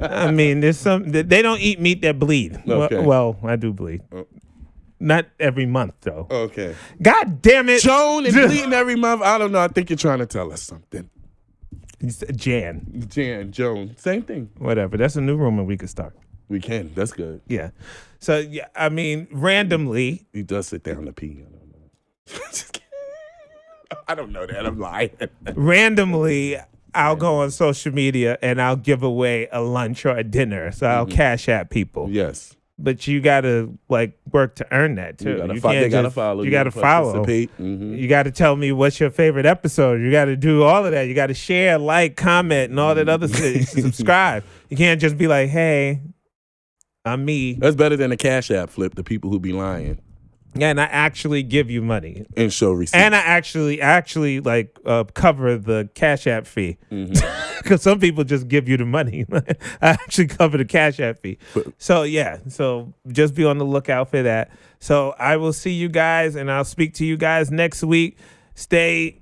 I 0.00 0.30
mean, 0.30 0.60
there's 0.60 0.78
some. 0.78 1.10
They 1.10 1.42
don't 1.42 1.60
eat 1.60 1.80
meat 1.80 2.00
that 2.02 2.18
bleed. 2.18 2.62
Well- 2.66 2.82
Okay. 2.84 2.98
Well, 3.04 3.36
I 3.42 3.56
do 3.56 3.72
bleed. 3.72 4.00
Oh. 4.12 4.26
Not 5.00 5.26
every 5.38 5.66
month 5.66 5.94
though. 6.00 6.26
okay. 6.30 6.74
God 7.00 7.40
damn 7.42 7.68
it, 7.68 7.82
Joan 7.82 8.24
and 8.26 8.34
bleeding 8.34 8.72
every 8.72 8.96
month. 8.96 9.22
I 9.22 9.38
don't 9.38 9.52
know. 9.52 9.60
I 9.60 9.68
think 9.68 9.90
you're 9.90 9.96
trying 9.96 10.18
to 10.18 10.26
tell 10.26 10.52
us 10.52 10.62
something. 10.62 11.08
Jan. 12.34 13.04
Jan, 13.08 13.52
Joan, 13.52 13.96
same 13.96 14.22
thing. 14.22 14.50
Whatever. 14.58 14.96
That's 14.96 15.16
a 15.16 15.20
new 15.20 15.36
rumor 15.36 15.62
we 15.64 15.76
could 15.76 15.90
start. 15.90 16.16
We 16.48 16.60
can. 16.60 16.92
That's 16.94 17.12
good. 17.12 17.40
Yeah. 17.48 17.70
So 18.20 18.38
yeah, 18.38 18.66
I 18.74 18.88
mean, 18.88 19.28
randomly, 19.30 20.26
He 20.32 20.42
does 20.42 20.68
sit 20.68 20.82
down 20.84 21.04
to 21.06 21.12
pee. 21.12 21.44
I 22.30 22.34
don't 22.34 22.40
know. 22.40 22.46
Just 22.50 22.72
kidding. 22.72 22.84
I 24.08 24.14
don't 24.14 24.32
know 24.32 24.46
that. 24.46 24.66
I'm 24.66 24.78
lying. 24.78 25.10
randomly, 25.54 26.56
I'll 26.94 27.16
go 27.16 27.36
on 27.36 27.50
social 27.50 27.92
media 27.92 28.38
and 28.42 28.60
I'll 28.60 28.76
give 28.76 29.02
away 29.02 29.48
a 29.52 29.60
lunch 29.60 30.04
or 30.06 30.16
a 30.16 30.24
dinner. 30.24 30.72
So 30.72 30.86
I'll 30.86 31.06
cash 31.06 31.48
at 31.48 31.70
people. 31.70 32.08
yes. 32.10 32.54
But 32.80 33.08
you 33.08 33.20
gotta 33.20 33.70
like 33.88 34.16
work 34.30 34.54
to 34.56 34.66
earn 34.72 34.94
that 34.94 35.18
too. 35.18 35.30
You 35.32 35.36
gotta, 35.38 35.54
You 35.54 35.60
fo- 35.60 35.70
can't 35.72 35.90
gotta 35.90 36.10
follow. 36.12 36.44
You 36.44 36.50
gotta 36.52 36.70
gotta 36.70 36.80
follow. 36.80 37.24
Mhm. 37.26 37.98
You 37.98 38.06
got 38.06 38.22
to 38.22 38.30
tell 38.30 38.54
me 38.54 38.70
what's 38.70 39.00
your 39.00 39.10
favorite 39.10 39.46
episode. 39.46 40.00
You 40.00 40.12
got 40.12 40.26
to 40.26 40.36
do 40.36 40.62
all 40.62 40.86
of 40.86 40.92
that. 40.92 41.08
You 41.08 41.14
got 41.14 41.26
to 41.26 41.34
share, 41.34 41.76
like, 41.76 42.14
comment, 42.14 42.70
and 42.70 42.78
all 42.78 42.94
that 42.94 43.08
other 43.08 43.26
shit. 43.26 43.66
Subscribe. 43.68 44.44
You 44.68 44.76
can't 44.76 45.00
just 45.00 45.18
be 45.18 45.26
like, 45.26 45.48
"Hey, 45.48 46.00
I'm 47.04 47.24
me," 47.24 47.54
That's 47.54 47.74
better 47.74 47.96
than 47.96 48.12
a 48.12 48.16
Cash 48.16 48.52
App 48.52 48.70
flip. 48.70 48.94
The 48.94 49.02
people 49.02 49.30
who 49.30 49.40
be 49.40 49.52
lying 49.52 49.98
and 50.60 50.80
I 50.80 50.84
actually 50.84 51.42
give 51.42 51.70
you 51.70 51.82
money, 51.82 52.26
and 52.36 52.52
show 52.52 52.72
receipts. 52.72 52.94
and 52.94 53.14
I 53.14 53.18
actually, 53.20 53.80
actually, 53.80 54.40
like, 54.40 54.76
uh, 54.84 55.04
cover 55.14 55.56
the 55.56 55.88
Cash 55.94 56.26
App 56.26 56.46
fee 56.46 56.78
because 56.90 57.20
Mm-hmm. 57.20 57.76
some 57.76 58.00
people 58.00 58.24
just 58.24 58.48
give 58.48 58.68
you 58.68 58.76
the 58.76 58.84
money. 58.84 59.24
I 59.32 59.44
actually 59.90 60.26
cover 60.28 60.58
the 60.58 60.64
Cash 60.64 61.00
App 61.00 61.18
fee. 61.18 61.38
So 61.78 62.02
yeah, 62.02 62.38
so 62.48 62.92
just 63.08 63.34
be 63.34 63.44
on 63.44 63.58
the 63.58 63.64
lookout 63.64 64.10
for 64.10 64.22
that. 64.22 64.50
So 64.80 65.14
I 65.18 65.36
will 65.36 65.52
see 65.52 65.72
you 65.72 65.88
guys, 65.88 66.34
and 66.36 66.50
I'll 66.50 66.64
speak 66.64 66.94
to 66.94 67.04
you 67.04 67.16
guys 67.16 67.50
next 67.50 67.82
week. 67.84 68.18
Stay 68.54 69.20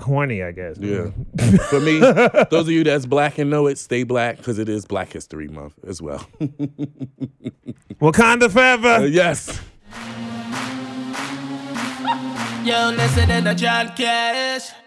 horny, 0.00 0.42
I 0.42 0.52
guess. 0.52 0.78
yeah. 0.78 1.10
For 1.68 1.78
me, 1.80 1.98
those 1.98 2.66
of 2.66 2.70
you 2.70 2.84
that's 2.84 3.04
black 3.06 3.38
and 3.38 3.50
know 3.50 3.66
it, 3.66 3.76
stay 3.78 4.02
black 4.04 4.38
because 4.38 4.58
it 4.58 4.68
is 4.68 4.86
Black 4.86 5.12
History 5.12 5.46
Month 5.48 5.74
as 5.86 6.00
well. 6.00 6.26
Wakanda 8.00 8.50
forever. 8.50 8.88
Uh, 8.88 9.00
yes. 9.02 9.60
Yo, 12.62 12.90
listen 12.90 13.44
to 13.44 13.54
John 13.54 13.88
Cash. 13.96 14.79